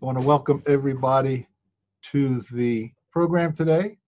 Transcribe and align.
I 0.00 0.06
want 0.06 0.16
to 0.16 0.24
welcome 0.24 0.62
everybody 0.68 1.48
to 2.12 2.40
the 2.52 2.92
program 3.10 3.52
today. 3.52 3.98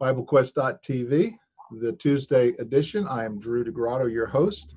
BibleQuest.tv, 0.00 1.34
the 1.82 1.92
Tuesday 1.92 2.54
edition. 2.58 3.06
I 3.06 3.26
am 3.26 3.38
Drew 3.38 3.64
DeGrotto, 3.64 4.10
your 4.10 4.24
host, 4.24 4.76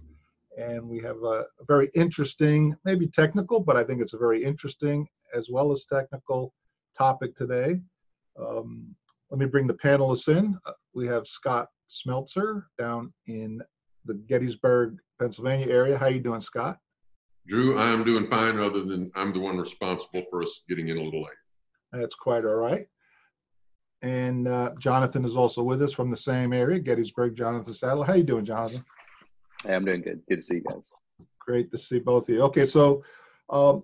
and 0.57 0.85
we 0.85 0.99
have 0.99 1.15
a, 1.23 1.46
very 1.65 1.89
interesting, 1.96 2.75
maybe 2.83 3.07
technical, 3.07 3.62
but 3.62 3.77
I 3.77 3.85
think 3.85 4.01
it's 4.01 4.15
a 4.15 4.17
very 4.17 4.43
interesting 4.43 5.07
as 5.34 5.50
well 5.50 5.71
as 5.71 5.86
technical 5.86 6.54
topic 6.97 7.38
today. 7.38 7.79
Um, 8.38 8.93
let 9.31 9.39
me 9.39 9.45
bring 9.45 9.66
the 9.66 9.75
panelists 9.75 10.27
in. 10.27 10.57
Uh, 10.66 10.73
we 10.93 11.07
have 11.07 11.25
Scott 11.25 11.70
Smeltzer 11.88 12.63
down 12.77 13.13
in 13.27 13.61
the 14.04 14.16
Gettysburg, 14.16 14.97
Pennsylvania 15.21 15.68
area. 15.68 15.97
How 15.97 16.07
are 16.07 16.11
you 16.11 16.20
doing, 16.20 16.41
Scott? 16.41 16.79
Drew, 17.50 17.79
I 17.79 17.88
am 17.88 18.04
doing 18.04 18.27
fine, 18.27 18.59
other 18.59 18.84
than 18.84 19.11
I'm 19.16 19.34
the 19.34 19.39
one 19.39 19.57
responsible 19.57 20.23
for 20.29 20.43
us 20.43 20.62
getting 20.70 20.89
in 20.89 20.98
a 20.98 21.02
little 21.02 21.23
late. 21.23 21.31
That's 21.91 22.13
quite 22.13 22.45
all 22.45 22.53
right. 22.53 22.88
And 24.03 24.48
uh, 24.48 24.72
Jonathan 24.77 25.25
is 25.25 25.35
also 25.35 25.63
with 25.63 25.81
us 25.81 25.91
from 25.91 26.12
the 26.12 26.17
same 26.17 26.53
area, 26.53 26.80
Gettysburg. 26.80 27.35
Jonathan 27.35 27.73
Saddle. 27.73 28.03
How 28.03 28.13
you 28.13 28.23
doing, 28.23 28.45
Jonathan? 28.45 28.85
Hey, 29.66 29.73
I'm 29.73 29.84
doing 29.84 30.02
good. 30.02 30.22
Good 30.30 30.38
to 30.38 30.41
see 30.41 30.55
you 30.55 30.63
guys. 30.70 30.91
Great 31.39 31.72
to 31.72 31.77
see 31.77 31.99
both 31.99 32.30
of 32.30 32.35
you. 32.35 32.41
Okay, 32.44 32.66
so 32.66 33.03
um, 33.50 33.84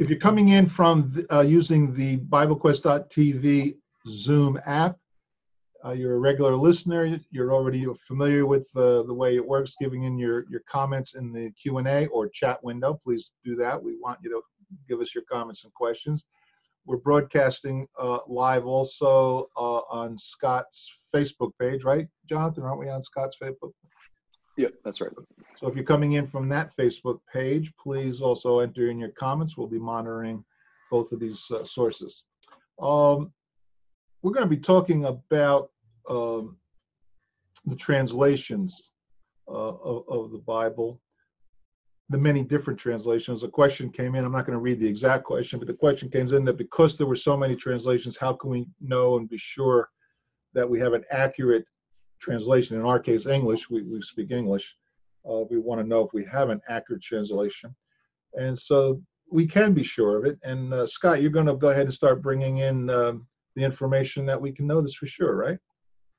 if 0.00 0.08
you're 0.08 0.18
coming 0.18 0.48
in 0.48 0.66
from 0.66 1.12
the, 1.12 1.34
uh, 1.34 1.42
using 1.42 1.92
the 1.92 2.16
BibleQuest.tv 2.16 3.76
Zoom 4.06 4.58
app, 4.64 4.96
uh, 5.84 5.92
you're 5.92 6.14
a 6.14 6.18
regular 6.18 6.56
listener. 6.56 7.18
You're 7.30 7.52
already 7.52 7.86
familiar 8.06 8.46
with 8.46 8.68
uh, 8.76 9.02
the 9.02 9.14
way 9.14 9.36
it 9.36 9.46
works, 9.46 9.74
giving 9.80 10.04
in 10.04 10.18
your, 10.18 10.44
your 10.48 10.62
comments 10.68 11.14
in 11.14 11.32
the 11.32 11.50
Q&A 11.52 12.06
or 12.06 12.28
chat 12.28 12.62
window. 12.64 12.98
Please 13.04 13.30
do 13.44 13.54
that. 13.56 13.80
We 13.80 13.96
want 14.00 14.18
you 14.22 14.30
to 14.30 14.42
give 14.88 15.00
us 15.00 15.14
your 15.14 15.24
comments 15.30 15.64
and 15.64 15.72
questions. 15.74 16.24
We're 16.86 16.96
broadcasting 16.96 17.86
uh, 17.98 18.18
live 18.26 18.66
also 18.66 19.48
uh, 19.56 19.80
on 19.90 20.16
Scott's 20.18 20.90
Facebook 21.14 21.52
page, 21.60 21.84
right, 21.84 22.08
Jonathan? 22.28 22.64
Aren't 22.64 22.80
we 22.80 22.88
on 22.88 23.02
Scott's 23.02 23.36
Facebook? 23.40 23.72
Yeah, 24.56 24.68
that's 24.84 25.00
right. 25.00 25.10
So 25.56 25.68
if 25.68 25.76
you're 25.76 25.84
coming 25.84 26.14
in 26.14 26.26
from 26.26 26.48
that 26.48 26.76
Facebook 26.76 27.20
page, 27.32 27.72
please 27.80 28.20
also 28.20 28.58
enter 28.58 28.90
in 28.90 28.98
your 28.98 29.10
comments. 29.10 29.56
We'll 29.56 29.68
be 29.68 29.78
monitoring 29.78 30.44
both 30.90 31.12
of 31.12 31.20
these 31.20 31.48
uh, 31.50 31.62
sources. 31.64 32.24
Um, 32.80 33.32
we're 34.22 34.32
going 34.32 34.48
to 34.48 34.56
be 34.56 34.60
talking 34.60 35.04
about 35.04 35.70
um, 36.08 36.56
the 37.66 37.76
translations 37.76 38.90
uh, 39.48 39.52
of, 39.52 40.04
of 40.08 40.32
the 40.32 40.38
Bible 40.38 41.00
the 42.10 42.18
many 42.18 42.42
different 42.42 42.78
translations. 42.78 43.42
A 43.42 43.48
question 43.48 43.90
came 43.90 44.14
in. 44.14 44.24
I'm 44.24 44.32
not 44.32 44.46
going 44.46 44.56
to 44.56 44.62
read 44.62 44.80
the 44.80 44.88
exact 44.88 45.24
question, 45.24 45.58
but 45.58 45.68
the 45.68 45.74
question 45.74 46.08
came 46.08 46.28
in 46.28 46.44
that 46.44 46.56
because 46.56 46.96
there 46.96 47.06
were 47.06 47.16
so 47.16 47.36
many 47.36 47.54
translations, 47.54 48.16
how 48.16 48.32
can 48.32 48.50
we 48.50 48.66
know 48.80 49.18
and 49.18 49.28
be 49.28 49.36
sure 49.36 49.90
that 50.54 50.68
we 50.68 50.78
have 50.80 50.94
an 50.94 51.04
accurate 51.10 51.64
translation? 52.20 52.76
In 52.76 52.86
our 52.86 52.98
case, 52.98 53.26
English. 53.26 53.68
We, 53.68 53.82
we 53.82 54.00
speak 54.00 54.30
English. 54.30 54.74
Uh, 55.28 55.42
we 55.50 55.58
want 55.58 55.80
to 55.82 55.86
know 55.86 56.02
if 56.02 56.12
we 56.14 56.24
have 56.24 56.48
an 56.48 56.60
accurate 56.68 57.02
translation, 57.02 57.74
and 58.34 58.58
so 58.58 59.02
we 59.30 59.46
can 59.46 59.74
be 59.74 59.82
sure 59.82 60.16
of 60.16 60.24
it. 60.24 60.38
And 60.42 60.72
uh, 60.72 60.86
Scott, 60.86 61.20
you're 61.20 61.30
going 61.30 61.46
to 61.46 61.56
go 61.56 61.68
ahead 61.68 61.86
and 61.86 61.94
start 61.94 62.22
bringing 62.22 62.58
in 62.58 62.88
um, 62.88 63.26
the 63.56 63.64
information 63.64 64.26
that 64.26 64.40
we 64.40 64.52
can 64.52 64.66
know 64.66 64.80
this 64.80 64.94
for 64.94 65.06
sure, 65.06 65.36
right? 65.36 65.58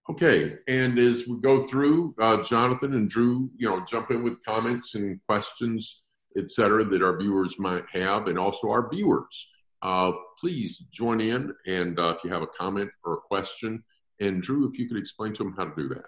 Okay, 0.09 0.57
and 0.67 0.97
as 0.97 1.27
we 1.27 1.39
go 1.39 1.61
through, 1.61 2.15
uh, 2.19 2.41
Jonathan 2.41 2.95
and 2.95 3.09
Drew, 3.09 3.49
you 3.55 3.69
know, 3.69 3.85
jump 3.85 4.09
in 4.09 4.23
with 4.23 4.43
comments 4.43 4.95
and 4.95 5.19
questions, 5.27 6.01
et 6.35 6.49
cetera, 6.49 6.83
that 6.83 7.03
our 7.03 7.17
viewers 7.17 7.59
might 7.59 7.83
have, 7.93 8.27
and 8.27 8.39
also 8.39 8.69
our 8.69 8.89
viewers. 8.89 9.49
Uh, 9.83 10.11
please 10.39 10.83
join 10.91 11.21
in, 11.21 11.53
and 11.67 11.99
uh, 11.99 12.15
if 12.17 12.23
you 12.23 12.31
have 12.31 12.41
a 12.41 12.47
comment 12.47 12.89
or 13.03 13.13
a 13.13 13.21
question, 13.21 13.83
and 14.19 14.41
Drew, 14.41 14.67
if 14.67 14.79
you 14.79 14.87
could 14.87 14.97
explain 14.97 15.33
to 15.33 15.43
them 15.43 15.53
how 15.55 15.65
to 15.65 15.75
do 15.75 15.87
that. 15.89 16.05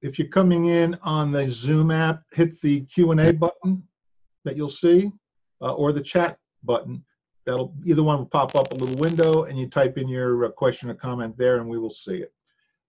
If 0.00 0.18
you're 0.18 0.28
coming 0.28 0.66
in 0.66 0.96
on 1.02 1.32
the 1.32 1.50
Zoom 1.50 1.90
app, 1.90 2.22
hit 2.32 2.60
the 2.60 2.82
Q&A 2.82 3.32
button 3.32 3.82
that 4.44 4.56
you'll 4.56 4.68
see, 4.68 5.10
uh, 5.60 5.72
or 5.72 5.92
the 5.92 6.00
chat 6.00 6.38
button. 6.62 7.04
That'll 7.48 7.72
either 7.82 8.02
one 8.02 8.18
will 8.18 8.26
pop 8.26 8.54
up 8.56 8.72
a 8.72 8.74
little 8.74 8.96
window, 8.96 9.44
and 9.44 9.58
you 9.58 9.68
type 9.68 9.96
in 9.96 10.06
your 10.06 10.44
uh, 10.44 10.50
question 10.50 10.90
or 10.90 10.94
comment 10.94 11.34
there, 11.38 11.56
and 11.56 11.66
we 11.66 11.78
will 11.78 11.88
see 11.88 12.16
it. 12.16 12.30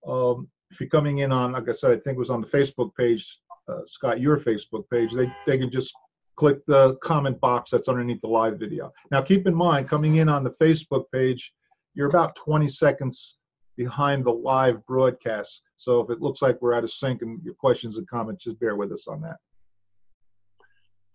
Um, 0.05 0.49
if 0.69 0.81
you're 0.81 0.89
coming 0.89 1.19
in 1.19 1.31
on, 1.31 1.53
like 1.53 1.69
I 1.69 1.71
said, 1.71 1.91
I 1.91 1.93
think 1.93 2.17
it 2.17 2.19
was 2.19 2.29
on 2.29 2.41
the 2.41 2.47
Facebook 2.47 2.93
page, 2.97 3.39
uh, 3.69 3.85
Scott, 3.85 4.19
your 4.19 4.37
Facebook 4.37 4.83
page, 4.89 5.13
they, 5.13 5.33
they 5.47 5.57
can 5.57 5.71
just 5.71 5.93
click 6.35 6.59
the 6.65 6.97
comment 6.97 7.39
box 7.39 7.71
that's 7.71 7.87
underneath 7.87 8.19
the 8.19 8.27
live 8.27 8.59
video. 8.59 8.91
Now, 9.11 9.21
keep 9.21 9.47
in 9.47 9.55
mind, 9.55 9.87
coming 9.87 10.17
in 10.17 10.27
on 10.27 10.43
the 10.43 10.51
Facebook 10.61 11.05
page, 11.13 11.53
you're 11.93 12.09
about 12.09 12.35
20 12.35 12.67
seconds 12.67 13.37
behind 13.77 14.25
the 14.25 14.33
live 14.33 14.85
broadcast. 14.85 15.61
So 15.77 16.01
if 16.01 16.09
it 16.09 16.19
looks 16.19 16.41
like 16.41 16.61
we're 16.61 16.73
out 16.73 16.83
of 16.83 16.91
sync 16.91 17.21
and 17.21 17.41
your 17.45 17.53
questions 17.53 17.97
and 17.97 18.05
comments, 18.09 18.43
just 18.43 18.59
bear 18.59 18.75
with 18.75 18.91
us 18.91 19.07
on 19.07 19.21
that. 19.21 19.37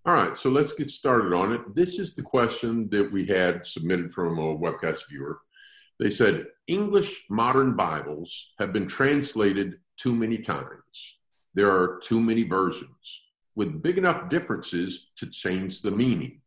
All 0.06 0.12
right, 0.12 0.36
so 0.36 0.50
let's 0.50 0.74
get 0.74 0.90
started 0.90 1.32
on 1.32 1.54
it. 1.54 1.74
This 1.74 1.98
is 1.98 2.14
the 2.14 2.20
question 2.20 2.90
that 2.90 3.10
we 3.10 3.24
had 3.24 3.64
submitted 3.64 4.12
from 4.12 4.38
a 4.38 4.54
webcast 4.54 5.08
viewer. 5.08 5.40
They 5.98 6.10
said 6.10 6.48
English 6.66 7.24
modern 7.30 7.74
Bibles 7.74 8.52
have 8.58 8.70
been 8.70 8.86
translated 8.86 9.78
too 9.96 10.14
many 10.14 10.36
times. 10.36 11.16
There 11.54 11.70
are 11.70 12.00
too 12.02 12.20
many 12.20 12.42
versions 12.42 13.22
with 13.54 13.82
big 13.82 13.96
enough 13.96 14.28
differences 14.28 15.06
to 15.16 15.26
change 15.26 15.80
the 15.80 15.90
meaning. 15.90 16.42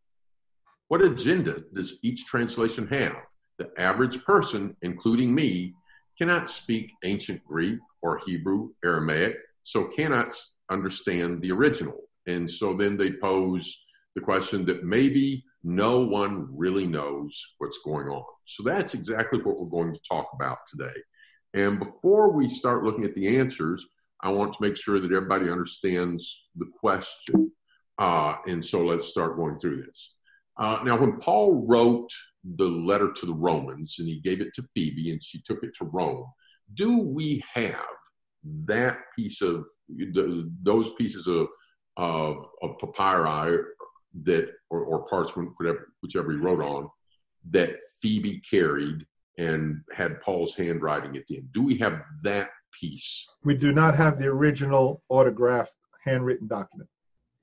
What 0.90 1.02
agenda 1.02 1.64
does 1.74 1.98
each 2.04 2.28
translation 2.28 2.88
have? 2.90 3.16
The 3.58 3.72
average 3.80 4.24
person, 4.24 4.76
including 4.84 5.34
me, 5.34 5.74
cannot 6.16 6.52
speak 6.52 6.92
ancient 7.04 7.44
Greek 7.44 7.80
or 8.04 8.20
Hebrew, 8.24 8.70
Aramaic, 8.86 9.38
so 9.64 9.86
cannot 9.86 10.36
understand 10.70 11.42
the 11.42 11.52
original. 11.52 12.07
And 12.28 12.50
so 12.50 12.76
then 12.76 12.98
they 12.98 13.14
pose 13.14 13.86
the 14.16 14.22
question 14.22 14.66
that 14.66 14.84
maybe 14.84 15.44
no 15.64 16.02
one 16.02 16.48
really 16.52 16.86
knows 16.88 17.42
what's 17.58 17.80
going 17.84 18.08
on. 18.08 18.24
So 18.46 18.64
that's 18.64 18.94
exactly 18.94 19.40
what 19.42 19.60
we're 19.60 19.70
going 19.70 19.94
to 19.94 20.00
talk 20.08 20.30
about 20.34 20.60
today. 20.70 20.98
And 21.54 21.80
before 21.80 22.32
we 22.32 22.50
start 22.50 22.84
looking 22.84 23.06
at 23.06 23.14
the 23.14 23.38
answers, 23.38 23.86
I 24.22 24.30
want 24.30 24.54
to 24.54 24.62
make 24.62 24.78
sure 24.78 25.00
that 25.00 25.12
everybody 25.12 25.50
understands 25.50 26.46
the 26.56 26.68
question. 26.80 27.52
Uh, 28.00 28.36
and 28.48 28.64
so 28.64 28.86
let's 28.86 29.08
start 29.08 29.38
going 29.38 29.60
through 29.60 29.84
this. 29.84 30.14
Uh, 30.58 30.80
now, 30.84 30.98
when 30.98 31.20
Paul 31.20 31.66
wrote 31.68 32.10
the 32.44 32.66
letter 32.66 33.12
to 33.12 33.26
the 33.26 33.34
Romans 33.34 33.96
and 34.00 34.08
he 34.08 34.20
gave 34.20 34.42
it 34.42 34.54
to 34.56 34.68
Phoebe 34.74 35.12
and 35.12 35.22
she 35.22 35.42
took 35.46 35.64
it 35.64 35.76
to 35.78 35.86
Rome, 35.86 36.26
do 36.74 37.00
we 37.00 37.44
have 37.54 37.86
that 38.66 38.98
piece 39.18 39.42
of 39.42 39.66
those 40.64 40.94
pieces 40.96 41.28
of, 41.28 41.48
of, 41.98 42.46
of 42.62 42.78
papyri 42.80 43.64
that 44.24 44.50
or, 44.70 44.82
or 44.82 45.06
parts 45.06 45.34
whatever 45.36 45.92
whichever 46.02 46.32
he 46.32 46.38
wrote 46.38 46.62
on 46.62 46.90
that 47.50 47.78
Phoebe 48.02 48.42
carried 48.50 49.06
and 49.38 49.82
had 49.94 50.22
Paul's 50.22 50.56
handwriting 50.56 51.16
at 51.16 51.28
the 51.28 51.38
end. 51.38 51.50
Do 51.54 51.62
we 51.62 51.78
have 51.78 52.02
that 52.24 52.50
piece? 52.80 53.28
We 53.44 53.56
do 53.56 53.72
not 53.72 53.96
have 53.96 54.20
the 54.20 54.26
original 54.28 55.04
autographed 55.10 55.76
handwritten 56.04 56.48
document. 56.48 56.90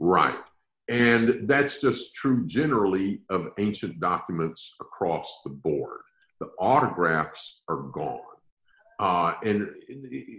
Right. 0.00 0.38
And 0.88 1.48
that's 1.48 1.80
just 1.80 2.14
true 2.14 2.46
generally 2.46 3.22
of 3.30 3.50
ancient 3.58 4.00
documents 4.00 4.74
across 4.80 5.40
the 5.44 5.50
board. 5.50 6.00
The 6.40 6.48
autographs 6.58 7.62
are 7.68 7.82
gone. 7.92 8.20
Uh, 9.00 9.34
and 9.44 9.70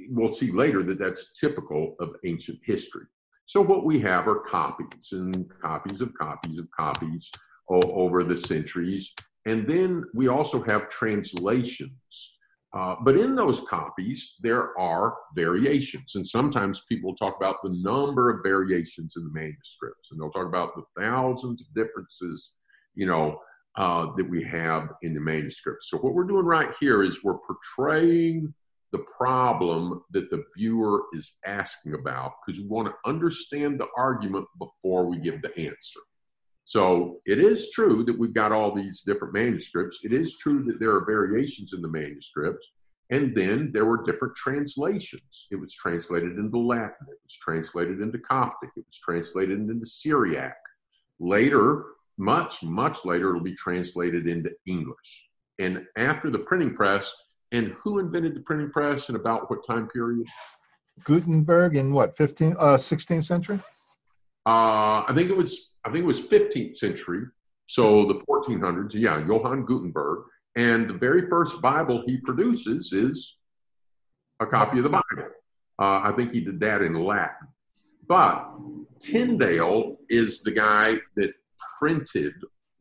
we'll 0.10 0.34
see 0.34 0.52
later 0.52 0.84
that 0.84 1.00
that's 1.00 1.38
typical 1.40 1.96
of 2.00 2.16
ancient 2.26 2.60
history. 2.64 3.06
So 3.46 3.62
what 3.62 3.86
we 3.86 4.00
have 4.00 4.28
are 4.28 4.40
copies 4.40 5.12
and 5.12 5.46
copies 5.62 6.02
of 6.02 6.14
copies 6.14 6.60
of 6.60 6.68
copies 6.72 7.32
over 7.70 8.24
the 8.24 8.38
centuries. 8.38 9.14
And 9.46 9.68
then 9.68 10.04
we 10.14 10.28
also 10.28 10.64
have 10.64 10.90
translations. 10.90 12.36
Uh, 12.76 12.96
but 13.04 13.16
in 13.16 13.36
those 13.36 13.62
copies, 13.62 14.34
there 14.42 14.78
are 14.78 15.16
variations. 15.34 16.16
And 16.16 16.28
sometimes 16.28 16.84
people 16.90 17.16
talk 17.16 17.38
about 17.38 17.58
the 17.64 17.70
number 17.70 18.30
of 18.30 18.44
variations 18.44 19.14
in 19.16 19.24
the 19.24 19.32
manuscripts, 19.32 20.12
and 20.12 20.20
they'll 20.20 20.32
talk 20.32 20.48
about 20.48 20.76
the 20.76 20.84
thousands 21.02 21.62
of 21.62 21.74
differences, 21.74 22.52
you 22.94 23.06
know, 23.06 23.40
uh, 23.78 24.08
that 24.18 24.30
we 24.30 24.44
have 24.44 24.90
in 25.04 25.14
the 25.14 25.22
manuscripts. 25.22 25.90
So 25.90 25.98
what 25.98 26.14
we're 26.14 26.26
doing 26.26 26.46
right 26.46 26.74
here 26.80 27.02
is 27.02 27.24
we're 27.24 27.38
portraying 27.38 28.54
the 28.92 29.04
problem 29.18 30.02
that 30.12 30.30
the 30.30 30.44
viewer 30.58 31.04
is 31.14 31.34
asking 31.46 31.94
about 31.96 32.34
because 32.46 32.62
we 32.62 32.68
want 32.68 32.88
to 32.88 33.10
understand 33.10 33.80
the 33.80 33.88
argument 33.98 34.46
before 34.60 35.06
we 35.06 35.18
give 35.20 35.42
the 35.42 35.58
answer. 35.58 36.00
So 36.66 37.20
it 37.26 37.40
is 37.40 37.72
true 37.72 38.04
that 38.06 38.18
we've 38.18 38.34
got 38.34 38.52
all 38.52 38.74
these 38.74 39.02
different 39.02 39.34
manuscripts. 39.34 40.00
It 40.04 40.14
is 40.14 40.38
true 40.38 40.64
that 40.64 40.80
there 40.80 40.96
are 40.96 41.06
variations 41.06 41.74
in 41.74 41.82
the 41.82 41.88
manuscripts. 41.88 42.72
And 43.12 43.36
then 43.36 43.70
there 43.72 43.86
were 43.86 44.04
different 44.04 44.36
translations. 44.36 45.48
It 45.52 45.58
was 45.58 45.74
translated 45.74 46.38
into 46.38 46.58
Latin, 46.58 47.08
it 47.08 47.20
was 47.24 47.38
translated 47.40 48.02
into 48.02 48.18
Coptic, 48.18 48.72
it 48.76 48.86
was 48.86 48.98
translated 48.98 49.60
into 49.60 49.86
Syriac. 49.86 50.58
Later, 51.20 51.84
much, 52.18 52.64
much 52.64 53.06
later, 53.06 53.30
it'll 53.30 53.42
be 53.42 53.54
translated 53.54 54.28
into 54.28 54.50
English. 54.66 55.28
And 55.60 55.86
after 55.96 56.32
the 56.32 56.40
printing 56.40 56.76
press, 56.76 57.14
and 57.56 57.76
who 57.84 58.00
invented 58.00 58.36
the 58.36 58.42
printing 58.42 58.70
press 58.70 59.10
and 59.10 59.16
about 59.16 59.50
what 59.50 59.66
time 59.66 59.88
period? 59.88 60.28
Gutenberg 61.04 61.76
in 61.76 61.92
what 61.92 62.16
15 62.18 62.56
uh 62.60 62.78
16th 62.78 63.24
century? 63.24 63.60
Uh, 64.46 65.04
I 65.08 65.12
think 65.16 65.30
it 65.30 65.38
was 65.38 65.74
I 65.86 65.92
think 65.92 66.04
it 66.04 66.08
was 66.08 66.22
15th 66.22 66.76
century. 66.76 67.26
So 67.68 68.06
the 68.06 68.22
1400s, 68.30 68.94
yeah, 68.94 69.26
Johann 69.26 69.66
Gutenberg, 69.66 70.26
and 70.56 70.90
the 70.90 70.94
very 70.94 71.28
first 71.30 71.62
Bible 71.62 72.04
he 72.06 72.18
produces 72.18 72.94
is 72.94 73.38
a 74.40 74.46
copy 74.46 74.78
of 74.78 74.84
the 74.84 74.90
Bible. 74.90 75.32
Uh, 75.80 76.02
I 76.04 76.14
think 76.16 76.32
he 76.32 76.42
did 76.42 76.60
that 76.60 76.82
in 76.82 76.94
Latin. 76.94 77.48
But 78.08 78.52
Tyndale 79.00 79.98
is 80.10 80.44
the 80.44 80.52
guy 80.52 80.98
that 81.16 81.34
printed 81.80 82.34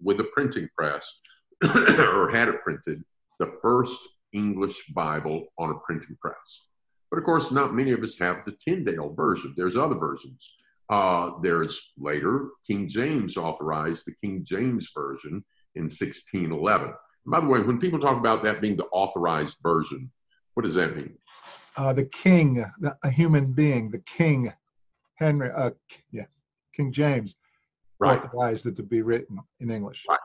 with 0.03 0.21
a 0.21 0.25
printing 0.35 0.69
press 0.77 1.11
or 1.75 2.31
had 2.31 2.49
it 2.49 2.63
printed 2.63 3.03
the 3.39 3.53
first 3.63 4.01
English 4.35 4.87
Bible 4.89 5.47
on 5.59 5.71
a 5.71 5.79
printing 5.87 6.17
press. 6.21 6.67
But 7.11 7.19
of 7.19 7.25
course, 7.25 7.51
not 7.51 7.75
many 7.75 7.93
of 7.93 8.03
us 8.03 8.19
have 8.19 8.45
the 8.45 8.57
Tyndale 8.65 9.15
version. 9.15 9.55
There's 9.57 9.77
other 9.77 9.95
versions. 9.95 10.57
Uh, 10.91 11.31
there's 11.43 11.93
later, 11.97 12.51
King 12.67 12.89
James 12.89 13.37
authorized 13.37 14.05
the 14.05 14.15
King 14.15 14.45
James 14.45 14.91
version 14.95 15.45
in 15.77 15.85
1611. 15.85 16.93
By 17.27 17.41
the 17.41 17.47
way, 17.47 17.61
when 17.61 17.79
people 17.79 17.99
talk 17.99 18.19
about 18.19 18.43
that 18.45 18.61
being 18.61 18.77
the 18.77 18.85
authorized 18.87 19.57
version, 19.63 20.11
what 20.55 20.65
does 20.65 20.75
that 20.75 20.97
mean? 20.97 21.17
Uh, 21.77 21.93
the 21.93 22.05
king, 22.05 22.65
a 23.03 23.11
human 23.11 23.53
being, 23.53 23.91
the 23.91 24.01
king, 24.01 24.53
Henry, 25.17 25.51
uh, 25.57 25.71
yeah, 26.13 26.27
King 26.77 26.93
James, 26.93 27.37
right. 27.99 28.23
authorized 28.23 28.67
it 28.67 28.77
to 28.77 28.83
be 28.83 29.03
written 29.03 29.39
in 29.61 29.71
English. 29.71 30.05
Right. 30.09 30.19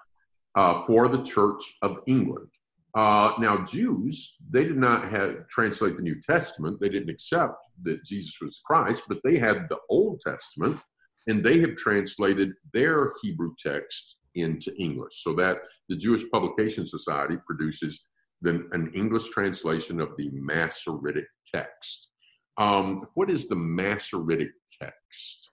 Uh, 0.56 0.84
for 0.86 1.08
the 1.08 1.24
Church 1.24 1.78
of 1.82 2.00
England. 2.06 2.50
Uh, 2.96 3.34
now, 3.40 3.64
Jews, 3.66 4.36
they 4.50 4.64
did 4.64 4.78
not 4.78 5.10
have, 5.10 5.48
translate 5.50 5.96
the 5.96 6.02
New 6.02 6.20
Testament. 6.22 6.80
They 6.80 6.90
didn't 6.90 7.10
accept 7.10 7.56
that 7.84 8.04
Jesus 8.04 8.36
was 8.42 8.62
Christ, 8.66 9.04
but 9.08 9.20
they 9.24 9.38
had 9.38 9.68
the 9.70 9.78
Old 9.90 10.22
Testament, 10.22 10.80
and 11.28 11.44
they 11.44 11.60
have 11.60 11.76
translated 11.76 12.54
their 12.74 13.14
Hebrew 13.22 13.54
text 13.64 14.18
into 14.36 14.74
English. 14.78 15.24
So 15.24 15.34
that 15.36 15.58
the 15.88 15.96
Jewish 15.96 16.24
Publication 16.32 16.86
Society 16.86 17.38
produces 17.46 18.04
an 18.44 18.92
English 18.96 19.30
translation 19.30 20.00
of 20.00 20.10
the 20.18 20.32
Masoretic 20.34 21.26
text. 21.54 22.10
Um, 22.58 23.08
what 23.14 23.30
is 23.30 23.48
the 23.48 23.56
Masoretic 23.56 24.52
text? 24.82 25.50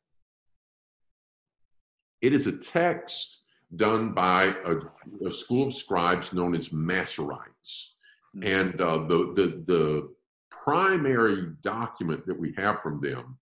It 2.22 2.32
is 2.32 2.46
a 2.46 2.56
text 2.58 3.42
done 3.74 4.12
by 4.12 4.54
a, 4.64 5.26
a 5.26 5.34
school 5.34 5.68
of 5.68 5.74
scribes 5.74 6.32
known 6.32 6.54
as 6.54 6.68
Masoretes. 6.68 7.92
Hmm. 8.34 8.42
And 8.42 8.80
uh, 8.80 8.98
the, 8.98 9.32
the, 9.34 9.64
the 9.66 10.14
primary 10.50 11.52
document 11.62 12.26
that 12.26 12.38
we 12.38 12.54
have 12.56 12.80
from 12.80 13.00
them 13.00 13.38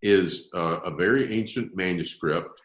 is 0.00 0.48
uh, 0.54 0.80
a 0.80 0.90
very 0.90 1.34
ancient 1.34 1.76
manuscript 1.76 2.60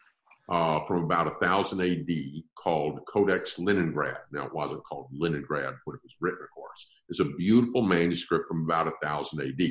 uh, 0.48 0.80
from 0.86 1.04
about 1.04 1.40
1000 1.40 1.80
AD 1.80 2.42
called 2.54 3.00
Codex 3.06 3.58
Leningrad. 3.58 4.18
Now, 4.30 4.46
it 4.46 4.54
wasn't 4.54 4.84
called 4.84 5.08
Leningrad 5.12 5.74
when 5.84 5.96
it 5.96 6.02
was 6.02 6.14
written, 6.20 6.40
of 6.42 6.50
course. 6.54 6.86
It's 7.08 7.20
a 7.20 7.24
beautiful 7.24 7.82
manuscript 7.82 8.46
from 8.48 8.64
about 8.64 8.86
1000 8.86 9.40
AD. 9.40 9.70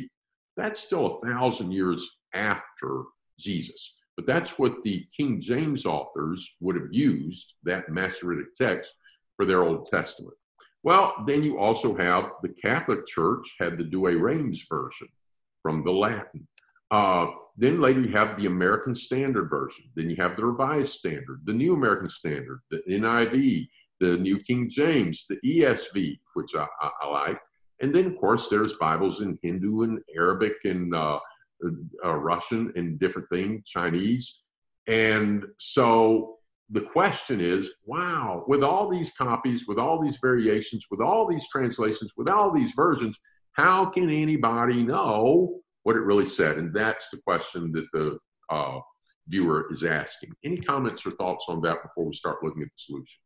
That's 0.57 0.79
still 0.79 1.19
a 1.19 1.27
thousand 1.27 1.71
years 1.71 2.07
after 2.33 3.03
Jesus. 3.39 3.95
But 4.15 4.25
that's 4.25 4.59
what 4.59 4.83
the 4.83 5.05
King 5.15 5.41
James 5.41 5.85
authors 5.85 6.55
would 6.59 6.75
have 6.75 6.91
used, 6.91 7.55
that 7.63 7.89
Masoretic 7.89 8.55
text, 8.55 8.93
for 9.35 9.45
their 9.45 9.63
Old 9.63 9.87
Testament. 9.87 10.35
Well, 10.83 11.15
then 11.25 11.43
you 11.43 11.57
also 11.57 11.95
have 11.95 12.31
the 12.41 12.49
Catholic 12.49 13.05
Church 13.07 13.55
had 13.59 13.77
the 13.77 13.85
Douay 13.85 14.19
Rheims 14.19 14.65
version 14.69 15.07
from 15.61 15.83
the 15.83 15.91
Latin. 15.91 16.47
Uh, 16.91 17.27
then 17.57 17.81
later 17.81 18.01
you 18.01 18.09
have 18.09 18.37
the 18.37 18.45
American 18.45 18.93
Standard 18.93 19.49
Version. 19.49 19.85
Then 19.95 20.09
you 20.09 20.15
have 20.17 20.35
the 20.35 20.45
Revised 20.45 20.91
Standard, 20.91 21.41
the 21.45 21.53
New 21.53 21.73
American 21.73 22.09
Standard, 22.09 22.59
the 22.69 22.83
NIV, 22.87 23.67
the 23.99 24.17
New 24.17 24.37
King 24.37 24.69
James, 24.69 25.25
the 25.27 25.39
ESV, 25.43 26.19
which 26.35 26.53
I, 26.55 26.67
I, 26.81 26.89
I 27.01 27.07
like. 27.07 27.41
And 27.81 27.93
then, 27.93 28.07
of 28.07 28.17
course, 28.17 28.47
there's 28.47 28.73
Bibles 28.73 29.21
in 29.21 29.39
Hindu 29.41 29.81
and 29.83 29.99
Arabic 30.15 30.53
and 30.65 30.93
uh, 30.93 31.19
uh, 32.05 32.15
Russian 32.15 32.71
and 32.75 32.99
different 32.99 33.29
things, 33.29 33.63
Chinese. 33.65 34.41
And 34.87 35.45
so 35.59 36.37
the 36.69 36.81
question 36.81 37.39
is 37.39 37.71
wow, 37.85 38.43
with 38.47 38.63
all 38.63 38.89
these 38.89 39.11
copies, 39.11 39.67
with 39.67 39.77
all 39.77 40.01
these 40.01 40.17
variations, 40.21 40.85
with 40.89 41.01
all 41.01 41.27
these 41.27 41.47
translations, 41.49 42.13
with 42.17 42.29
all 42.29 42.51
these 42.51 42.71
versions, 42.75 43.19
how 43.53 43.85
can 43.85 44.09
anybody 44.09 44.83
know 44.83 45.59
what 45.83 45.95
it 45.95 46.01
really 46.01 46.25
said? 46.25 46.57
And 46.57 46.73
that's 46.73 47.09
the 47.09 47.17
question 47.17 47.71
that 47.73 47.85
the 47.93 48.17
uh, 48.49 48.79
viewer 49.27 49.67
is 49.71 49.83
asking. 49.83 50.33
Any 50.43 50.57
comments 50.57 51.05
or 51.05 51.11
thoughts 51.11 51.45
on 51.47 51.61
that 51.61 51.83
before 51.83 52.05
we 52.05 52.13
start 52.13 52.43
looking 52.43 52.63
at 52.63 52.69
the 52.69 52.77
solutions? 52.77 53.19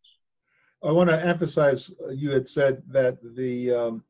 I 0.83 0.91
want 0.91 1.09
to 1.09 1.25
emphasize 1.25 1.91
uh, 2.03 2.09
you 2.09 2.31
had 2.31 2.47
said 2.47 2.83
that 2.89 3.17
the 3.35 3.73
um, 3.73 4.03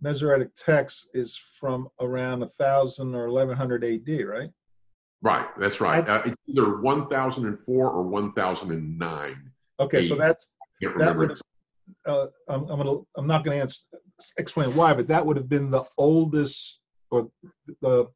Masoretic 0.00 0.54
text 0.54 1.08
is 1.14 1.38
from 1.58 1.88
around 2.00 2.40
1000 2.40 3.14
or 3.14 3.30
1100 3.30 3.84
AD, 3.84 4.26
right? 4.26 4.50
Right, 5.22 5.46
that's 5.58 5.80
right. 5.80 6.06
Uh, 6.06 6.22
it's 6.26 6.36
either 6.46 6.78
1004 6.80 7.90
or 7.90 8.02
1009. 8.02 9.52
Okay, 9.80 9.98
AD. 9.98 10.06
so 10.06 10.14
that's 10.14 10.48
that 10.98 11.16
would. 11.16 11.38
Uh, 12.04 12.26
I'm, 12.48 12.68
I'm 12.68 12.78
gonna. 12.78 13.00
I'm 13.16 13.26
not 13.26 13.44
gonna 13.44 13.66
explain 14.38 14.74
why, 14.74 14.92
but 14.92 15.08
that 15.08 15.24
would 15.24 15.36
have 15.36 15.48
been 15.48 15.70
the 15.70 15.84
oldest 15.96 16.80
or 17.10 17.30
the 17.80 18.06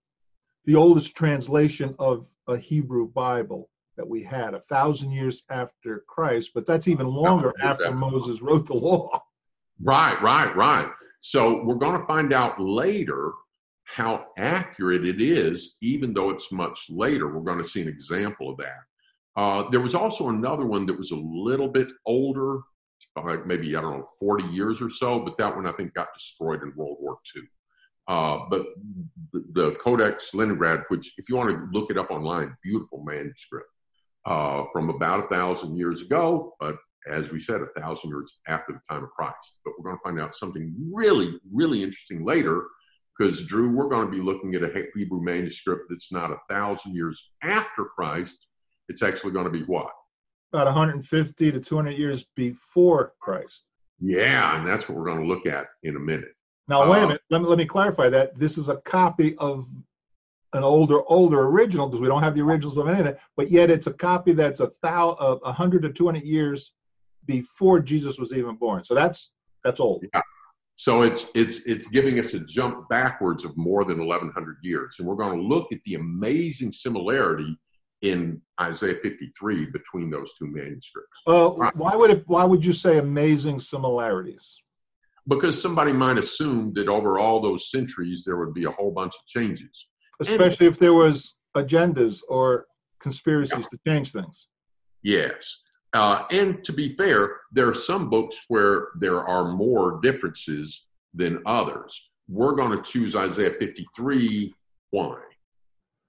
the 0.67 0.75
oldest 0.75 1.17
translation 1.17 1.95
of 1.99 2.27
a 2.47 2.57
Hebrew 2.57 3.09
Bible 3.09 3.71
that 3.97 4.07
we 4.09 4.23
had, 4.23 4.55
a 4.55 4.63
thousand 4.69 5.13
years 5.13 5.43
after 5.51 6.05
Christ. 6.09 6.51
But 6.55 6.67
that's 6.67 6.89
even 6.89 7.07
longer 7.07 7.53
after 7.63 7.93
Moses 7.93 8.43
wrote 8.43 8.67
the 8.67 8.75
law. 8.75 9.23
Right, 9.83 10.21
right, 10.21 10.55
right. 10.55 10.91
So 11.21 11.63
we're 11.65 11.75
going 11.75 12.01
to 12.01 12.07
find 12.07 12.33
out 12.33 12.61
later 12.61 13.33
how 13.85 14.27
accurate 14.39 15.05
it 15.05 15.21
is, 15.21 15.77
even 15.83 16.15
though 16.15 16.31
it's 16.31 16.53
much 16.53 16.87
later. 16.89 17.29
We're 17.29 17.41
going 17.41 17.63
to 17.63 17.69
see 17.69 17.83
an 17.83 17.89
example 17.89 18.51
of 18.51 18.59
that. 18.59 18.81
Uh, 19.37 19.71
there 19.71 19.81
was 19.81 19.95
also 19.95 20.29
another 20.29 20.67
one 20.67 20.87
that 20.87 20.99
was 20.99 21.11
a 21.11 21.17
little 21.17 21.69
bit 21.69 21.89
older, 22.07 22.61
like 23.17 23.47
maybe, 23.47 23.77
I 23.77 23.81
don't 23.81 23.99
know, 23.99 24.07
40 24.19 24.45
years 24.45 24.81
or 24.81 24.91
so, 24.91 25.21
but 25.21 25.37
that 25.39 25.55
one 25.55 25.67
I 25.67 25.73
think 25.73 25.95
got 25.95 26.15
destroyed 26.15 26.63
in 26.63 26.73
World 26.75 26.99
War 27.01 27.19
II. 27.35 27.43
Uh, 28.09 28.47
but 28.49 28.67
the, 29.33 29.45
the, 29.53 29.71
Codex 29.73 30.35
Leningrad, 30.35 30.83
which, 30.89 31.15
if 31.17 31.29
you 31.29 31.37
want 31.37 31.51
to 31.51 31.69
look 31.73 31.91
it 31.91 31.99
up 31.99 32.11
online, 32.11 32.57
beautiful 32.63 33.05
manuscript 33.05 33.69
uh, 34.25 34.65
from 34.73 34.91
about 34.91 35.25
a 35.25 35.29
thousand 35.29 35.77
years 35.77 36.03
ago, 36.03 36.55
but 36.59 36.77
as 37.11 37.31
we 37.31 37.41
said, 37.41 37.61
a 37.61 37.81
thousand 37.81 38.11
years 38.11 38.39
after 38.49 38.73
the 38.73 38.81
time 38.89 39.05
of 39.05 39.11
Christ. 39.11 39.59
But 39.65 39.75
we're 39.79 39.91
going 39.91 39.97
to 39.97 40.03
find 40.03 40.21
out 40.21 40.37
something 40.37 40.75
really, 40.93 41.39
really 41.53 41.83
interesting 41.83 42.25
later 42.25 42.65
because, 43.19 43.45
Drew, 43.47 43.71
we're 43.71 43.89
going 43.89 44.07
to 44.07 44.11
be 44.11 44.23
looking 44.23 44.55
at 44.55 44.63
a 44.63 44.87
Hebrew 44.95 45.23
manuscript 45.23 45.85
that's 45.89 46.13
not 46.13 46.31
a 46.31 46.39
thousand 46.49 46.95
years 46.95 47.31
after 47.43 47.85
Christ. 47.85 48.47
It's 48.89 49.03
actually 49.03 49.33
going 49.33 49.45
to 49.45 49.51
be 49.51 49.63
what? 49.65 49.91
About 50.53 50.67
150 50.67 51.53
to 51.53 51.61
200 51.61 51.91
years 51.93 52.25
before 52.35 53.15
Christ. 53.21 53.65
Yeah, 54.01 54.59
and 54.59 54.67
that's 54.67 54.89
what 54.89 54.99
we're 54.99 55.05
going 55.05 55.21
to 55.21 55.27
look 55.27 55.47
at 55.47 55.67
in 55.83 55.97
a 55.97 56.01
minute. 56.01 56.33
Now, 56.69 56.91
wait 56.91 57.01
a 57.01 57.03
uh, 57.03 57.07
minute. 57.07 57.23
Let 57.31 57.43
me, 57.43 57.49
let 57.49 57.59
me 57.59 57.67
clarify 57.67 58.09
that. 58.09 58.39
This 58.39 58.57
is 58.57 58.69
a 58.69 58.77
copy 58.79 59.37
of 59.39 59.69
an 60.53 60.65
older, 60.65 61.01
older 61.09 61.43
original 61.43 61.87
because 61.87 62.01
we 62.01 62.09
don't 62.09 62.23
have 62.23 62.35
the 62.35 62.43
originals 62.43 62.77
of 62.77 62.89
it, 62.89 62.99
in 62.99 63.07
it, 63.07 63.19
but 63.37 63.51
yet 63.51 63.71
it's 63.71 63.87
a 63.87 63.93
copy 63.93 64.33
that's 64.33 64.61
a 64.61 64.69
thousand, 64.83 65.41
a 65.45 65.53
hundred 65.53 65.83
to 65.83 65.93
200 65.93 66.25
years 66.25 66.73
before 67.27 67.81
Jesus 67.81 68.19
was 68.19 68.33
even 68.33 68.57
born. 68.57 68.85
So 68.85 68.95
that's 68.95 69.33
that's 69.65 69.81
old. 69.81 70.05
Yeah. 70.13 70.23
So 70.77 71.03
it's 71.03 71.27
it's 71.35 71.67
it's 71.67 71.89
giving 71.89 72.19
us 72.19 72.33
a 72.33 72.41
jump 72.41 72.89
backwards 72.89 73.45
of 73.45 73.55
more 73.57 73.85
than 73.85 73.99
1100 73.99 74.57
years, 74.63 74.97
and 74.99 75.07
we're 75.07 75.15
going 75.15 75.39
to 75.39 75.45
look 75.45 75.73
at 75.73 75.83
the 75.85 75.97
amazing 75.97 76.73
similarity 76.73 77.59
in 78.03 78.41
Isaiah 78.61 78.97
53 79.03 79.67
between 79.67 80.11
those 80.11 80.33
two 80.39 80.47
manuscripts. 80.47 81.21
Uh, 81.29 81.53
right. 81.55 81.77
Why 81.77 81.95
would 81.95 82.11
it? 82.11 82.25
Why 82.27 82.45
would 82.45 82.65
you 82.65 82.73
say 82.73 82.97
amazing 82.97 83.61
similarities? 83.61 84.57
Because 85.29 85.61
somebody 85.61 85.93
might 85.93 86.17
assume 86.17 86.73
that 86.75 86.89
over 86.89 87.19
all 87.19 87.43
those 87.43 87.71
centuries 87.71 88.25
there 88.25 88.39
would 88.39 88.55
be 88.55 88.65
a 88.65 88.71
whole 88.71 88.91
bunch 88.91 89.13
of 89.15 89.27
changes, 89.27 89.89
especially 90.21 90.67
and, 90.67 90.75
if 90.75 90.81
there 90.81 90.95
was 90.95 91.35
agendas 91.57 92.23
or 92.29 92.67
conspiracies 93.03 93.59
yeah. 93.65 93.69
to 93.71 93.79
change 93.87 94.13
things. 94.13 94.49
Yes, 95.03 95.61
uh, 95.93 96.25
and 96.31 96.65
to 96.65 96.73
be 96.73 96.91
fair, 96.91 97.41
there 97.53 97.69
are 97.69 97.75
some 97.75 98.09
books 98.09 98.45
where 98.49 98.89
there 98.99 99.23
are 99.27 99.53
more 99.53 100.01
differences 100.03 100.87
than 101.15 101.43
others. 101.47 102.11
We're 102.29 102.55
going 102.55 102.77
to 102.77 102.83
choose 102.83 103.17
Isaiah 103.17 103.55
53. 103.59 104.55
Why? 104.91 105.17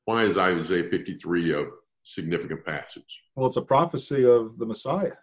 Why 0.06 0.24
is 0.24 0.38
Isaiah 0.38 0.90
53 0.90 1.54
a 1.54 1.66
significant 2.04 2.66
passage. 2.66 3.24
Well, 3.36 3.48
it's 3.48 3.58
a 3.58 3.62
prophecy 3.62 4.26
of 4.26 4.58
the 4.58 4.66
Messiah. 4.66 5.14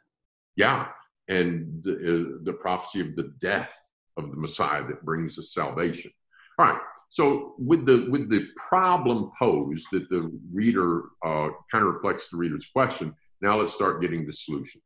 Yeah, 0.56 0.88
and 1.28 1.82
the, 1.82 1.92
uh, 1.92 2.38
the 2.42 2.52
prophecy 2.52 3.00
of 3.00 3.16
the 3.16 3.34
death 3.40 3.74
of 4.16 4.30
the 4.30 4.36
Messiah 4.36 4.86
that 4.86 5.04
brings 5.04 5.38
us 5.38 5.52
salvation. 5.52 6.10
All 6.58 6.66
right. 6.66 6.80
So 7.10 7.54
with 7.58 7.86
the 7.86 8.06
with 8.10 8.28
the 8.28 8.46
problem 8.68 9.30
posed 9.38 9.86
that 9.92 10.08
the 10.10 10.30
reader 10.52 11.04
uh, 11.24 11.48
kind 11.72 11.86
of 11.86 11.94
reflects 11.94 12.28
the 12.28 12.36
reader's 12.36 12.66
question, 12.66 13.14
now 13.40 13.60
let's 13.60 13.74
start 13.74 14.00
getting 14.00 14.26
the 14.26 14.32
solutions, 14.32 14.84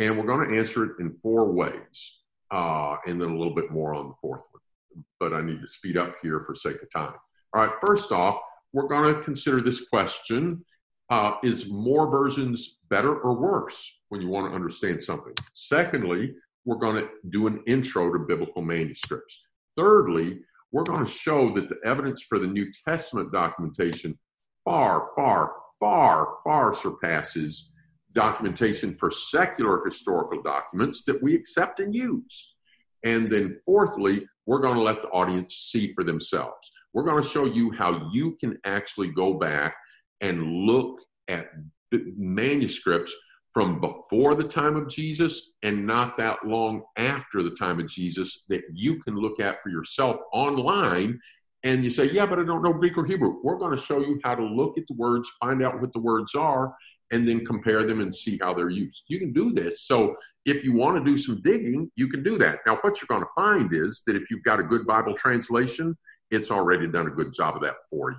and 0.00 0.16
we're 0.16 0.26
going 0.26 0.48
to 0.48 0.58
answer 0.58 0.84
it 0.84 0.92
in 1.00 1.16
four 1.22 1.52
ways, 1.52 2.20
uh, 2.50 2.96
and 3.06 3.20
then 3.20 3.30
a 3.30 3.36
little 3.36 3.54
bit 3.54 3.70
more 3.70 3.94
on 3.94 4.08
the 4.08 4.14
fourth 4.20 4.42
one. 4.50 5.04
But 5.20 5.32
I 5.32 5.42
need 5.42 5.60
to 5.60 5.66
speed 5.66 5.96
up 5.96 6.16
here 6.22 6.42
for 6.44 6.54
sake 6.54 6.82
of 6.82 6.90
time. 6.90 7.14
All 7.54 7.62
right. 7.62 7.74
First 7.86 8.12
off, 8.12 8.40
we're 8.72 8.88
going 8.88 9.14
to 9.14 9.20
consider 9.22 9.60
this 9.60 9.88
question: 9.88 10.64
uh, 11.10 11.34
Is 11.42 11.68
more 11.70 12.10
versions 12.10 12.78
better 12.90 13.16
or 13.16 13.34
worse 13.34 13.92
when 14.08 14.20
you 14.20 14.28
want 14.28 14.50
to 14.50 14.54
understand 14.54 15.02
something? 15.02 15.34
Secondly, 15.54 16.34
we're 16.64 16.76
going 16.76 16.96
to 16.96 17.08
do 17.30 17.46
an 17.46 17.62
intro 17.66 18.12
to 18.12 18.18
biblical 18.18 18.60
manuscripts. 18.60 19.40
Thirdly, 19.76 20.40
we're 20.72 20.82
going 20.82 21.04
to 21.04 21.10
show 21.10 21.54
that 21.54 21.68
the 21.68 21.78
evidence 21.84 22.24
for 22.28 22.38
the 22.38 22.46
New 22.46 22.70
Testament 22.86 23.32
documentation 23.32 24.18
far, 24.64 25.08
far, 25.14 25.52
far, 25.78 26.38
far 26.44 26.74
surpasses 26.74 27.70
documentation 28.16 28.96
for 28.98 29.10
secular 29.10 29.84
historical 29.84 30.42
documents 30.42 31.04
that 31.04 31.22
we 31.22 31.36
accept 31.36 31.78
and 31.78 31.94
use. 31.94 32.54
And 33.04 33.28
then, 33.28 33.60
fourthly, 33.64 34.26
we're 34.46 34.60
going 34.60 34.74
to 34.74 34.82
let 34.82 35.02
the 35.02 35.08
audience 35.08 35.54
see 35.70 35.92
for 35.94 36.02
themselves. 36.02 36.72
We're 36.92 37.04
going 37.04 37.22
to 37.22 37.28
show 37.28 37.44
you 37.44 37.70
how 37.72 38.08
you 38.10 38.36
can 38.40 38.58
actually 38.64 39.08
go 39.08 39.34
back 39.34 39.76
and 40.22 40.42
look 40.66 40.98
at 41.28 41.50
manuscripts 41.92 43.14
from 43.52 43.80
before 43.80 44.34
the 44.34 44.44
time 44.44 44.76
of 44.76 44.88
Jesus 44.88 45.52
and 45.62 45.86
not 45.86 46.16
that 46.18 46.46
long 46.46 46.82
after 46.96 47.42
the 47.42 47.50
time 47.50 47.80
of 47.80 47.88
Jesus 47.88 48.42
that 48.48 48.62
you 48.72 49.00
can 49.02 49.14
look 49.14 49.40
at 49.40 49.62
for 49.62 49.68
yourself 49.68 50.16
online. 50.32 51.18
And 51.64 51.84
you 51.84 51.90
say, 51.90 52.10
Yeah, 52.10 52.26
but 52.26 52.38
I 52.38 52.44
don't 52.44 52.62
know 52.62 52.72
Greek 52.72 52.96
or 52.96 53.04
Hebrew. 53.04 53.40
We're 53.42 53.58
going 53.58 53.76
to 53.76 53.82
show 53.82 54.00
you 54.00 54.20
how 54.24 54.34
to 54.34 54.44
look 54.44 54.78
at 54.78 54.84
the 54.88 54.94
words, 54.94 55.30
find 55.40 55.62
out 55.62 55.80
what 55.80 55.92
the 55.92 56.00
words 56.00 56.34
are, 56.34 56.74
and 57.12 57.26
then 57.26 57.44
compare 57.44 57.84
them 57.84 58.00
and 58.00 58.14
see 58.14 58.38
how 58.40 58.52
they're 58.52 58.70
used. 58.70 59.04
You 59.08 59.18
can 59.18 59.32
do 59.32 59.52
this. 59.52 59.82
So 59.82 60.16
if 60.44 60.64
you 60.64 60.72
want 60.74 60.96
to 60.96 61.04
do 61.04 61.16
some 61.16 61.40
digging, 61.42 61.90
you 61.96 62.08
can 62.08 62.22
do 62.22 62.36
that. 62.38 62.58
Now, 62.66 62.78
what 62.80 63.00
you're 63.00 63.06
going 63.08 63.22
to 63.22 63.28
find 63.34 63.72
is 63.72 64.02
that 64.06 64.16
if 64.16 64.30
you've 64.30 64.42
got 64.42 64.60
a 64.60 64.64
good 64.64 64.86
Bible 64.86 65.14
translation, 65.14 65.96
it's 66.30 66.50
already 66.50 66.88
done 66.88 67.06
a 67.06 67.10
good 67.10 67.32
job 67.32 67.56
of 67.56 67.62
that 67.62 67.76
for 67.88 68.10
you. 68.10 68.18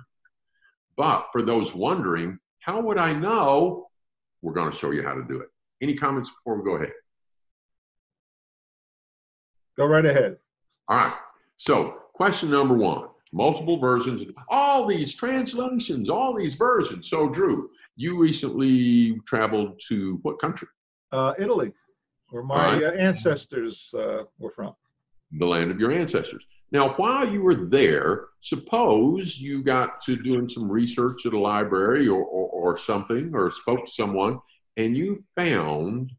But 0.96 1.26
for 1.32 1.42
those 1.42 1.74
wondering, 1.74 2.38
how 2.60 2.80
would 2.80 2.98
I 2.98 3.12
know? 3.12 3.88
We're 4.42 4.54
going 4.54 4.70
to 4.70 4.76
show 4.76 4.90
you 4.90 5.02
how 5.02 5.14
to 5.14 5.24
do 5.24 5.40
it. 5.40 5.48
Any 5.80 5.94
comments 5.94 6.30
before 6.30 6.58
we 6.58 6.64
go 6.64 6.76
ahead? 6.76 6.92
Go 9.76 9.86
right 9.86 10.04
ahead. 10.04 10.38
All 10.88 10.96
right. 10.96 11.14
So, 11.56 11.98
question 12.14 12.50
number 12.50 12.76
one 12.76 13.08
multiple 13.32 13.78
versions, 13.78 14.22
all 14.48 14.86
these 14.86 15.14
translations, 15.14 16.08
all 16.08 16.34
these 16.34 16.54
versions. 16.54 17.08
So, 17.10 17.28
Drew, 17.28 17.68
you 17.98 18.16
recently 18.16 19.18
traveled 19.26 19.80
to 19.88 20.20
what 20.22 20.38
country? 20.38 20.68
Uh, 21.10 21.34
Italy, 21.36 21.72
where 22.30 22.44
my 22.44 22.74
right. 22.74 22.84
uh, 22.84 22.90
ancestors 22.92 23.90
uh, 23.98 24.22
were 24.38 24.52
from. 24.52 24.74
The 25.32 25.46
land 25.46 25.72
of 25.72 25.80
your 25.80 25.90
ancestors. 25.90 26.46
Now, 26.70 26.90
while 26.90 27.28
you 27.28 27.42
were 27.42 27.66
there, 27.66 28.26
suppose 28.40 29.38
you 29.38 29.64
got 29.64 30.00
to 30.04 30.16
doing 30.16 30.48
some 30.48 30.70
research 30.70 31.26
at 31.26 31.32
a 31.32 31.38
library 31.38 32.06
or, 32.06 32.22
or, 32.22 32.48
or, 32.48 32.78
something, 32.78 33.32
or 33.34 33.50
spoke 33.50 33.86
to 33.86 33.92
someone, 33.92 34.38
and 34.76 34.96
you 34.96 35.24
found 35.34 36.12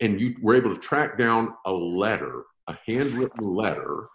and 0.00 0.20
you 0.20 0.34
were 0.40 0.54
able 0.54 0.74
to 0.74 0.80
track 0.80 1.18
down 1.18 1.54
a 1.66 1.72
letter, 1.72 2.44
a 2.68 2.78
handwritten 2.86 3.54
letter 3.54 4.08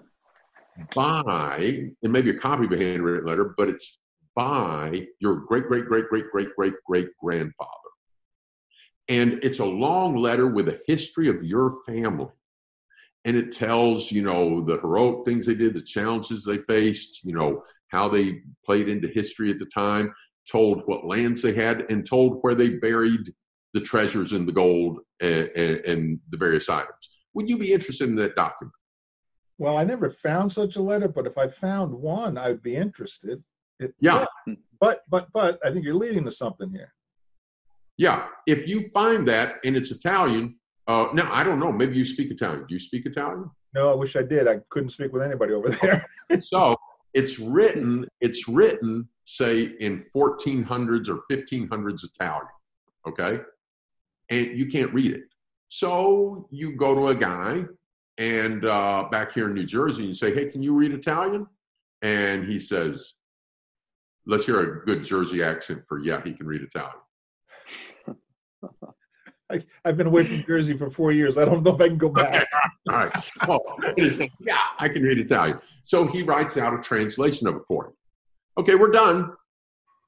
by, 0.95 1.89
and 2.01 2.11
maybe 2.11 2.31
a 2.31 2.37
copy 2.37 2.65
of 2.65 2.71
a 2.71 2.77
handwritten 2.77 3.27
letter, 3.27 3.53
but 3.55 3.69
it's 3.69 3.99
by 4.41 5.07
your 5.19 5.35
great, 5.35 5.67
great, 5.67 5.85
great, 5.85 6.09
great, 6.09 6.25
great, 6.31 6.55
great, 6.55 6.73
great 6.87 7.09
grandfather. 7.21 7.69
And 9.07 9.33
it's 9.43 9.59
a 9.59 9.65
long 9.65 10.15
letter 10.15 10.47
with 10.47 10.67
a 10.67 10.81
history 10.87 11.29
of 11.29 11.43
your 11.43 11.77
family. 11.85 12.31
And 13.23 13.37
it 13.37 13.51
tells 13.51 14.11
you 14.11 14.23
know 14.23 14.63
the 14.63 14.79
heroic 14.79 15.25
things 15.25 15.45
they 15.45 15.53
did 15.53 15.75
the 15.75 15.83
challenges 15.83 16.43
they 16.43 16.57
faced 16.57 17.23
you 17.23 17.35
know 17.35 17.61
how 17.89 18.09
they 18.09 18.41
played 18.65 18.89
into 18.89 19.07
history 19.07 19.51
at 19.51 19.59
the 19.59 19.67
time 19.67 20.11
told 20.51 20.81
what 20.87 21.05
lands 21.05 21.43
they 21.43 21.53
had 21.53 21.85
and 21.91 22.03
told 22.03 22.39
where 22.41 22.55
they 22.55 22.69
buried 22.69 23.31
the 23.75 23.81
treasures 23.81 24.31
and 24.31 24.47
the 24.47 24.51
gold 24.51 25.01
and, 25.19 25.49
and, 25.55 25.77
and 25.85 26.19
the 26.31 26.37
various 26.37 26.67
items. 26.67 27.03
Would 27.35 27.47
you 27.47 27.59
be 27.59 27.73
interested 27.73 28.09
in 28.09 28.15
that 28.15 28.35
document? 28.35 28.73
Well 29.59 29.77
i 29.77 29.83
never 29.83 30.09
found 30.09 30.51
such 30.51 30.77
a 30.77 30.81
letter 30.81 31.07
but 31.07 31.27
if 31.27 31.37
i 31.37 31.47
found 31.47 31.93
one 31.93 32.39
i'd 32.39 32.63
be 32.63 32.75
interested 32.75 33.43
it, 33.81 33.93
yeah. 33.99 34.25
yeah 34.47 34.55
but 34.79 35.01
but 35.09 35.27
but 35.33 35.59
i 35.65 35.71
think 35.71 35.83
you're 35.83 35.93
leading 35.95 36.23
to 36.23 36.31
something 36.31 36.69
here 36.69 36.93
yeah 37.97 38.27
if 38.47 38.67
you 38.67 38.89
find 38.93 39.27
that 39.27 39.55
and 39.63 39.75
it's 39.75 39.91
italian 39.91 40.55
uh, 40.87 41.07
no, 41.13 41.27
I 41.31 41.43
don't 41.43 41.59
know. 41.59 41.71
Maybe 41.71 41.95
you 41.95 42.05
speak 42.05 42.31
Italian. 42.31 42.65
Do 42.67 42.73
you 42.73 42.79
speak 42.79 43.05
Italian? 43.05 43.49
No, 43.73 43.91
I 43.91 43.95
wish 43.95 44.15
I 44.15 44.23
did. 44.23 44.47
I 44.47 44.59
couldn't 44.69 44.89
speak 44.89 45.13
with 45.13 45.21
anybody 45.21 45.53
over 45.53 45.69
there. 45.69 46.05
so 46.43 46.75
it's 47.13 47.39
written. 47.39 48.07
It's 48.19 48.47
written, 48.47 49.07
say, 49.25 49.73
in 49.79 50.03
1400s 50.13 51.07
or 51.07 51.21
1500s 51.31 52.03
Italian. 52.03 52.47
Okay, 53.07 53.39
and 54.29 54.57
you 54.57 54.67
can't 54.67 54.93
read 54.93 55.13
it. 55.13 55.23
So 55.69 56.47
you 56.51 56.75
go 56.75 56.93
to 56.93 57.07
a 57.07 57.15
guy, 57.15 57.63
and 58.17 58.65
uh, 58.65 59.05
back 59.11 59.33
here 59.33 59.47
in 59.47 59.53
New 59.53 59.65
Jersey, 59.65 60.01
and 60.01 60.09
you 60.09 60.15
say, 60.15 60.33
"Hey, 60.33 60.45
can 60.45 60.61
you 60.61 60.73
read 60.73 60.91
Italian?" 60.91 61.47
And 62.01 62.45
he 62.45 62.59
says, 62.59 63.13
"Let's 64.25 64.45
hear 64.45 64.59
a 64.59 64.85
good 64.85 65.03
Jersey 65.03 65.43
accent 65.43 65.83
for 65.87 65.99
yeah, 65.99 66.21
he 66.23 66.33
can 66.33 66.47
read 66.47 66.61
Italian." 66.61 66.91
I, 69.51 69.61
have 69.85 69.97
been 69.97 70.07
away 70.07 70.23
from 70.23 70.43
Jersey 70.45 70.77
for 70.77 70.89
four 70.89 71.11
years. 71.11 71.37
I 71.37 71.45
don't 71.45 71.63
know 71.63 71.75
if 71.75 71.81
I 71.81 71.89
can 71.89 71.97
go 71.97 72.09
back. 72.09 72.33
Okay. 72.33 72.45
All 72.89 72.95
right. 72.95 73.31
Well, 73.47 73.61
yeah, 74.39 74.57
I 74.79 74.87
can 74.87 75.03
read 75.03 75.19
Italian. 75.19 75.59
So 75.83 76.07
he 76.07 76.23
writes 76.23 76.57
out 76.57 76.73
a 76.73 76.81
translation 76.81 77.47
of 77.47 77.55
it 77.55 77.63
for 77.67 77.87
him. 77.87 77.93
Okay, 78.57 78.75
we're 78.75 78.91
done. 78.91 79.31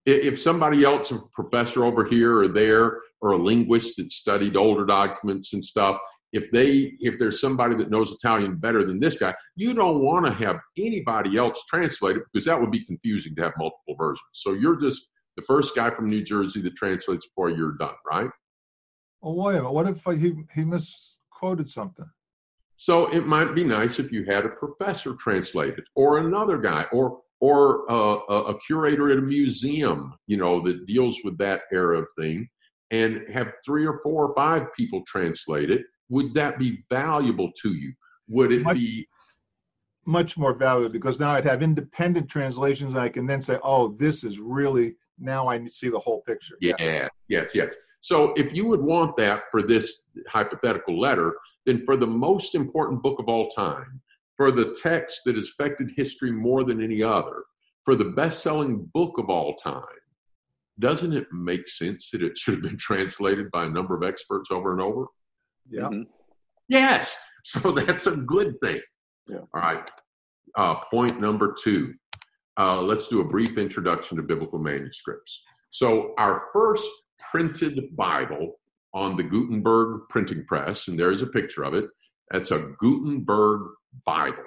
If 0.06 0.42
somebody 0.42 0.84
else, 0.84 1.12
a 1.12 1.20
professor 1.32 1.86
over 1.86 2.04
here 2.04 2.40
or 2.40 2.48
there, 2.48 3.00
or 3.22 3.32
a 3.32 3.38
linguist 3.38 3.98
that 3.98 4.12
studied 4.12 4.58
older 4.58 4.86
documents 4.86 5.54
and 5.54 5.64
stuff, 5.64 5.98
if 6.34 6.52
they 6.52 6.92
if 7.00 7.18
there's 7.20 7.40
somebody 7.40 7.76
that 7.76 7.90
knows 7.90 8.12
Italian 8.12 8.56
better 8.56 8.84
than 8.84 9.00
this 9.00 9.18
guy, 9.18 9.34
you 9.56 9.74
don't 9.74 10.04
want 10.04 10.26
to 10.26 10.34
have 10.34 10.58
anybody 10.78 11.38
else 11.38 11.64
translate 11.70 12.18
it 12.18 12.24
because 12.32 12.46
that 12.46 12.60
would 12.60 12.72
be 12.72 12.84
confusing 12.84 13.36
to 13.36 13.44
have 13.44 13.54
multiple 13.58 13.96
versions. 13.98 14.28
So 14.34 14.54
you're 14.54 14.76
just 14.76 15.08
the 15.38 15.44
first 15.44 15.76
guy 15.76 15.92
from 15.92 16.10
New 16.10 16.24
Jersey 16.24 16.62
that 16.62 16.76
translates 16.76 17.28
before 17.28 17.50
you're 17.50 17.78
done, 17.78 17.96
right? 18.10 18.30
Well, 19.22 19.36
wait 19.36 19.54
a 19.54 19.58
minute. 19.60 19.72
What 19.72 19.88
if 19.88 20.08
uh, 20.08 20.12
he 20.12 20.34
he 20.54 20.66
misquoted 20.66 21.70
something? 21.70 22.10
So 22.76 23.08
it 23.14 23.26
might 23.26 23.56
be 23.56 23.64
nice 23.64 24.00
if 24.00 24.12
you 24.12 24.26
had 24.26 24.46
a 24.46 24.50
professor 24.50 25.14
translate 25.14 25.76
it, 25.78 25.86
or 25.96 26.18
another 26.18 26.58
guy, 26.58 26.86
or 26.92 27.20
or 27.40 27.90
uh, 27.92 28.20
a, 28.30 28.44
a 28.46 28.60
curator 28.60 29.12
at 29.12 29.18
a 29.18 29.22
museum, 29.22 30.14
you 30.28 30.38
know, 30.38 30.62
that 30.62 30.86
deals 30.86 31.20
with 31.24 31.38
that 31.38 31.62
era 31.72 32.00
of 32.00 32.08
thing, 32.18 32.48
and 32.92 33.28
have 33.34 33.52
three 33.66 33.86
or 33.86 34.00
four 34.02 34.28
or 34.28 34.36
five 34.36 34.74
people 34.76 35.04
translate 35.06 35.70
it. 35.70 35.82
Would 36.14 36.36
that 36.36 36.60
be 36.60 36.84
valuable 36.92 37.52
to 37.64 37.74
you? 37.74 37.92
Would 38.28 38.52
it 38.52 38.62
much, 38.62 38.78
be 38.78 39.08
much 40.06 40.38
more 40.38 40.54
valuable 40.54 40.94
because 40.94 41.20
now 41.20 41.32
I'd 41.32 41.46
have 41.46 41.64
independent 41.64 42.30
translations. 42.30 42.92
and 42.92 43.02
I 43.02 43.10
can 43.10 43.26
then 43.26 43.42
say, 43.42 43.58
"Oh, 43.64 43.96
this 43.98 44.24
is 44.24 44.38
really 44.40 44.96
now 45.18 45.48
I 45.48 45.66
see 45.66 45.90
the 45.90 46.00
whole 46.00 46.22
picture." 46.22 46.56
Yeah. 46.62 46.76
yeah. 46.80 47.08
Yes. 47.30 47.56
Yes. 47.56 47.74
So 48.02 48.32
if 48.36 48.54
you 48.54 48.68
would 48.68 48.82
want 48.82 49.18
that 49.18 49.44
for 49.50 49.64
this 49.64 50.04
hypothetical 50.28 51.00
letter, 51.00 51.34
then 51.66 51.84
for 51.84 51.98
the 51.98 52.14
most 52.28 52.54
important 52.54 53.02
book 53.02 53.18
of 53.18 53.28
all 53.28 53.50
time, 53.50 54.00
for 54.38 54.52
the 54.52 54.78
text 54.84 55.22
that 55.26 55.34
has 55.34 55.50
affected 55.50 55.94
history 55.96 56.32
more 56.32 56.64
than 56.64 56.84
any 56.84 57.02
other, 57.02 57.44
for 57.86 57.96
the 57.96 58.12
best 58.22 58.44
selling 58.44 58.86
book 58.94 59.18
of 59.18 59.32
all 59.32 59.56
time, 59.56 60.02
doesn't 60.78 61.14
it 61.14 61.26
make 61.32 61.68
sense 61.68 62.12
that 62.12 62.22
it 62.22 62.38
should 62.38 62.54
have 62.54 62.64
been 62.64 62.78
translated 62.90 63.50
by 63.50 63.64
a 63.64 63.70
number 63.70 63.96
of 63.96 64.04
experts 64.04 64.52
over 64.52 64.74
and 64.74 64.82
over? 64.82 65.08
Yeah. 65.70 65.84
Mm-hmm. 65.84 66.04
Yes. 66.68 67.18
So 67.46 67.74
that's 67.74 68.08
a 68.08 68.16
good 68.16 68.56
thing. 68.62 68.80
Yeah. 69.28 69.40
All 69.54 69.62
right. 69.62 69.92
Uh, 70.56 70.76
point 70.90 71.20
number 71.20 71.54
two. 71.62 71.94
Uh, 72.58 72.82
let's 72.82 73.10
do 73.10 73.20
a 73.20 73.26
brief 73.26 73.58
introduction 73.58 74.16
to 74.16 74.24
biblical 74.24 74.60
manuscripts. 74.60 75.42
So, 75.70 76.14
our 76.18 76.44
first 76.54 76.88
printed 77.30 77.94
Bible 77.98 78.62
on 78.94 79.18
the 79.18 79.24
Gutenberg 79.24 80.04
printing 80.10 80.46
press, 80.46 80.88
and 80.88 80.98
there's 80.98 81.22
a 81.22 81.28
picture 81.28 81.64
of 81.64 81.74
it. 81.74 81.90
That's 82.32 82.52
a 82.52 82.72
Gutenberg 82.80 83.72
Bible. 84.06 84.46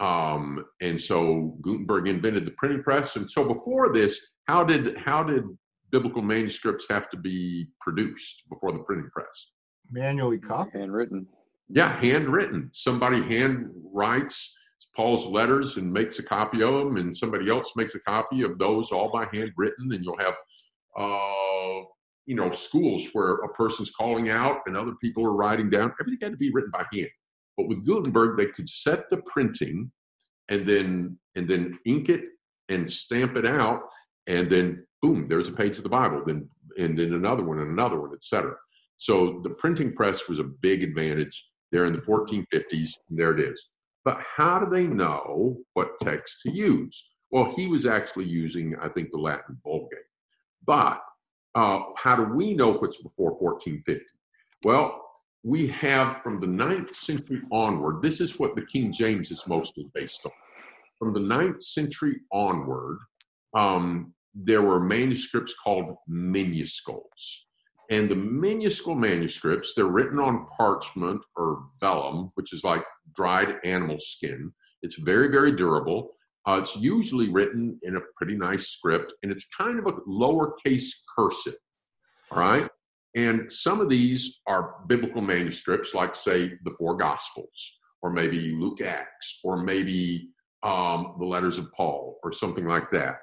Um, 0.00 0.64
and 0.82 1.00
so 1.00 1.56
Gutenberg 1.62 2.08
invented 2.08 2.46
the 2.46 2.52
printing 2.52 2.82
press. 2.82 3.16
And 3.16 3.30
so 3.30 3.44
before 3.44 3.92
this, 3.92 4.18
how 4.46 4.64
did 4.64 4.96
how 4.98 5.22
did 5.22 5.44
biblical 5.90 6.22
manuscripts 6.22 6.86
have 6.90 7.08
to 7.10 7.16
be 7.16 7.68
produced 7.80 8.42
before 8.50 8.72
the 8.72 8.80
printing 8.80 9.10
press? 9.12 9.50
Manually 9.90 10.38
copied. 10.38 10.80
Handwritten. 10.80 11.26
Yeah, 11.68 11.96
handwritten. 12.00 12.70
Somebody 12.72 13.22
hand 13.22 13.70
writes 13.92 14.54
Paul's 14.94 15.26
letters 15.26 15.76
and 15.76 15.92
makes 15.92 16.18
a 16.18 16.22
copy 16.22 16.62
of 16.62 16.74
them, 16.74 16.96
and 16.96 17.16
somebody 17.16 17.50
else 17.50 17.72
makes 17.76 17.94
a 17.94 18.00
copy 18.00 18.42
of 18.42 18.58
those 18.58 18.92
all 18.92 19.10
by 19.10 19.26
handwritten, 19.32 19.92
and 19.92 20.04
you'll 20.04 20.18
have, 20.18 20.34
uh, 20.96 21.84
you 22.26 22.36
know, 22.36 22.52
schools 22.52 23.08
where 23.12 23.34
a 23.36 23.48
person's 23.54 23.90
calling 23.90 24.30
out 24.30 24.60
and 24.66 24.76
other 24.76 24.94
people 25.00 25.24
are 25.24 25.32
writing 25.32 25.68
down. 25.68 25.92
Everything 26.00 26.18
had 26.22 26.32
to 26.32 26.38
be 26.38 26.52
written 26.52 26.70
by 26.70 26.84
hand. 26.92 27.10
But 27.56 27.68
with 27.68 27.86
Gutenberg, 27.86 28.36
they 28.36 28.46
could 28.46 28.68
set 28.68 29.10
the 29.10 29.18
printing, 29.26 29.90
and 30.48 30.66
then 30.66 31.18
and 31.34 31.48
then 31.48 31.78
ink 31.84 32.08
it 32.08 32.24
and 32.68 32.90
stamp 32.90 33.36
it 33.36 33.46
out, 33.46 33.82
and 34.26 34.50
then 34.50 34.86
boom, 35.02 35.26
there's 35.28 35.48
a 35.48 35.52
page 35.52 35.76
of 35.76 35.82
the 35.82 35.88
Bible. 35.88 36.22
Then 36.24 36.48
and 36.78 36.98
then 36.98 37.14
another 37.14 37.42
one 37.42 37.58
and 37.58 37.70
another 37.70 38.00
one, 38.00 38.12
etc. 38.12 38.54
So 39.04 39.40
the 39.42 39.50
printing 39.50 39.92
press 39.92 40.28
was 40.30 40.38
a 40.38 40.44
big 40.62 40.82
advantage 40.82 41.46
there 41.72 41.84
in 41.84 41.92
the 41.92 41.98
1450s. 41.98 42.90
And 43.10 43.18
there 43.18 43.38
it 43.38 43.40
is. 43.40 43.68
But 44.02 44.18
how 44.18 44.58
do 44.58 44.70
they 44.70 44.86
know 44.86 45.58
what 45.74 45.98
text 46.00 46.40
to 46.44 46.50
use? 46.50 47.10
Well, 47.30 47.52
he 47.54 47.66
was 47.66 47.84
actually 47.84 48.24
using, 48.24 48.74
I 48.80 48.88
think, 48.88 49.10
the 49.10 49.18
Latin 49.18 49.58
Vulgate. 49.62 50.08
But 50.66 51.02
uh, 51.54 51.80
how 51.98 52.16
do 52.16 52.22
we 52.34 52.54
know 52.54 52.72
what's 52.72 52.96
before 52.96 53.32
1450? 53.32 54.02
Well, 54.64 55.02
we 55.42 55.68
have 55.68 56.22
from 56.22 56.40
the 56.40 56.46
ninth 56.46 56.94
century 56.94 57.42
onward, 57.52 58.00
this 58.00 58.22
is 58.22 58.38
what 58.38 58.56
the 58.56 58.64
King 58.64 58.90
James 58.90 59.30
is 59.30 59.46
mostly 59.46 59.86
based 59.92 60.24
on. 60.24 60.32
From 60.98 61.12
the 61.12 61.20
ninth 61.20 61.62
century 61.62 62.20
onward, 62.32 63.00
um, 63.54 64.14
there 64.34 64.62
were 64.62 64.80
manuscripts 64.80 65.52
called 65.62 65.94
minuscules. 66.08 67.44
And 67.90 68.10
the 68.10 68.16
minuscule 68.16 68.94
manuscripts, 68.94 69.74
they're 69.74 69.86
written 69.86 70.18
on 70.18 70.46
parchment 70.56 71.20
or 71.36 71.66
vellum, 71.80 72.30
which 72.34 72.52
is 72.52 72.64
like 72.64 72.82
dried 73.14 73.56
animal 73.64 73.98
skin. 74.00 74.52
It's 74.82 74.96
very, 74.96 75.28
very 75.28 75.52
durable. 75.52 76.16
Uh, 76.46 76.60
it's 76.62 76.76
usually 76.76 77.30
written 77.30 77.78
in 77.82 77.96
a 77.96 78.00
pretty 78.16 78.36
nice 78.36 78.68
script, 78.68 79.12
and 79.22 79.32
it's 79.32 79.46
kind 79.56 79.78
of 79.78 79.86
a 79.86 79.92
lowercase 80.08 80.90
cursive. 81.16 81.56
All 82.30 82.38
right. 82.38 82.68
And 83.16 83.50
some 83.50 83.80
of 83.80 83.88
these 83.88 84.40
are 84.46 84.76
biblical 84.88 85.22
manuscripts, 85.22 85.94
like, 85.94 86.14
say, 86.14 86.52
the 86.64 86.74
four 86.78 86.96
Gospels, 86.96 87.78
or 88.02 88.10
maybe 88.10 88.56
Luke 88.56 88.80
Acts, 88.80 89.40
or 89.44 89.62
maybe 89.62 90.28
um, 90.62 91.14
the 91.18 91.24
letters 91.24 91.56
of 91.56 91.72
Paul, 91.72 92.18
or 92.24 92.32
something 92.32 92.66
like 92.66 92.90
that. 92.90 93.18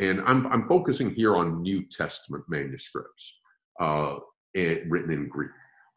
And 0.00 0.20
I'm, 0.26 0.46
I'm 0.48 0.68
focusing 0.68 1.14
here 1.14 1.36
on 1.36 1.62
New 1.62 1.84
Testament 1.88 2.44
manuscripts 2.48 3.37
uh, 3.80 4.16
and, 4.54 4.90
written 4.90 5.12
in 5.12 5.28
Greek. 5.28 5.50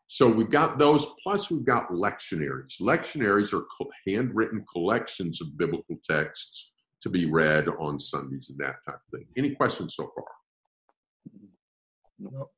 So 0.08 0.28
we've 0.28 0.50
got 0.50 0.78
those, 0.78 1.08
plus 1.24 1.50
we've 1.50 1.66
got 1.66 1.90
lectionaries. 1.90 2.82
Lectionaries 2.82 3.54
are 3.54 3.66
handwritten 4.06 4.66
collections 4.72 5.40
of 5.40 5.58
biblical 5.58 5.98
texts 6.10 6.72
to 7.02 7.10
be 7.10 7.26
read 7.26 7.68
on 7.80 8.00
Sundays 8.00 8.50
and 8.50 8.60
that 8.60 8.76
type 8.86 8.96
of 8.96 9.20
thing. 9.20 9.26
Any 9.38 9.52
questions 9.52 9.96
so 9.96 10.12
far? 10.14 10.26
No. 12.20 12.50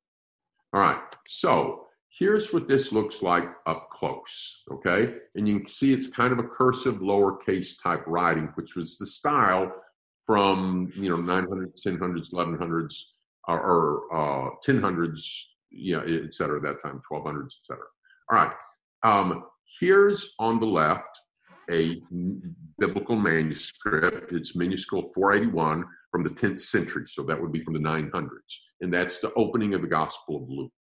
All 0.73 0.81
right. 0.81 1.01
So 1.27 1.85
here's 2.17 2.51
what 2.53 2.67
this 2.67 2.91
looks 2.91 3.21
like 3.21 3.45
up 3.67 3.89
close. 3.91 4.63
Okay. 4.71 5.15
And 5.35 5.47
you 5.47 5.59
can 5.59 5.67
see 5.67 5.93
it's 5.93 6.07
kind 6.07 6.33
of 6.33 6.39
a 6.39 6.47
cursive 6.47 6.95
lowercase 6.95 7.81
type 7.81 8.03
writing, 8.07 8.49
which 8.55 8.75
was 8.75 8.97
the 8.97 9.05
style 9.05 9.71
from, 10.25 10.91
you 10.95 11.09
know, 11.09 11.17
900s, 11.17 11.79
1000s, 11.85 12.31
1100s, 12.31 12.95
or, 13.47 14.03
uh, 14.13 14.49
1000s, 14.65 15.25
you 15.69 15.97
know, 15.97 16.03
et 16.03 16.33
cetera, 16.33 16.59
that 16.61 16.81
time, 16.81 17.01
1200s, 17.11 17.55
et 17.59 17.65
cetera. 17.65 17.85
All 18.31 18.37
right. 18.37 18.53
Um, 19.03 19.45
here's 19.79 20.33
on 20.39 20.59
the 20.59 20.65
left 20.65 21.19
a 21.71 22.01
biblical 22.79 23.15
manuscript. 23.15 24.31
It's 24.31 24.55
minuscule 24.55 25.11
481 25.15 25.85
from 26.11 26.23
the 26.23 26.29
10th 26.29 26.59
century. 26.59 27.05
So 27.05 27.23
that 27.23 27.39
would 27.39 27.51
be 27.51 27.61
from 27.61 27.73
the 27.73 27.79
900s. 27.79 28.29
And 28.81 28.93
that's 28.93 29.19
the 29.19 29.33
opening 29.33 29.73
of 29.73 29.81
the 29.81 29.87
Gospel 29.87 30.43
of 30.43 30.49
Luke. 30.49 30.71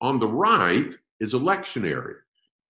On 0.00 0.18
the 0.18 0.28
right 0.28 0.94
is 1.20 1.34
a 1.34 1.38
lectionary. 1.38 2.14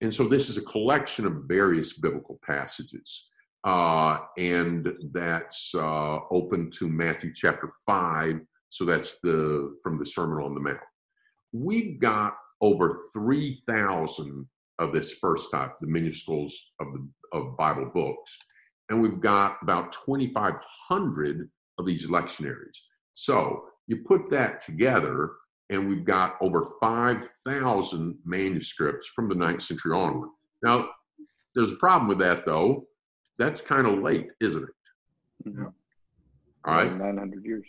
And 0.01 0.12
so 0.12 0.29
this 0.29 0.49
is 0.49 0.57
a 0.57 0.62
collection 0.62 1.27
of 1.27 1.45
various 1.47 1.99
biblical 1.99 2.38
passages. 2.45 3.27
Uh, 3.64 4.19
and 4.38 4.88
that's 5.12 5.73
uh, 5.75 6.19
open 6.31 6.71
to 6.71 6.88
Matthew 6.88 7.33
chapter 7.35 7.73
5. 7.85 8.41
So 8.71 8.85
that's 8.85 9.19
the 9.23 9.77
from 9.83 9.99
the 9.99 10.07
Sermon 10.07 10.45
on 10.45 10.55
the 10.55 10.61
Mount. 10.61 10.79
We've 11.53 11.99
got 12.01 12.35
over 12.61 12.97
3,000 13.13 14.47
of 14.79 14.93
this 14.93 15.15
first 15.15 15.51
type, 15.51 15.73
the 15.81 15.87
minuscules 15.87 16.53
of 16.81 16.89
the 16.93 17.09
of 17.33 17.57
Bible 17.57 17.91
books, 17.93 18.37
and 18.91 19.01
we've 19.01 19.21
got 19.21 19.57
about 19.63 19.93
2,500 20.07 21.51
of 21.79 21.87
these 21.87 22.07
lectionaries. 22.09 22.79
So 23.15 23.65
you 23.87 24.05
put 24.07 24.29
that 24.31 24.61
together, 24.61 25.31
and 25.71 25.89
we've 25.89 26.05
got 26.05 26.37
over 26.41 26.67
5,000 26.81 28.19
manuscripts 28.25 29.09
from 29.15 29.29
the 29.29 29.35
ninth 29.35 29.63
century 29.63 29.93
onward. 29.93 30.31
Now, 30.63 30.89
there's 31.55 31.73
a 31.73 31.77
problem 31.77 32.09
with 32.09 32.19
that, 32.19 32.45
though. 32.47 32.87
That's 33.39 33.61
kind 33.61 33.87
of 33.87 34.01
late, 34.01 34.33
isn't 34.41 34.63
it? 34.63 35.49
Mm-hmm. 35.49 35.67
All 36.65 36.75
right. 36.75 36.97
900 36.97 37.45
years. 37.45 37.65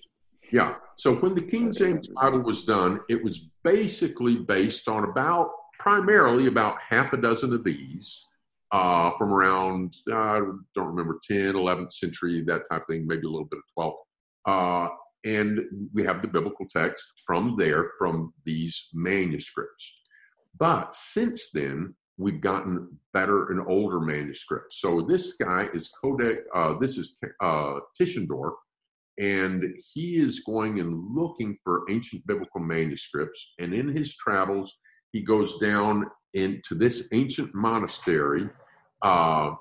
Yeah. 0.52 0.76
So 0.96 1.16
when 1.16 1.36
the 1.36 1.42
King 1.42 1.72
James 1.72 2.08
Bible 2.08 2.42
was 2.42 2.66
done, 2.66 3.02
it 3.10 3.24
was 3.24 3.48
basically 3.64 4.38
based 4.38 4.88
on 4.88 5.04
about 5.04 5.52
primarily 5.80 6.48
about 6.48 6.78
half 6.88 7.14
a 7.14 7.18
dozen 7.18 7.54
of 7.54 7.64
these 7.64 8.26
uh, 8.72 9.12
from 9.18 9.32
around, 9.32 9.96
uh, 10.12 10.16
I 10.16 10.40
don't 10.76 10.88
remember, 10.88 11.20
10, 11.26 11.54
11th 11.54 11.92
century, 11.94 12.42
that 12.44 12.64
type 12.70 12.82
of 12.82 12.88
thing, 12.88 13.08
maybe 13.08 13.26
a 13.26 13.30
little 13.30 13.48
bit 13.50 13.60
of 13.78 13.94
12th. 14.48 14.88
Uh, 14.88 14.90
and 15.26 15.62
we 15.94 16.04
have 16.04 16.22
the 16.22 16.28
biblical 16.28 16.66
text 16.70 17.06
from 17.26 17.56
there, 17.58 17.92
from 17.98 18.34
these 18.46 18.88
manuscripts. 18.94 19.94
But 20.60 20.94
since 20.94 21.50
then, 21.52 21.96
we've 22.18 22.42
gotten 22.42 22.98
better 23.14 23.52
and 23.52 23.66
older 23.68 24.00
manuscripts. 24.00 24.82
So 24.82 25.02
this 25.02 25.34
guy 25.34 25.68
is 25.74 25.90
Codex, 26.02 26.42
uh, 26.54 26.76
this 26.80 26.98
is 26.98 27.16
uh, 27.42 27.80
Tischendorf, 28.00 28.54
and 29.19 29.63
he 29.93 30.17
is 30.17 30.41
going 30.41 30.80
and 30.80 31.15
looking 31.15 31.58
for 31.63 31.84
ancient 31.89 32.25
biblical 32.27 32.62
manuscripts. 32.62 33.53
And 33.60 33.73
in 33.73 33.88
his 33.88 34.15
travels, 34.15 34.77
he 35.12 35.21
goes 35.21 35.58
down 35.58 36.06
into 36.34 36.75
this 36.75 37.08
ancient 37.13 37.53
monastery 37.56 38.49
uh, 39.01 39.51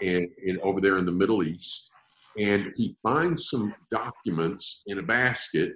in, 0.00 0.58
over 0.62 0.80
there 0.80 0.98
in 0.98 1.06
the 1.06 1.12
Middle 1.12 1.42
East, 1.42 1.90
and 2.38 2.72
he 2.76 2.96
finds 3.02 3.48
some 3.48 3.74
documents 3.90 4.82
in 4.86 4.98
a 4.98 5.02
basket 5.02 5.72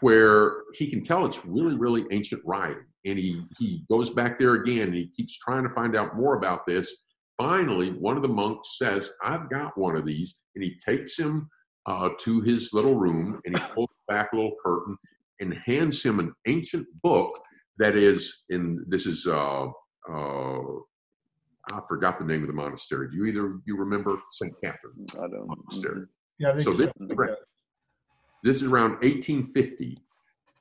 where 0.00 0.62
he 0.74 0.90
can 0.90 1.02
tell 1.02 1.24
it's 1.24 1.44
really, 1.44 1.76
really 1.76 2.04
ancient 2.10 2.42
writing. 2.44 2.84
And 3.04 3.18
he, 3.18 3.42
he 3.58 3.84
goes 3.88 4.10
back 4.10 4.38
there 4.38 4.54
again 4.54 4.88
and 4.88 4.94
he 4.94 5.06
keeps 5.08 5.38
trying 5.38 5.62
to 5.62 5.74
find 5.74 5.96
out 5.96 6.16
more 6.16 6.36
about 6.36 6.66
this. 6.66 6.94
Finally, 7.38 7.90
one 7.90 8.16
of 8.16 8.22
the 8.22 8.28
monks 8.28 8.78
says, 8.78 9.10
I've 9.24 9.48
got 9.48 9.78
one 9.78 9.96
of 9.96 10.04
these. 10.04 10.38
And 10.54 10.64
he 10.64 10.76
takes 10.84 11.16
him 11.16 11.48
uh, 11.86 12.10
to 12.20 12.40
his 12.40 12.72
little 12.72 12.94
room 12.94 13.40
and 13.44 13.56
he 13.56 13.62
pulls 13.74 13.90
back 14.08 14.32
a 14.32 14.36
little 14.36 14.56
curtain 14.64 14.96
and 15.40 15.54
hands 15.66 16.02
him 16.02 16.18
an 16.18 16.32
ancient 16.46 16.86
book 17.02 17.30
that 17.78 17.94
is 17.96 18.42
in 18.50 18.84
this 18.88 19.06
is 19.06 19.26
uh, 19.26 19.66
uh, 20.10 20.58
I 21.72 21.80
forgot 21.88 22.18
the 22.18 22.24
name 22.24 22.42
of 22.42 22.46
the 22.46 22.52
monastery. 22.54 23.08
Do 23.10 23.16
you 23.16 23.26
either 23.26 23.60
you 23.66 23.76
remember 23.76 24.16
St. 24.32 24.52
Catherine? 24.62 25.04
I 25.14 25.26
don't. 25.28 25.48
Monastery. 25.48 26.06
Yeah, 26.38 26.50
I 26.50 26.52
think 26.52 26.64
So 26.64 26.72
this, 26.72 26.90
something 26.98 27.16
like 27.16 27.28
that. 27.28 27.38
this 28.44 28.56
is 28.58 28.62
around 28.64 28.90
1850, 29.02 29.98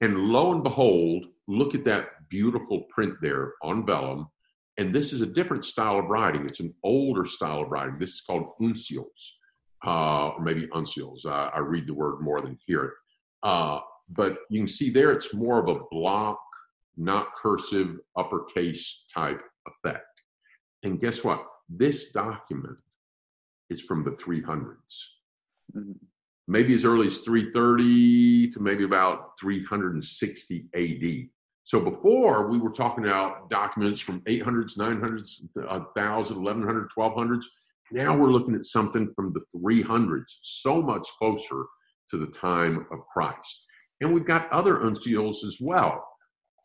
and 0.02 0.18
lo 0.18 0.52
and 0.54 0.64
behold, 0.64 1.28
look 1.48 1.76
at 1.76 1.84
that 1.86 2.08
beautiful 2.30 2.82
print 2.90 3.14
there 3.22 3.54
on 3.62 3.86
vellum. 3.86 4.28
And 4.78 4.94
this 4.94 5.14
is 5.14 5.22
a 5.22 5.26
different 5.28 5.64
style 5.64 6.00
of 6.00 6.06
writing. 6.06 6.46
It's 6.48 6.60
an 6.60 6.74
older 6.84 7.26
style 7.26 7.62
of 7.62 7.70
writing. 7.70 7.98
This 8.00 8.12
is 8.12 8.22
called 8.22 8.48
uncials, 8.62 9.06
uh, 9.86 10.30
or 10.30 10.42
maybe 10.42 10.68
uncials. 10.68 11.26
I, 11.26 11.52
I 11.56 11.60
read 11.60 11.88
the 11.88 11.94
word 11.94 12.22
more 12.22 12.42
than 12.42 12.58
hear 12.66 12.84
it. 12.86 12.94
Uh, 13.44 13.80
but 14.10 14.38
you 14.50 14.62
can 14.62 14.68
see 14.68 14.90
there, 14.90 15.12
it's 15.12 15.34
more 15.34 15.60
of 15.60 15.68
a 15.68 15.82
block, 15.92 16.40
not 16.98 17.28
cursive, 17.42 17.98
uppercase 18.18 19.06
type 19.14 19.42
effect. 19.68 20.06
And 20.84 21.00
guess 21.00 21.24
what? 21.24 21.46
This 21.70 22.12
document 22.12 22.80
is 23.70 23.82
from 23.82 24.04
the 24.04 24.12
300s. 24.12 25.08
Mhm. 25.76 25.96
Maybe 26.48 26.76
as 26.76 26.86
early 26.86 27.08
as 27.08 27.18
330 27.20 28.52
to 28.52 28.60
maybe 28.60 28.84
about 28.84 29.40
360 29.40 30.70
AD. 30.76 31.30
So 31.64 31.80
before 31.80 32.48
we 32.48 32.60
were 32.60 32.70
talking 32.70 33.06
about 33.06 33.50
documents 33.50 34.00
from 34.00 34.22
800s, 34.28 34.78
900s, 34.78 35.42
1000, 35.56 36.38
1100, 36.44 36.90
1200s. 36.92 37.46
Now 37.92 38.18
we're 38.18 38.32
looking 38.32 38.56
at 38.56 38.66
something 38.66 39.12
from 39.16 39.34
the 39.34 39.42
300s, 39.56 40.40
so 40.42 40.82
much 40.82 41.08
closer 41.20 41.66
to 42.10 42.18
the 42.18 42.28
time 42.28 42.86
of 42.92 43.00
Christ. 43.14 43.64
And 44.02 44.14
we've 44.14 44.26
got 44.26 44.52
other 44.52 44.78
uncials 44.80 45.44
as 45.46 45.58
well. 45.62 46.06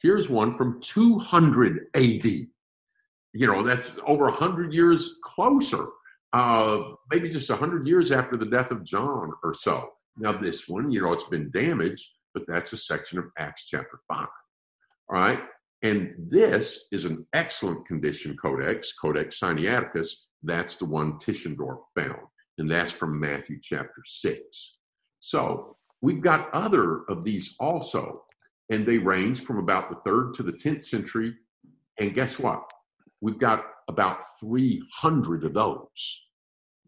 Here's 0.02 0.28
one 0.28 0.56
from 0.56 0.80
200 0.80 1.86
AD. 1.94 2.24
You 2.24 3.46
know, 3.46 3.62
that's 3.62 3.98
over 4.06 4.24
100 4.24 4.72
years 4.72 5.18
closer, 5.22 5.86
uh, 6.32 6.80
maybe 7.12 7.28
just 7.28 7.50
100 7.50 7.86
years 7.86 8.10
after 8.10 8.36
the 8.36 8.46
death 8.46 8.70
of 8.70 8.84
John 8.84 9.32
or 9.44 9.54
so. 9.54 9.90
Now, 10.16 10.32
this 10.32 10.68
one, 10.68 10.90
you 10.90 11.02
know, 11.02 11.12
it's 11.12 11.24
been 11.24 11.50
damaged, 11.50 12.08
but 12.34 12.44
that's 12.48 12.72
a 12.72 12.76
section 12.76 13.18
of 13.18 13.26
Acts 13.38 13.66
chapter 13.66 14.00
5. 14.08 14.18
All 14.20 14.28
right. 15.10 15.40
And 15.82 16.14
this 16.18 16.86
is 16.92 17.04
an 17.04 17.26
excellent 17.32 17.86
condition 17.86 18.36
codex, 18.36 18.92
Codex 18.92 19.40
Sinaiticus. 19.40 20.08
That's 20.42 20.76
the 20.76 20.86
one 20.86 21.18
Tischendorf 21.18 21.80
found, 21.94 22.26
and 22.58 22.70
that's 22.70 22.90
from 22.90 23.20
Matthew 23.20 23.58
chapter 23.62 24.02
6. 24.04 24.76
So 25.20 25.76
we've 26.00 26.22
got 26.22 26.52
other 26.54 27.02
of 27.08 27.24
these 27.24 27.54
also, 27.60 28.22
and 28.70 28.86
they 28.86 28.98
range 28.98 29.42
from 29.42 29.58
about 29.58 29.90
the 29.90 29.96
third 30.04 30.34
to 30.34 30.42
the 30.42 30.52
10th 30.52 30.84
century. 30.84 31.34
And 31.98 32.14
guess 32.14 32.38
what? 32.38 32.62
We've 33.20 33.38
got 33.38 33.64
about 33.88 34.22
300 34.40 35.44
of 35.44 35.52
those. 35.52 36.22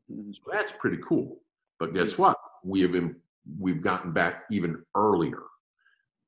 So 0.09 0.51
that's 0.51 0.73
pretty 0.73 0.99
cool. 1.07 1.41
But 1.79 1.95
guess 1.95 2.17
what? 2.17 2.37
We 2.65 2.81
have 2.83 2.93
been, 2.93 3.17
we've 3.59 3.83
gotten 3.83 4.13
back 4.13 4.45
even 4.51 4.83
earlier 4.97 5.43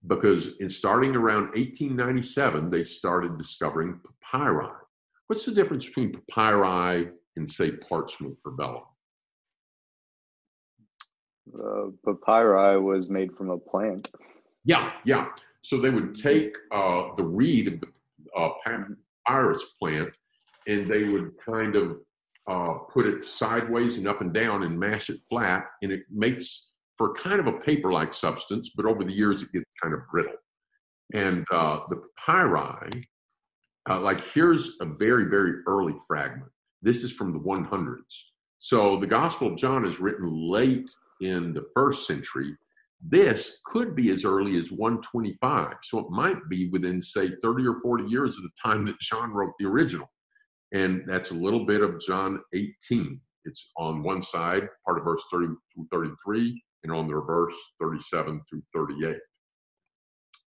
because 0.07 0.57
in 0.61 0.69
starting 0.69 1.17
around 1.17 1.47
1897, 1.55 2.71
they 2.71 2.83
started 2.83 3.39
discovering 3.39 4.01
papyri. 4.23 4.84
What's 5.27 5.45
the 5.45 5.53
difference 5.53 5.87
between 5.87 6.21
papyri 6.31 7.11
and, 7.37 7.51
say, 7.51 7.73
parchment 7.73 8.37
or 8.45 8.53
vellum? 8.53 8.83
Uh, 11.59 11.91
papyri 12.05 12.81
was 12.81 13.11
made 13.11 13.35
from 13.37 13.51
a 13.51 13.59
plant. 13.59 14.09
Yeah, 14.65 14.93
yeah. 15.05 15.29
So 15.63 15.79
they 15.79 15.91
would 15.91 16.15
take 16.15 16.57
uh, 16.73 17.15
the 17.17 17.25
reed 17.25 17.69
of 17.69 17.81
the 17.81 17.89
uh, 18.37 18.51
papyrus 18.65 19.65
plant 19.79 20.11
and 20.67 20.91
they 20.91 21.05
would 21.05 21.33
kind 21.45 21.77
of 21.77 21.99
uh, 22.49 22.75
put 22.93 23.07
it 23.07 23.25
sideways 23.25 23.97
and 23.97 24.09
up 24.09 24.21
and 24.21 24.33
down 24.33 24.63
and 24.63 24.79
mash 24.79 25.09
it 25.09 25.21
flat, 25.29 25.65
and 25.83 25.93
it 25.93 26.03
makes 26.11 26.69
for 26.97 27.15
kind 27.15 27.41
of 27.41 27.47
a 27.47 27.53
paper-like 27.61 28.15
substance, 28.15 28.71
but 28.77 28.87
over 28.87 29.03
the 29.03 29.13
years 29.13 29.43
it 29.43 29.53
gets 29.53 29.65
kind 29.83 29.95
of 29.95 30.01
brittle. 30.11 30.35
And 31.13 31.45
uh, 31.51 31.81
the 31.89 32.03
papyri, 32.17 32.91
uh, 33.89 34.01
like 34.01 34.23
here's 34.33 34.77
a 34.81 34.87
very, 34.87 35.25
very 35.25 35.61
early 35.67 35.95
fragment. 36.07 36.51
This 36.83 37.03
is 37.03 37.13
from 37.13 37.33
the 37.33 37.39
100s. 37.39 37.97
So 38.59 38.99
the 38.99 39.07
Gospel 39.07 39.49
of 39.49 39.59
John 39.59 39.85
is 39.85 40.01
written 40.01 40.31
late 40.33 40.91
in 41.21 41.53
the 41.53 41.67
first 41.75 42.07
century. 42.07 42.57
This 43.07 43.59
could 43.67 43.95
be 43.95 44.11
as 44.11 44.25
early 44.25 44.57
as 44.57 44.73
125. 44.73 45.75
So 45.83 45.99
it 45.99 46.11
might 46.11 46.49
be 46.49 46.69
within, 46.71 47.01
say, 47.03 47.31
30 47.43 47.67
or 47.67 47.81
40 47.83 48.05
years 48.05 48.37
of 48.37 48.43
the 48.43 48.51
time 48.63 48.87
that 48.87 48.99
John 49.01 49.33
wrote 49.33 49.53
the 49.59 49.67
original. 49.67 50.11
And 50.73 51.03
that's 51.07 51.31
a 51.31 51.35
little 51.35 51.67
bit 51.67 51.83
of 51.83 52.01
John 52.01 52.41
18. 52.55 53.21
It's 53.45 53.71
on 53.77 54.03
one 54.03 54.23
side, 54.23 54.69
part 54.87 54.99
of 54.99 55.05
verse 55.05 55.23
30 55.31 55.49
through 55.75 55.87
33, 55.93 56.63
and 56.85 56.93
on 56.93 57.07
the 57.07 57.15
reverse, 57.15 57.55
37 57.81 58.41
through 58.49 58.63
38. 58.75 59.17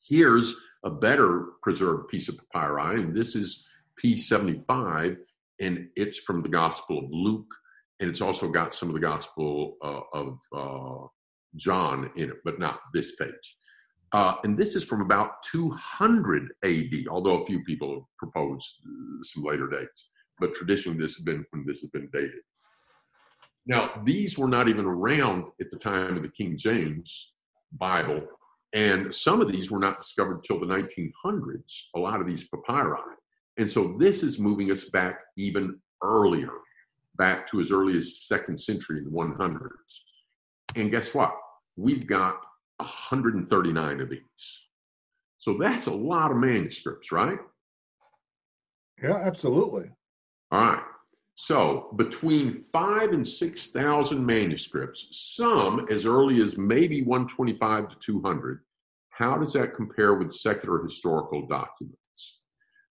Here's 0.07 0.55
a 0.85 0.91
better 0.91 1.47
preserved 1.63 2.09
piece 2.09 2.29
of 2.29 2.39
papyri, 2.53 3.01
and 3.01 3.15
this 3.15 3.35
is 3.35 3.65
P75, 4.03 5.17
and 5.61 5.89
it's 5.97 6.19
from 6.19 6.43
the 6.43 6.49
Gospel 6.49 6.99
of 6.99 7.11
Luke, 7.11 7.53
and 8.01 8.11
it's 8.11 8.21
also 8.21 8.49
got 8.49 8.75
some 8.75 8.89
of 8.89 8.95
the 8.95 9.01
Gospel 9.01 9.77
uh, 9.83 10.01
of 10.13 10.39
uh, 10.55 11.07
John 11.57 12.11
in 12.17 12.31
it, 12.31 12.37
but 12.45 12.59
not 12.59 12.81
this 12.93 13.15
page. 13.17 13.57
Uh, 14.13 14.35
and 14.45 14.59
this 14.59 14.75
is 14.75 14.85
from 14.85 15.01
about 15.01 15.43
200 15.51 16.49
AD, 16.65 17.07
although 17.09 17.43
a 17.43 17.47
few 17.47 17.65
people 17.65 17.95
have 17.95 18.03
proposed 18.19 18.67
uh, 18.85 19.23
some 19.23 19.43
later 19.43 19.69
dates. 19.69 20.09
But 20.39 20.55
traditionally, 20.55 20.99
this 20.99 21.15
has 21.15 21.25
been 21.25 21.45
when 21.51 21.65
this 21.67 21.81
has 21.81 21.91
been 21.91 22.11
dated. 22.13 22.43
Now, 23.67 24.03
these 24.05 24.37
were 24.37 24.49
not 24.49 24.69
even 24.69 24.85
around 24.85 25.45
at 25.61 25.71
the 25.71 25.79
time 25.79 26.17
of 26.17 26.23
the 26.23 26.29
King 26.29 26.57
James 26.59 27.33
Bible, 27.73 28.27
and 28.73 29.15
some 29.15 29.41
of 29.41 29.51
these 29.51 29.71
were 29.71 29.79
not 29.79 30.01
discovered 30.01 30.37
until 30.37 30.61
the 30.61 30.67
1900s, 30.67 31.83
a 31.95 31.99
lot 31.99 32.21
of 32.21 32.27
these 32.27 32.49
papyri. 32.49 32.97
And 33.59 33.71
so 33.71 33.97
this 33.99 34.23
is 34.23 34.39
moving 34.39 34.71
us 34.71 34.85
back 34.85 35.21
even 35.37 35.79
earlier, 36.03 36.53
back 37.17 37.51
to 37.51 37.61
as 37.61 37.71
early 37.71 37.97
as 37.97 38.23
second 38.23 38.59
century 38.59 38.99
in 38.99 39.05
the 39.05 39.11
100s. 39.11 39.69
And 40.77 40.91
guess 40.91 41.13
what? 41.13 41.35
We've 41.77 42.07
got 42.07 42.37
139 42.79 44.01
of 44.01 44.09
these. 44.09 44.21
So 45.39 45.59
that's 45.59 45.87
a 45.87 45.93
lot 45.93 46.31
of 46.31 46.39
manuscripts, 46.39 47.13
right? 47.13 47.39
Yeah, 49.03 49.17
absolutely. 49.17 49.91
All 50.51 50.61
right. 50.61 50.83
So 51.43 51.93
between 51.97 52.63
five 52.63 53.11
and 53.11 53.27
6,000 53.27 54.25
manuscripts, 54.25 55.09
some 55.11 55.89
as 55.91 56.07
early 56.07 56.41
as 56.41 56.57
maybe 56.57 57.03
125 57.03 57.89
to 57.89 57.97
200. 57.99 58.61
How 59.11 59.39
does 59.39 59.53
that 59.55 59.75
compare 59.75 60.15
with 60.15 60.33
secular 60.33 60.85
historical 60.85 61.49
documents? 61.49 62.43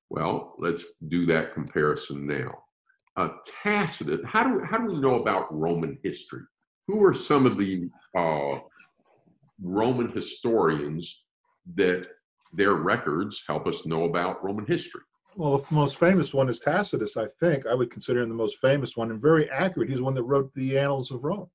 Well, 0.09 0.55
let's 0.59 0.85
do 1.07 1.25
that 1.27 1.53
comparison 1.53 2.27
now. 2.27 2.63
Uh, 3.15 3.29
Tacitus, 3.63 4.19
how 4.25 4.43
do, 4.43 4.61
how 4.69 4.79
do 4.79 4.95
we 4.95 4.99
know 4.99 5.21
about 5.21 5.47
Roman 5.57 5.97
history? 6.03 6.43
Who 6.89 7.01
are 7.05 7.13
some 7.13 7.45
of 7.45 7.57
the 7.57 7.89
uh, 8.17 8.59
Roman 9.63 10.11
historians 10.11 11.23
that 11.75 12.05
their 12.51 12.73
records 12.73 13.45
help 13.47 13.65
us 13.65 13.85
know 13.85 14.03
about 14.03 14.43
Roman 14.43 14.65
history? 14.65 15.03
Well, 15.35 15.59
the 15.59 15.65
most 15.73 15.97
famous 15.97 16.33
one 16.33 16.49
is 16.49 16.59
Tacitus, 16.59 17.15
I 17.15 17.27
think. 17.39 17.65
I 17.65 17.73
would 17.73 17.91
consider 17.91 18.21
him 18.21 18.29
the 18.29 18.35
most 18.35 18.57
famous 18.57 18.97
one 18.97 19.11
and 19.11 19.21
very 19.21 19.49
accurate. 19.49 19.89
He's 19.89 19.99
the 19.99 20.03
one 20.03 20.13
that 20.15 20.23
wrote 20.23 20.51
the 20.55 20.77
Annals 20.77 21.11
of 21.11 21.23
Rome. 21.23 21.49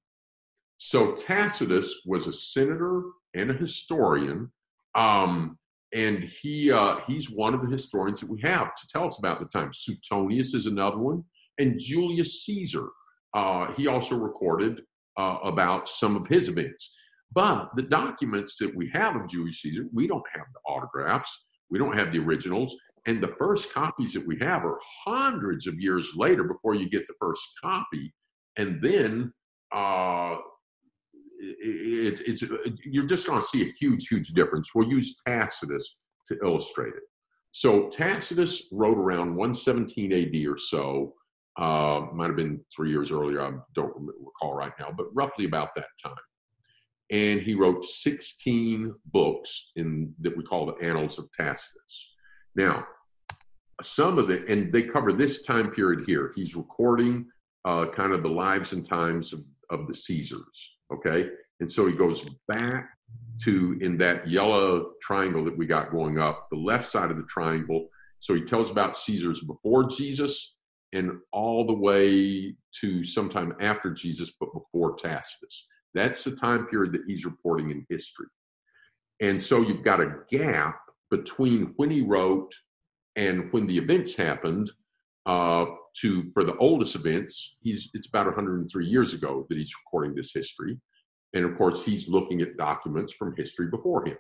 So 0.79 1.15
Tacitus 1.15 2.03
was 2.07 2.27
a 2.27 2.33
senator 2.33 3.03
and 3.35 3.51
a 3.51 3.55
historian, 3.55 4.51
um, 4.95 5.59
and 5.95 6.25
he 6.25 6.71
uh, 6.71 6.99
he's 7.07 7.31
one 7.31 7.55
of 7.55 7.63
the 7.63 7.69
historians 7.69 8.21
that 8.21 8.31
we 8.31 8.41
have 8.43 8.75
to 8.75 8.87
tell 8.89 9.07
us 9.07 9.19
about 9.19 9.41
the 9.41 9.47
time. 9.47 9.71
Suetonius 9.73 10.55
is 10.55 10.67
another 10.67 10.99
one, 10.99 11.25
and 11.59 11.79
Julius 11.79 12.45
Caesar. 12.45 12.89
Uh, 13.35 13.73
he 13.73 13.87
also 13.87 14.17
recorded 14.17 14.83
uh, 15.19 15.39
about 15.45 15.89
some 15.89 16.17
of 16.17 16.27
his 16.27 16.49
events. 16.49 16.93
But 17.33 17.71
the 17.77 17.83
documents 17.83 18.57
that 18.61 18.75
we 18.75 18.89
have 18.95 19.17
of 19.17 19.29
Julius 19.29 19.61
Caesar, 19.61 19.87
we 19.93 20.07
don't 20.07 20.25
have 20.33 20.47
the 20.53 20.61
autographs, 20.71 21.45
we 21.71 21.79
don't 21.79 21.97
have 21.97 22.13
the 22.13 22.19
originals, 22.19 22.75
and 23.07 23.23
the 23.23 23.35
first 23.39 23.73
copies 23.73 24.13
that 24.15 24.27
we 24.27 24.37
have 24.41 24.65
are 24.65 24.79
hundreds 25.05 25.67
of 25.67 25.79
years 25.79 26.13
later 26.17 26.43
before 26.43 26.75
you 26.75 26.89
get 26.89 27.07
the 27.07 27.15
first 27.21 27.43
copy. 27.63 28.13
And 28.59 28.83
then 28.83 29.33
uh, 29.73 30.37
it, 31.39 32.21
it's 32.27 32.43
you're 32.85 33.07
just 33.07 33.27
going 33.27 33.41
to 33.41 33.47
see 33.47 33.63
a 33.63 33.73
huge, 33.79 34.09
huge 34.09 34.29
difference. 34.31 34.75
We'll 34.75 34.89
use 34.89 35.17
Tacitus 35.27 35.97
to 36.27 36.37
illustrate 36.43 36.95
it. 36.95 37.05
So 37.53 37.89
Tacitus 37.89 38.67
wrote 38.73 38.99
around 38.99 39.37
117 39.37 40.13
AD 40.13 40.47
or 40.47 40.59
so. 40.59 41.15
Uh, 41.59 42.07
might 42.13 42.27
have 42.27 42.37
been 42.37 42.61
three 42.75 42.91
years 42.91 43.11
earlier. 43.13 43.41
I 43.41 43.53
don't 43.75 43.95
recall 43.97 44.55
right 44.55 44.73
now, 44.79 44.93
but 44.95 45.07
roughly 45.15 45.47
about 45.47 45.75
that 45.77 45.87
time. 46.05 46.15
And 47.13 47.41
he 47.41 47.55
wrote 47.55 47.87
16 47.87 48.93
books 49.07 49.71
in 49.77 50.13
that 50.21 50.37
we 50.37 50.43
call 50.43 50.67
the 50.67 50.75
Annals 50.85 51.19
of 51.19 51.31
Tacitus. 51.33 52.11
Now, 52.57 52.85
some 53.83 54.19
of 54.19 54.29
the, 54.29 54.45
and 54.49 54.73
they 54.73 54.83
cover 54.83 55.13
this 55.13 55.43
time 55.43 55.67
period 55.73 56.05
here. 56.07 56.33
He's 56.35 56.57
recording 56.57 57.27
uh, 57.65 57.87
kind 57.87 58.13
of 58.13 58.23
the 58.23 58.29
lives 58.29 58.73
and 58.73 58.87
times 58.87 59.33
of, 59.33 59.45
of 59.71 59.87
the 59.87 59.95
Caesars, 59.95 60.79
okay? 60.93 61.31
And 61.61 61.71
so 61.71 61.87
he 61.87 61.93
goes 61.93 62.25
back 62.49 62.91
to 63.43 63.79
in 63.81 63.99
that 63.99 64.29
yellow 64.29 64.93
triangle 65.03 65.45
that 65.45 65.57
we 65.57 65.67
got 65.67 65.91
going 65.91 66.19
up, 66.19 66.49
the 66.51 66.57
left 66.57 66.89
side 66.89 67.11
of 67.11 67.17
the 67.17 67.25
triangle. 67.25 67.89
So 68.21 68.35
he 68.35 68.43
tells 68.43 68.71
about 68.71 68.97
Caesars 68.97 69.41
before 69.41 69.85
Jesus 69.85 70.55
and 70.93 71.19
all 71.33 71.67
the 71.67 71.75
way 71.75 72.55
to 72.81 73.05
sometime 73.05 73.55
after 73.61 73.91
Jesus, 73.91 74.33
but 74.39 74.49
before 74.55 74.97
Tacitus. 74.97 75.67
That's 75.95 76.25
the 76.25 76.37
time 76.37 76.67
period 76.67 76.93
that 76.93 77.05
he's 77.07 77.25
reporting 77.25 77.71
in 77.71 77.87
history. 77.89 78.27
And 79.21 79.43
so 79.43 79.63
you've 79.63 79.85
got 79.85 80.01
a 80.01 80.19
gap 80.31 80.79
between 81.11 81.73
when 81.77 81.91
he 81.91 82.03
wrote 82.03 82.53
and 83.17 83.53
when 83.53 83.67
the 83.67 83.79
events 83.79 84.15
happened, 84.15 84.71
uh, 85.25 85.67
to 86.01 86.31
for 86.35 86.45
the 86.45 86.57
oldest 86.59 86.95
events, 86.95 87.57
he's 87.61 87.91
it's 87.95 88.07
about 88.07 88.27
103 88.27 88.87
years 88.87 89.15
ago 89.15 89.47
that 89.49 89.59
he's 89.59 89.73
recording 89.85 90.15
this 90.15 90.33
history, 90.33 90.79
and 91.35 91.45
of 91.45 91.57
course 91.57 91.85
he's 91.85 92.09
looking 92.09 92.43
at 92.43 92.57
documents 92.57 93.13
from 93.15 93.35
history 93.37 93.69
before 93.69 94.07
him. 94.07 94.17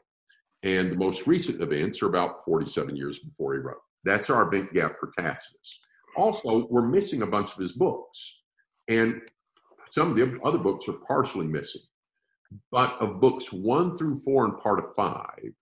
And 0.62 0.90
the 0.90 0.96
most 0.96 1.26
recent 1.26 1.61
events 1.61 2.02
are 2.02 2.09
about 2.09 2.44
47 2.44 2.96
years 2.96 3.18
before 3.18 3.54
he 3.54 3.61
wrote. 3.61 3.76
That's 4.04 4.30
our 4.30 4.48
event 4.48 4.72
gap 4.72 4.96
for 4.98 5.11
Tacitus. 5.16 5.80
Also, 6.16 6.66
we're 6.70 6.88
missing 6.88 7.22
a 7.22 7.26
bunch 7.26 7.52
of 7.52 7.59
his 7.59 7.72
books, 7.72 8.40
and 8.88 9.20
some 9.90 10.11
of 10.11 10.16
the 10.16 10.40
other 10.44 10.59
books 10.59 10.88
are 10.88 10.94
partially 11.06 11.46
missing. 11.46 11.82
But 12.72 12.96
of 13.00 13.20
books 13.20 13.52
one 13.52 13.96
through 13.96 14.20
four 14.20 14.44
and 14.46 14.59
part 14.59 14.78
of 14.78 14.94
five, 14.96 15.52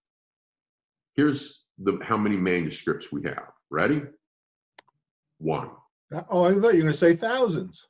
here's 1.16 1.63
the 1.78 1.98
how 2.02 2.16
many 2.16 2.36
manuscripts 2.36 3.10
we 3.12 3.22
have. 3.24 3.50
Ready? 3.70 4.02
One. 5.38 5.70
Uh, 6.14 6.22
oh, 6.30 6.44
I 6.44 6.54
thought 6.54 6.74
you 6.74 6.84
were 6.84 6.90
going 6.90 6.92
to 6.92 6.94
say 6.94 7.16
thousands 7.16 7.86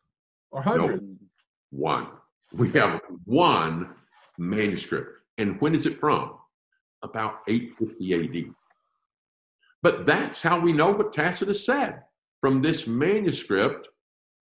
or 0.51 0.63
hundreds. 0.63 1.03
No, 1.03 1.17
one. 1.71 2.07
We 2.53 2.71
have 2.73 3.01
one 3.25 3.91
manuscript. 4.39 5.11
And 5.39 5.61
when 5.61 5.75
is 5.75 5.87
it 5.87 5.99
from? 5.99 6.37
About 7.03 7.41
850 7.49 8.15
AD. 8.15 8.55
But 9.83 10.07
that's 10.07 10.41
how 10.41 10.59
we 10.59 10.73
know 10.73 10.93
what 10.93 11.13
Tacitus 11.13 11.67
said 11.67 12.01
from 12.41 12.63
this 12.63 12.87
manuscript, 12.87 13.89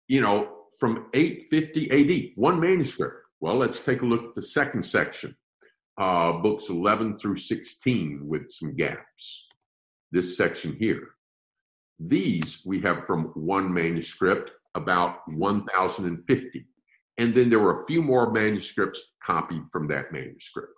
you 0.08 0.22
know, 0.22 0.54
from 0.80 1.08
850 1.14 1.92
AD, 1.92 2.32
one 2.36 2.60
manuscript. 2.60 3.16
Well, 3.40 3.56
let's 3.56 3.80
take 3.80 4.02
a 4.02 4.06
look 4.06 4.24
at 4.24 4.36
the 4.36 4.42
second 4.42 4.84
section, 4.84 5.36
uh, 5.98 6.34
books 6.34 6.70
11 6.70 7.18
through 7.18 7.38
16 7.38 8.22
with 8.24 8.50
some 8.52 8.76
gaps. 8.76 9.48
This 10.12 10.38
section 10.38 10.76
here. 10.80 11.10
These 12.00 12.62
we 12.66 12.80
have 12.82 13.06
from 13.06 13.26
one 13.34 13.74
manuscript, 13.74 14.52
about 14.76 15.20
1050. 15.28 16.68
And 17.18 17.34
then 17.34 17.50
there 17.50 17.60
were 17.60 17.82
a 17.82 17.88
few 17.88 18.02
more 18.02 18.32
manuscripts 18.32 19.02
copied 19.24 19.64
from 19.72 19.88
that 19.88 20.12
manuscript. 20.12 20.74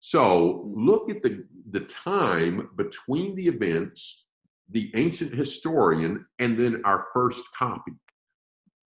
So 0.00 0.64
look 0.66 1.10
at 1.10 1.22
the, 1.22 1.44
the 1.70 1.80
time 1.80 2.70
between 2.76 3.34
the 3.36 3.46
events, 3.46 4.24
the 4.70 4.90
ancient 4.94 5.34
historian, 5.34 6.26
and 6.38 6.58
then 6.58 6.82
our 6.84 7.06
first 7.12 7.42
copy. 7.56 7.92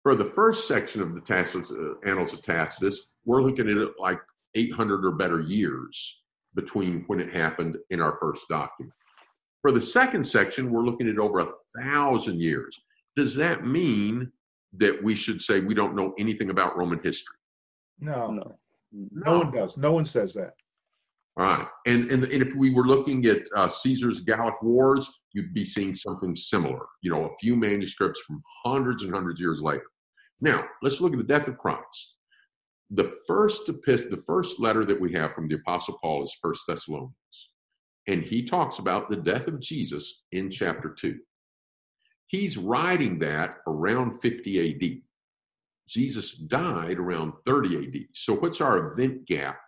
For 0.03 0.14
the 0.14 0.25
first 0.25 0.68
section 0.68 1.03
of 1.03 1.14
the 1.14 1.20
Tacitus, 1.20 1.72
uh, 1.72 1.94
Annals 2.09 2.33
of 2.33 2.42
Tacitus, 2.42 3.01
we're 3.25 3.42
looking 3.42 3.68
at 3.68 3.77
it 3.77 3.90
like 3.99 4.20
800 4.57 5.05
or 5.05 5.12
better 5.12 5.40
years 5.40 6.23
between 6.55 7.05
when 7.07 7.21
it 7.21 7.33
happened 7.33 7.77
in 7.90 8.01
our 8.01 8.19
first 8.21 8.49
document. 8.49 8.92
For 9.62 9.71
the 9.71 9.81
second 9.81 10.25
section, 10.25 10.71
we're 10.71 10.85
looking 10.85 11.09
at 11.09 11.19
over 11.19 11.40
a 11.40 11.53
thousand 11.81 12.40
years. 12.40 12.77
Does 13.16 13.35
that 13.37 13.66
mean 13.66 14.31
that 14.79 15.03
we 15.03 15.14
should 15.14 15.42
say 15.42 15.61
we 15.61 15.75
don't 15.75 15.95
know 15.95 16.14
anything 16.19 16.51
about 16.51 16.77
Roman 16.77 17.01
history? 17.03 17.37
No, 17.99 18.31
no, 18.31 18.59
no 18.92 19.38
one 19.38 19.51
does. 19.53 19.77
No 19.77 19.92
one 19.92 20.05
says 20.05 20.35
that. 20.35 20.53
All 21.38 21.45
right, 21.45 21.66
and 21.87 22.11
and, 22.11 22.25
and 22.25 22.42
if 22.42 22.55
we 22.55 22.71
were 22.71 22.87
looking 22.87 23.25
at 23.27 23.47
uh, 23.55 23.69
Caesar's 23.69 24.21
Gallic 24.21 24.62
Wars, 24.62 25.11
you'd 25.33 25.53
be 25.53 25.64
seeing 25.64 25.95
something 25.95 26.35
similar. 26.35 26.87
You 27.03 27.11
know, 27.11 27.25
a 27.25 27.37
few 27.40 27.57
manuscripts 27.57 28.21
from 28.27 28.42
hundreds 28.64 29.03
and 29.03 29.12
hundreds 29.12 29.40
of 29.40 29.45
years 29.45 29.62
later. 29.62 29.85
Now, 30.40 30.64
let's 30.83 31.01
look 31.01 31.12
at 31.12 31.19
the 31.19 31.25
death 31.25 31.49
of 31.49 31.59
Christ. 31.59 32.16
The 32.90 33.16
first 33.27 33.68
epistle, 33.68 34.11
the 34.11 34.22
first 34.27 34.61
letter 34.61 34.85
that 34.85 35.01
we 35.01 35.12
have 35.12 35.35
from 35.35 35.49
the 35.49 35.57
Apostle 35.57 35.99
Paul 36.01 36.22
is 36.22 36.37
First 36.40 36.62
Thessalonians. 36.68 37.14
And 38.07 38.22
he 38.22 38.44
talks 38.44 38.79
about 38.79 39.11
the 39.11 39.16
death 39.16 39.49
of 39.49 39.61
Jesus 39.61 40.22
in 40.31 40.51
chapter 40.51 40.94
2. 40.99 41.18
He's 42.29 42.57
writing 42.57 43.18
that 43.20 43.57
around 43.66 44.20
50 44.20 44.70
AD. 44.70 45.01
Jesus 45.88 46.33
died 46.33 46.99
around 46.99 47.33
30 47.46 47.77
AD. 47.77 48.07
So, 48.14 48.35
what's 48.35 48.61
our 48.61 48.92
event 48.92 49.27
gap 49.27 49.59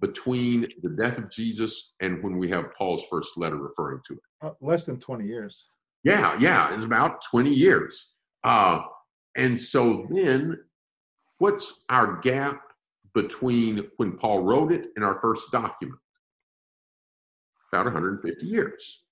between 0.00 0.66
the 0.82 0.90
death 0.90 1.18
of 1.18 1.30
Jesus 1.30 1.92
and 2.00 2.22
when 2.22 2.38
we 2.38 2.48
have 2.50 2.74
Paul's 2.76 3.02
first 3.10 3.36
letter 3.36 3.56
referring 3.56 4.00
to 4.08 4.14
it? 4.14 4.20
Uh, 4.42 4.50
less 4.60 4.84
than 4.84 4.98
20 4.98 5.26
years. 5.26 5.66
Yeah, 6.02 6.36
yeah, 6.40 6.72
it's 6.72 6.84
about 6.84 7.22
20 7.30 7.52
years. 7.52 8.12
Uh, 8.42 8.80
and 9.36 9.58
so 9.58 10.06
then, 10.10 10.58
what's 11.40 11.80
our 11.88 12.20
gap 12.20 12.60
between 13.14 13.88
when 13.96 14.12
Paul 14.12 14.42
wrote 14.42 14.72
it 14.72 14.90
and 14.94 15.04
our 15.04 15.18
first 15.20 15.50
document? 15.50 15.98
About 17.72 17.86
150 17.86 18.46
years. 18.46 19.02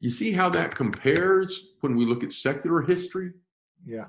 You 0.00 0.10
see 0.10 0.32
how 0.32 0.48
that 0.50 0.74
compares 0.74 1.68
when 1.80 1.94
we 1.94 2.04
look 2.04 2.24
at 2.24 2.32
secular 2.32 2.82
history? 2.82 3.32
Yeah. 3.86 4.06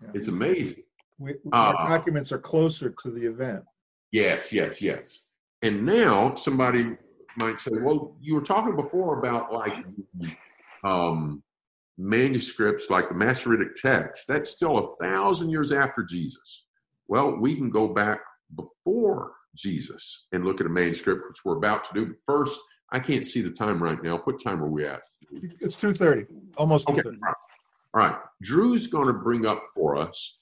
yeah. 0.00 0.08
It's 0.14 0.28
amazing. 0.28 0.84
We, 1.18 1.34
our 1.52 1.74
uh, 1.74 1.88
documents 1.88 2.32
are 2.32 2.38
closer 2.38 2.94
to 3.02 3.10
the 3.10 3.26
event. 3.26 3.64
Yes, 4.10 4.52
yes, 4.52 4.80
yes. 4.80 5.20
And 5.62 5.84
now 5.84 6.34
somebody 6.36 6.96
might 7.36 7.58
say, 7.58 7.72
well, 7.80 8.16
you 8.20 8.34
were 8.34 8.42
talking 8.42 8.76
before 8.76 9.18
about 9.18 9.52
like 9.52 9.74
um, 10.84 11.42
manuscripts 11.98 12.90
like 12.90 13.08
the 13.08 13.14
Masoretic 13.14 13.76
text. 13.76 14.26
That's 14.28 14.50
still 14.50 14.78
a 14.78 15.04
thousand 15.04 15.50
years 15.50 15.72
after 15.72 16.02
Jesus. 16.02 16.64
Well, 17.08 17.36
we 17.38 17.54
can 17.56 17.70
go 17.70 17.88
back 17.88 18.20
before 18.54 19.32
Jesus 19.56 20.26
and 20.32 20.44
look 20.44 20.60
at 20.60 20.66
a 20.66 20.70
manuscript, 20.70 21.22
which 21.28 21.44
we're 21.44 21.56
about 21.56 21.86
to 21.88 21.94
do. 21.94 22.06
But 22.06 22.16
first, 22.26 22.58
I 22.90 22.98
can't 22.98 23.26
see 23.26 23.40
the 23.40 23.50
time 23.50 23.82
right 23.82 24.02
now. 24.02 24.18
What 24.24 24.42
time 24.42 24.62
are 24.62 24.70
we 24.70 24.86
at? 24.86 25.00
It's 25.60 25.76
2.30, 25.76 26.26
almost 26.56 26.88
okay. 26.88 27.00
2.30. 27.00 27.18
All 27.24 27.32
right. 27.94 28.16
Drew's 28.42 28.86
going 28.86 29.06
to 29.06 29.12
bring 29.12 29.46
up 29.46 29.62
for 29.74 29.96
us 29.96 30.36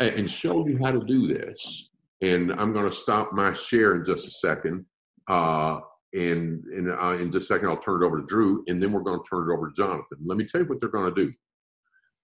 and 0.00 0.30
show 0.30 0.66
you 0.66 0.78
how 0.78 0.90
to 0.90 1.04
do 1.04 1.26
this. 1.26 1.90
And 2.20 2.52
I'm 2.52 2.72
going 2.72 2.88
to 2.88 2.96
stop 2.96 3.32
my 3.32 3.52
share 3.52 3.96
in 3.96 4.04
just 4.04 4.26
a 4.26 4.30
second. 4.30 4.86
Uh, 5.28 5.80
and 6.14 6.64
and 6.64 6.90
uh, 6.90 7.16
in 7.18 7.30
just 7.30 7.44
a 7.44 7.54
second, 7.54 7.68
I'll 7.68 7.76
turn 7.76 8.02
it 8.02 8.06
over 8.06 8.20
to 8.20 8.26
Drew, 8.26 8.64
and 8.68 8.82
then 8.82 8.92
we're 8.92 9.02
going 9.02 9.18
to 9.18 9.28
turn 9.28 9.50
it 9.50 9.52
over 9.52 9.68
to 9.68 9.74
Jonathan. 9.74 10.18
Let 10.24 10.38
me 10.38 10.46
tell 10.46 10.60
you 10.60 10.66
what 10.66 10.80
they're 10.80 10.88
going 10.88 11.12
to 11.12 11.24
do. 11.24 11.32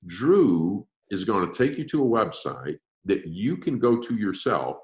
Drew 0.06 0.86
is 1.10 1.24
going 1.24 1.50
to 1.50 1.52
take 1.52 1.76
you 1.76 1.86
to 1.88 2.02
a 2.02 2.06
website 2.06 2.78
that 3.04 3.26
you 3.26 3.56
can 3.56 3.78
go 3.78 3.98
to 4.00 4.14
yourself 4.14 4.76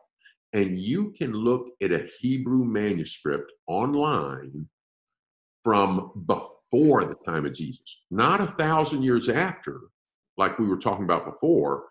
and 0.53 0.79
you 0.79 1.13
can 1.17 1.33
look 1.33 1.69
at 1.83 1.93
a 1.93 2.09
Hebrew 2.21 2.65
manuscript 2.65 3.53
online 3.69 4.67
from 5.63 6.13
before 6.27 7.05
the 7.05 7.17
time 7.27 7.45
of 7.45 7.53
Jesus, 7.53 8.03
not 8.11 8.41
a 8.41 8.47
thousand 8.47 9.03
years 9.03 9.29
after, 9.29 9.81
like 10.37 10.59
we 10.59 10.67
were 10.67 10.79
talking 10.79 11.05
about 11.05 11.25
before, 11.25 11.85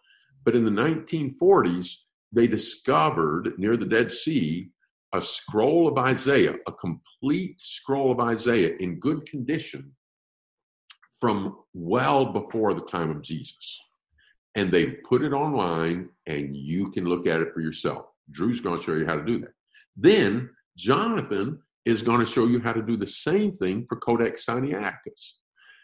but 0.44 0.56
in 0.56 0.64
the 0.64 0.72
1940s, 0.72 1.96
they 2.32 2.48
discovered 2.48 3.54
near 3.58 3.78
the 3.78 3.86
Dead 3.86 4.12
Sea 4.12 4.70
a 5.16 5.24
scroll 5.24 5.88
of 5.88 5.98
Isaiah, 5.98 6.56
a 6.68 6.72
complete 6.72 7.56
scroll 7.60 8.12
of 8.12 8.20
Isaiah 8.20 8.76
in 8.80 9.00
good 9.00 9.26
condition 9.26 9.92
from 11.20 11.58
well 11.74 12.26
before 12.34 12.74
the 12.74 12.82
time 12.82 13.10
of 13.10 13.22
Jesus. 13.22 13.82
And 14.56 14.72
they 14.72 14.86
put 15.10 15.22
it 15.22 15.34
online, 15.34 16.10
and 16.28 16.56
you 16.56 16.92
can 16.92 17.06
look 17.06 17.28
at 17.28 17.42
it 17.42 17.54
for 17.54 17.62
yourself. 17.62 18.06
Drew's 18.32 18.62
going 18.62 18.78
to 18.78 18.84
show 18.84 18.94
you 18.94 19.06
how 19.06 19.16
to 19.16 19.26
do 19.26 19.40
that. 19.40 19.54
Then 19.98 20.50
Jonathan 20.78 21.62
is 21.86 22.02
going 22.02 22.20
to 22.20 22.26
show 22.26 22.48
you 22.48 22.60
how 22.60 22.74
to 22.74 22.82
do 22.82 22.98
the 22.98 23.08
same 23.08 23.56
thing 23.58 23.86
for 23.88 23.98
Codex 23.98 24.46
Sinaiticus. 24.46 25.34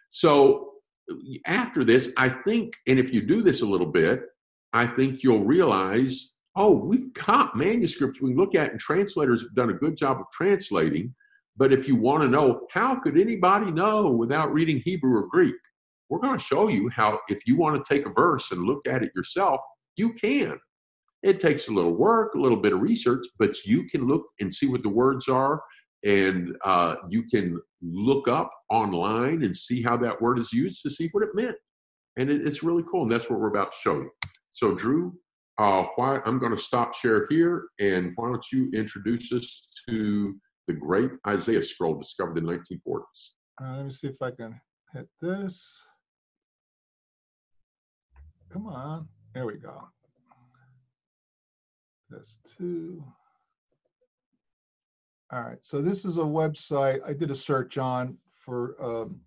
So 0.09 0.71
after 1.45 1.83
this, 1.83 2.11
I 2.17 2.29
think, 2.29 2.73
and 2.87 2.99
if 2.99 3.13
you 3.13 3.21
do 3.25 3.43
this 3.43 3.61
a 3.61 3.65
little 3.65 3.91
bit, 3.91 4.21
I 4.73 4.87
think 4.87 5.23
you'll 5.23 5.43
realize, 5.43 6.31
oh, 6.55 6.73
we've 6.73 7.13
got 7.13 7.55
manuscripts 7.55 8.21
we 8.21 8.31
can 8.31 8.37
look 8.37 8.55
at, 8.55 8.71
and 8.71 8.79
translators 8.79 9.41
have 9.41 9.55
done 9.55 9.69
a 9.69 9.73
good 9.73 9.95
job 9.95 10.19
of 10.19 10.25
translating. 10.33 11.13
But 11.57 11.73
if 11.73 11.87
you 11.87 11.95
want 11.95 12.23
to 12.23 12.29
know, 12.29 12.67
how 12.71 12.99
could 12.99 13.17
anybody 13.17 13.71
know 13.71 14.11
without 14.11 14.53
reading 14.53 14.81
Hebrew 14.83 15.15
or 15.15 15.27
Greek? 15.27 15.55
We're 16.09 16.19
going 16.19 16.37
to 16.37 16.43
show 16.43 16.67
you 16.67 16.89
how, 16.89 17.19
if 17.29 17.39
you 17.45 17.57
want 17.57 17.83
to 17.83 17.93
take 17.93 18.05
a 18.05 18.13
verse 18.13 18.51
and 18.51 18.63
look 18.63 18.85
at 18.87 19.03
it 19.03 19.11
yourself, 19.15 19.61
you 19.95 20.13
can. 20.13 20.59
It 21.23 21.39
takes 21.39 21.67
a 21.67 21.71
little 21.71 21.93
work, 21.95 22.33
a 22.33 22.39
little 22.39 22.59
bit 22.59 22.73
of 22.73 22.81
research, 22.81 23.25
but 23.37 23.55
you 23.65 23.87
can 23.87 24.07
look 24.07 24.23
and 24.39 24.53
see 24.53 24.67
what 24.67 24.83
the 24.83 24.89
words 24.89 25.27
are 25.27 25.61
and 26.03 26.55
uh, 26.65 26.95
you 27.09 27.23
can 27.23 27.59
look 27.81 28.27
up 28.27 28.51
online 28.69 29.43
and 29.43 29.55
see 29.55 29.81
how 29.81 29.97
that 29.97 30.21
word 30.21 30.39
is 30.39 30.51
used 30.51 30.81
to 30.83 30.89
see 30.89 31.09
what 31.11 31.23
it 31.23 31.29
meant. 31.33 31.55
And 32.17 32.29
it, 32.29 32.45
it's 32.45 32.63
really 32.63 32.83
cool, 32.91 33.03
and 33.03 33.11
that's 33.11 33.29
what 33.29 33.39
we're 33.39 33.49
about 33.49 33.71
to 33.71 33.77
show 33.79 33.95
you. 33.95 34.09
So, 34.51 34.73
Drew, 34.73 35.13
uh, 35.57 35.83
why 35.95 36.19
I'm 36.25 36.39
going 36.39 36.55
to 36.55 36.61
stop 36.61 36.95
share 36.95 37.27
here, 37.29 37.65
and 37.79 38.13
why 38.15 38.29
don't 38.29 38.45
you 38.51 38.69
introduce 38.73 39.31
us 39.31 39.67
to 39.87 40.35
the 40.67 40.73
great 40.73 41.11
Isaiah 41.27 41.63
scroll 41.63 41.95
discovered 41.95 42.37
in 42.37 42.45
1940s? 42.45 43.01
Uh, 43.61 43.77
let 43.77 43.85
me 43.85 43.91
see 43.91 44.07
if 44.07 44.21
I 44.21 44.31
can 44.31 44.59
hit 44.93 45.07
this. 45.21 45.79
Come 48.51 48.67
on, 48.67 49.07
there 49.33 49.45
we 49.45 49.55
go. 49.55 49.87
That's 52.09 52.39
two. 52.57 53.03
All 55.31 55.41
right, 55.41 55.59
so 55.61 55.81
this 55.81 56.03
is 56.03 56.17
a 56.17 56.21
website 56.21 56.99
I 57.07 57.13
did 57.13 57.31
a 57.31 57.35
search 57.35 57.77
on 57.77 58.17
for 58.35 58.75
um, 58.83 59.21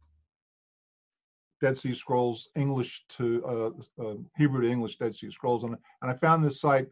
Dead 1.64 1.78
Sea 1.78 1.94
Scrolls 1.94 2.48
English 2.56 3.06
to 3.08 3.42
uh, 3.46 3.70
uh, 4.04 4.16
Hebrew 4.36 4.60
to 4.60 4.70
English 4.70 4.98
Dead 4.98 5.14
Sea 5.14 5.30
Scrolls, 5.30 5.64
and, 5.64 5.74
and 6.02 6.10
I 6.10 6.14
found 6.14 6.44
this 6.44 6.60
site, 6.60 6.88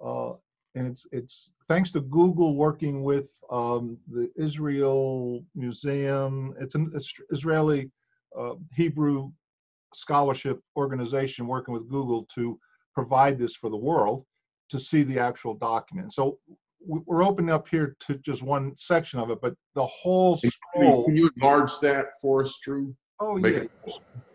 uh, 0.00 0.34
and 0.76 0.86
it's 0.86 1.04
it's 1.10 1.50
thanks 1.66 1.90
to 1.90 2.00
Google 2.00 2.54
working 2.54 3.02
with 3.02 3.30
um, 3.50 3.98
the 4.08 4.30
Israel 4.36 5.44
Museum. 5.56 6.54
It's 6.60 6.76
an 6.76 6.92
Israeli 7.30 7.90
uh, 8.38 8.54
Hebrew 8.72 9.32
scholarship 9.94 10.60
organization 10.76 11.48
working 11.48 11.74
with 11.74 11.88
Google 11.88 12.24
to 12.36 12.56
provide 12.94 13.36
this 13.36 13.56
for 13.56 13.68
the 13.68 13.76
world 13.90 14.24
to 14.70 14.78
see 14.78 15.02
the 15.02 15.18
actual 15.18 15.54
document. 15.54 16.12
So 16.12 16.38
we- 16.86 17.02
we're 17.06 17.24
opening 17.24 17.50
up 17.50 17.66
here 17.66 17.96
to 18.06 18.14
just 18.18 18.42
one 18.44 18.76
section 18.76 19.18
of 19.18 19.30
it, 19.32 19.40
but 19.40 19.54
the 19.74 19.86
whole 19.86 20.36
scroll. 20.36 21.04
Can 21.06 21.16
you 21.16 21.30
enlarge 21.36 21.72
that 21.80 22.04
for 22.20 22.44
us, 22.44 22.56
Drew? 22.62 22.94
Oh, 23.20 23.36
Make 23.36 23.54
yeah, 23.54 23.60
it- 23.60 23.70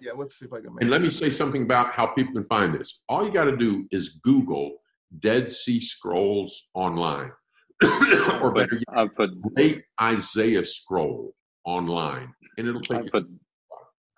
yeah, 0.02 0.12
let's 0.16 0.40
see 0.40 0.46
if 0.46 0.54
I 0.54 0.58
can 0.62 0.74
make 0.74 0.82
And 0.82 0.90
let 0.90 1.02
me 1.02 1.10
say 1.10 1.30
something 1.30 1.64
about 1.64 1.92
how 1.92 2.08
people 2.08 2.34
can 2.34 2.46
find 2.46 2.74
this. 2.74 3.02
All 3.10 3.26
you 3.26 3.32
got 3.32 3.46
to 3.46 3.58
do 3.58 3.86
is 3.92 4.20
Google 4.24 4.78
Dead 5.20 5.52
Sea 5.52 5.82
Scrolls 5.82 6.70
online, 6.74 7.32
or 7.84 8.52
better 8.54 8.76
yet, 8.76 8.84
I 8.90 9.08
put 9.08 9.40
Great 9.42 9.84
Isaiah 10.02 10.66
Scroll 10.66 11.34
online, 11.66 12.34
and 12.58 12.68
it'll 12.68 12.82
I 12.92 12.96
take 12.98 13.06
you. 13.06 13.12
put 13.12 13.28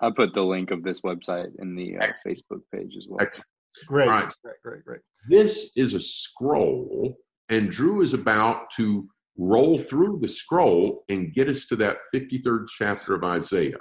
I 0.01 0.09
put 0.15 0.33
the 0.33 0.41
link 0.43 0.71
of 0.71 0.83
this 0.83 1.01
website 1.01 1.49
in 1.59 1.75
the 1.75 1.97
uh, 1.97 2.07
Facebook 2.25 2.61
page 2.73 2.93
as 2.97 3.05
well. 3.07 3.21
Excellent. 3.21 3.45
Great, 3.87 4.09
All 4.09 4.13
right. 4.15 4.33
great, 4.43 4.55
great, 4.63 4.83
great. 4.85 4.99
This 5.29 5.71
is 5.75 5.93
a 5.93 5.99
scroll, 5.99 7.15
and 7.49 7.71
Drew 7.71 8.01
is 8.01 8.13
about 8.13 8.69
to 8.77 9.07
roll 9.37 9.77
through 9.77 10.19
the 10.21 10.27
scroll 10.27 11.03
and 11.09 11.33
get 11.33 11.47
us 11.47 11.65
to 11.67 11.75
that 11.77 11.97
53rd 12.13 12.65
chapter 12.77 13.15
of 13.15 13.23
Isaiah. 13.23 13.77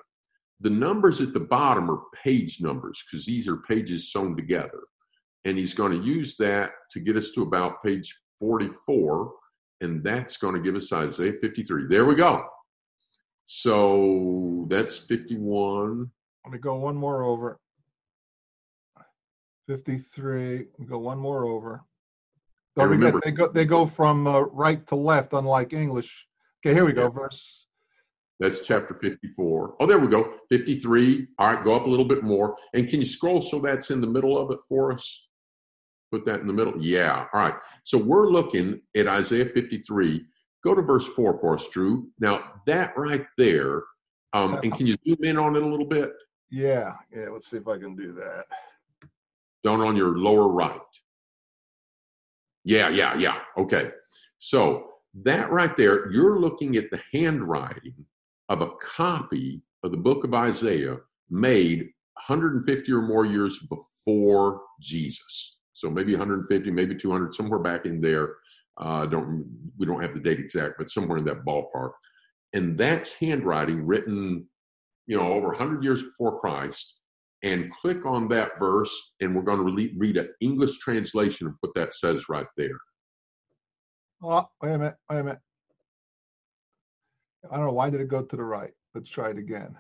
The 0.60 0.70
numbers 0.70 1.20
at 1.20 1.32
the 1.32 1.40
bottom 1.40 1.90
are 1.90 2.02
page 2.22 2.60
numbers 2.60 3.02
because 3.04 3.24
these 3.24 3.48
are 3.48 3.56
pages 3.56 4.12
sewn 4.12 4.36
together. 4.36 4.80
And 5.46 5.56
he's 5.58 5.72
going 5.72 5.92
to 5.98 6.06
use 6.06 6.36
that 6.36 6.70
to 6.90 7.00
get 7.00 7.16
us 7.16 7.30
to 7.32 7.42
about 7.42 7.82
page 7.82 8.14
44, 8.38 9.32
and 9.80 10.04
that's 10.04 10.36
going 10.36 10.54
to 10.54 10.60
give 10.60 10.76
us 10.76 10.92
Isaiah 10.92 11.32
53. 11.40 11.86
There 11.88 12.04
we 12.04 12.14
go. 12.14 12.44
So 13.46 14.66
that's 14.68 14.98
51. 14.98 16.10
Let 16.44 16.52
me 16.52 16.58
go 16.58 16.76
one 16.76 16.96
more 16.96 17.22
over. 17.24 17.58
53, 19.66 20.66
we 20.78 20.86
go 20.86 20.98
one 20.98 21.18
more 21.18 21.46
over. 21.46 21.84
Don't 22.76 22.88
forget, 22.88 22.98
remember- 22.98 23.20
they 23.24 23.30
go, 23.30 23.48
they 23.48 23.64
go 23.64 23.86
from 23.86 24.26
uh, 24.26 24.40
right 24.40 24.86
to 24.88 24.94
left, 24.94 25.32
unlike 25.32 25.72
English. 25.72 26.26
Okay, 26.64 26.74
here 26.74 26.84
we 26.84 26.92
go, 26.92 27.08
verse. 27.08 27.66
That's 28.40 28.60
chapter 28.60 28.94
54. 28.94 29.76
Oh, 29.78 29.86
there 29.86 29.98
we 29.98 30.08
go. 30.08 30.32
53. 30.48 31.28
All 31.38 31.52
right, 31.52 31.62
go 31.62 31.76
up 31.76 31.86
a 31.86 31.90
little 31.90 32.06
bit 32.06 32.24
more. 32.24 32.56
And 32.72 32.88
can 32.88 33.00
you 33.00 33.06
scroll 33.06 33.42
so 33.42 33.60
that's 33.60 33.90
in 33.90 34.00
the 34.00 34.06
middle 34.06 34.38
of 34.38 34.50
it 34.50 34.58
for 34.66 34.92
us? 34.92 35.26
Put 36.10 36.24
that 36.24 36.40
in 36.40 36.46
the 36.46 36.52
middle. 36.52 36.74
Yeah. 36.82 37.26
All 37.34 37.40
right. 37.40 37.54
So 37.84 37.98
we're 37.98 38.30
looking 38.30 38.80
at 38.96 39.06
Isaiah 39.06 39.44
53. 39.44 40.24
Go 40.64 40.74
to 40.74 40.80
verse 40.80 41.06
4 41.06 41.38
for 41.38 41.54
us, 41.54 41.68
Drew. 41.68 42.08
Now, 42.18 42.40
that 42.66 42.96
right 42.96 43.26
there, 43.36 43.82
um, 44.32 44.54
and 44.62 44.74
can 44.74 44.86
you 44.86 44.96
zoom 45.06 45.18
in 45.22 45.38
on 45.38 45.54
it 45.54 45.62
a 45.62 45.66
little 45.66 45.86
bit? 45.86 46.10
Yeah, 46.50 46.94
yeah, 47.14 47.28
let's 47.28 47.48
see 47.48 47.58
if 47.58 47.68
I 47.68 47.78
can 47.78 47.94
do 47.94 48.12
that. 48.14 48.46
Down 49.62 49.80
on 49.80 49.96
your 49.96 50.18
lower 50.18 50.48
right. 50.48 50.80
Yeah, 52.64 52.88
yeah, 52.88 53.16
yeah. 53.16 53.38
Okay. 53.56 53.90
So 54.38 54.88
that 55.22 55.50
right 55.50 55.76
there, 55.76 56.10
you're 56.10 56.40
looking 56.40 56.76
at 56.76 56.90
the 56.90 57.00
handwriting 57.12 58.06
of 58.50 58.60
a 58.60 58.70
copy 58.82 59.62
of 59.84 59.92
the 59.92 59.96
book 59.96 60.24
of 60.24 60.34
Isaiah 60.34 60.96
made 61.30 61.88
150 62.26 62.92
or 62.92 63.02
more 63.02 63.24
years 63.24 63.58
before 63.60 64.62
Jesus. 64.82 65.56
So 65.72 65.88
maybe 65.88 66.12
150, 66.12 66.70
maybe 66.70 66.94
200, 66.94 67.32
somewhere 67.32 67.60
back 67.60 67.86
in 67.86 68.00
there. 68.02 68.34
Uh, 68.76 69.06
don't 69.06 69.46
we 69.78 69.86
don't 69.86 70.02
have 70.02 70.14
the 70.14 70.20
date 70.20 70.40
exact, 70.40 70.74
but 70.78 70.90
somewhere 70.90 71.18
in 71.18 71.24
that 71.24 71.44
ballpark. 71.44 71.92
And 72.52 72.76
that's 72.76 73.14
handwriting 73.14 73.86
written, 73.86 74.46
you 75.06 75.16
know, 75.16 75.32
over 75.32 75.48
100 75.48 75.84
years 75.84 76.02
before 76.02 76.40
Christ. 76.40 76.96
And 77.42 77.72
click 77.80 78.04
on 78.04 78.28
that 78.28 78.58
verse, 78.58 78.94
and 79.22 79.34
we're 79.34 79.42
going 79.42 79.66
to 79.66 79.72
re- 79.72 79.94
read 79.96 80.18
an 80.18 80.28
English 80.42 80.78
translation 80.78 81.46
of 81.46 81.54
what 81.60 81.72
that 81.74 81.94
says 81.94 82.28
right 82.28 82.46
there. 82.58 82.78
Oh, 84.22 84.46
wait 84.60 84.72
a 84.72 84.78
minute, 84.78 84.96
wait 85.08 85.20
a 85.20 85.24
minute. 85.24 85.40
I 87.48 87.56
don't 87.56 87.66
know, 87.66 87.72
why 87.72 87.90
did 87.90 88.00
it 88.00 88.08
go 88.08 88.22
to 88.22 88.36
the 88.36 88.42
right? 88.42 88.72
Let's 88.94 89.08
try 89.08 89.30
it 89.30 89.38
again. 89.38 89.76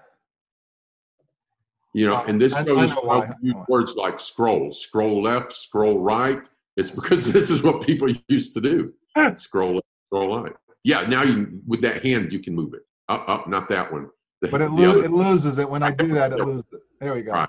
You 1.92 2.06
know, 2.06 2.16
Uh, 2.16 2.24
and 2.28 2.40
this 2.40 2.54
I- 2.54 2.62
goes 2.62 2.92
I 2.92 3.34
use 3.42 3.54
words 3.68 3.94
like 3.96 4.20
scroll, 4.20 4.70
scroll 4.72 5.22
left, 5.22 5.52
scroll 5.52 5.98
right. 5.98 6.40
It's 6.76 6.90
because 6.90 7.26
this 7.32 7.50
is 7.50 7.62
what 7.62 7.82
people 7.82 8.08
used 8.28 8.54
to 8.54 8.60
do. 8.60 8.94
scroll 9.36 9.74
left, 9.74 9.86
scroll 10.06 10.42
right. 10.42 10.52
Yeah, 10.84 11.02
now 11.02 11.22
you 11.22 11.60
with 11.66 11.82
that 11.82 12.04
hand 12.04 12.32
you 12.32 12.38
can 12.38 12.54
move 12.54 12.74
it 12.74 12.82
up, 13.08 13.28
up, 13.28 13.48
not 13.48 13.68
that 13.68 13.92
one. 13.92 14.08
The, 14.40 14.48
But 14.48 14.62
it, 14.62 14.70
lo- 14.70 15.00
it 15.02 15.10
loses 15.10 15.58
it. 15.58 15.68
When 15.68 15.82
I 15.82 15.90
do 15.90 16.08
that, 16.14 16.32
it 16.32 16.38
loses 16.44 16.64
it. 16.72 16.80
There 17.00 17.12
we 17.14 17.22
go. 17.22 17.32
Right. 17.32 17.48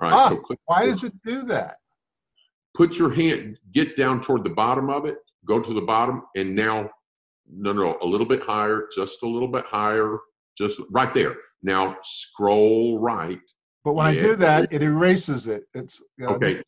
All 0.00 0.10
right, 0.10 0.12
Ah, 0.14 0.28
so 0.30 0.36
click, 0.38 0.58
Why 0.64 0.86
does 0.86 1.04
it 1.04 1.12
do 1.24 1.42
that? 1.44 1.76
put 2.74 2.98
your 2.98 3.12
hand, 3.14 3.56
get 3.70 3.96
down 3.96 4.20
toward 4.20 4.42
the 4.42 4.50
bottom 4.50 4.90
of 4.90 5.04
it, 5.04 5.18
go 5.44 5.60
to 5.60 5.72
the 5.72 5.80
bottom, 5.80 6.24
and 6.34 6.56
now, 6.56 6.90
no, 7.50 7.72
no, 7.72 7.98
a 8.02 8.06
little 8.06 8.26
bit 8.26 8.42
higher, 8.42 8.88
just 8.94 9.22
a 9.22 9.26
little 9.26 9.48
bit 9.48 9.64
higher, 9.66 10.18
just 10.56 10.80
right 10.90 11.12
there. 11.14 11.36
Now 11.62 11.96
scroll 12.02 12.98
right. 12.98 13.40
But 13.84 13.94
when 13.94 14.06
I 14.06 14.14
do 14.14 14.34
that, 14.36 14.72
it 14.72 14.82
erases 14.82 15.46
it. 15.46 15.64
It's, 15.74 16.02
know, 16.18 16.30
Okay, 16.30 16.62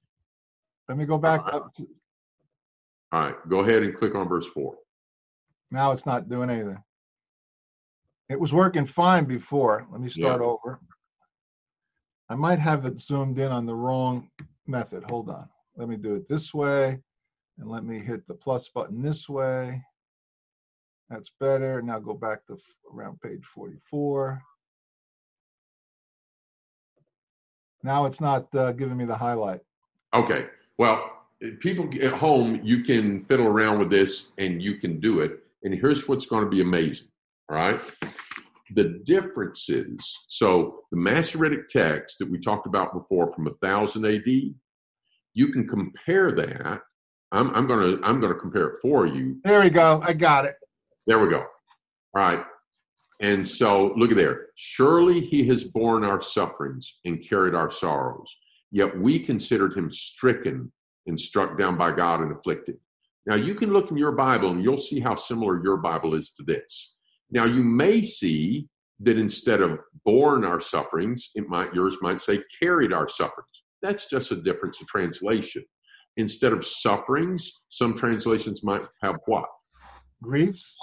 let 0.88 0.98
me 0.98 1.06
go 1.06 1.18
back 1.18 1.40
up. 1.52 1.72
to- 1.74 1.88
all 3.12 3.20
right, 3.20 3.48
go 3.48 3.60
ahead 3.60 3.82
and 3.82 3.96
click 3.96 4.14
on 4.14 4.28
verse 4.28 4.46
four. 4.48 4.76
Now 5.70 5.92
it's 5.92 6.06
not 6.06 6.28
doing 6.28 6.50
anything. 6.50 6.82
It 8.28 8.38
was 8.38 8.52
working 8.52 8.84
fine 8.86 9.24
before. 9.24 9.86
Let 9.90 10.00
me 10.00 10.08
start 10.08 10.40
over. 10.42 10.80
I 12.28 12.34
might 12.34 12.58
have 12.58 12.84
it 12.84 13.00
zoomed 13.00 13.38
in 13.38 13.52
on 13.52 13.66
the 13.66 13.74
wrong 13.74 14.28
method. 14.66 15.04
Hold 15.08 15.30
on. 15.30 15.48
Let 15.76 15.88
me 15.88 15.96
do 15.96 16.14
it 16.16 16.28
this 16.28 16.52
way. 16.52 17.00
And 17.58 17.70
let 17.70 17.84
me 17.84 18.00
hit 18.00 18.26
the 18.26 18.34
plus 18.34 18.68
button 18.68 19.00
this 19.00 19.28
way. 19.28 19.80
That's 21.08 21.30
better. 21.38 21.82
Now 21.82 21.98
go 21.98 22.14
back 22.14 22.46
to 22.46 22.58
around 22.92 23.20
page 23.20 23.44
44. 23.54 24.42
Now 27.82 28.06
it's 28.06 28.20
not 28.20 28.52
uh, 28.54 28.72
giving 28.72 28.96
me 28.96 29.04
the 29.04 29.16
highlight. 29.16 29.60
Okay. 30.12 30.46
Well, 30.78 31.12
people 31.60 31.88
at 32.02 32.12
home, 32.12 32.60
you 32.62 32.82
can 32.82 33.24
fiddle 33.26 33.46
around 33.46 33.78
with 33.78 33.90
this 33.90 34.28
and 34.38 34.60
you 34.60 34.76
can 34.76 34.98
do 34.98 35.20
it. 35.20 35.40
And 35.62 35.74
here's 35.74 36.08
what's 36.08 36.26
going 36.26 36.44
to 36.44 36.50
be 36.50 36.60
amazing. 36.60 37.08
All 37.48 37.56
right. 37.56 37.80
The 38.74 39.00
differences. 39.04 40.24
so 40.28 40.80
the 40.90 40.96
Masoretic 40.96 41.68
text 41.68 42.18
that 42.18 42.28
we 42.28 42.40
talked 42.40 42.66
about 42.66 42.92
before 42.92 43.32
from 43.32 43.44
1000 43.44 44.04
AD, 44.04 44.26
you 45.34 45.52
can 45.52 45.68
compare 45.68 46.32
that. 46.32 46.80
I'm, 47.30 47.54
I'm 47.54 47.66
going 47.66 47.98
to 47.98 48.04
I'm 48.04 48.20
going 48.20 48.32
to 48.32 48.38
compare 48.38 48.68
it 48.68 48.80
for 48.80 49.06
you. 49.06 49.38
There 49.44 49.60
we 49.60 49.70
go. 49.70 50.00
I 50.04 50.12
got 50.12 50.46
it. 50.46 50.56
There 51.06 51.18
we 51.18 51.28
go. 51.28 51.40
All 51.40 51.46
right. 52.14 52.44
And 53.20 53.46
so 53.46 53.94
look 53.96 54.10
at 54.10 54.16
there. 54.16 54.46
Surely 54.56 55.20
he 55.20 55.46
has 55.48 55.64
borne 55.64 56.04
our 56.04 56.20
sufferings 56.20 56.98
and 57.04 57.26
carried 57.26 57.54
our 57.54 57.70
sorrows. 57.70 58.36
Yet 58.70 58.98
we 58.98 59.18
considered 59.18 59.74
him 59.74 59.90
stricken 59.90 60.72
and 61.06 61.18
struck 61.18 61.56
down 61.56 61.78
by 61.78 61.92
God 61.92 62.20
and 62.20 62.32
afflicted. 62.32 62.76
Now 63.26 63.36
you 63.36 63.54
can 63.54 63.72
look 63.72 63.90
in 63.90 63.96
your 63.96 64.12
Bible 64.12 64.50
and 64.50 64.62
you'll 64.62 64.76
see 64.76 65.00
how 65.00 65.14
similar 65.14 65.62
your 65.62 65.78
Bible 65.78 66.14
is 66.14 66.30
to 66.32 66.42
this. 66.42 66.96
Now 67.30 67.44
you 67.44 67.64
may 67.64 68.02
see 68.02 68.68
that 69.00 69.18
instead 69.18 69.60
of 69.60 69.78
borne 70.04 70.44
our 70.44 70.60
sufferings, 70.60 71.30
it 71.34 71.48
might 71.48 71.74
yours 71.74 71.96
might 72.00 72.20
say 72.20 72.42
carried 72.60 72.92
our 72.92 73.08
sufferings. 73.08 73.64
That's 73.82 74.08
just 74.08 74.32
a 74.32 74.36
difference 74.36 74.80
of 74.80 74.86
translation. 74.86 75.64
Instead 76.16 76.52
of 76.52 76.66
sufferings, 76.66 77.50
some 77.68 77.94
translations 77.94 78.62
might 78.64 78.82
have 79.02 79.16
what? 79.26 79.48
Griefs. 80.22 80.78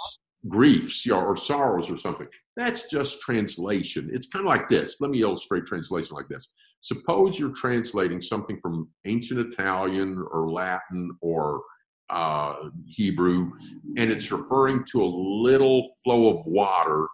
griefs 0.48 1.06
know, 1.06 1.16
or 1.16 1.36
sorrows 1.36 1.90
or 1.90 1.96
something. 1.96 2.28
That's 2.56 2.88
just 2.88 3.20
translation. 3.20 4.10
It's 4.12 4.26
kind 4.26 4.44
of 4.44 4.48
like 4.48 4.68
this. 4.68 5.00
Let 5.00 5.10
me 5.10 5.22
illustrate 5.22 5.66
translation 5.66 6.14
like 6.14 6.28
this. 6.28 6.48
Suppose 6.80 7.38
you're 7.38 7.54
translating 7.54 8.20
something 8.20 8.58
from 8.60 8.88
ancient 9.06 9.40
Italian 9.40 10.24
or 10.30 10.50
Latin 10.50 11.10
or 11.20 11.62
uh, 12.10 12.54
Hebrew, 12.86 13.52
and 13.96 14.10
it's 14.10 14.30
referring 14.30 14.84
to 14.92 15.02
a 15.02 15.06
little 15.06 15.92
flow 16.04 16.38
of 16.38 16.46
water 16.46 17.08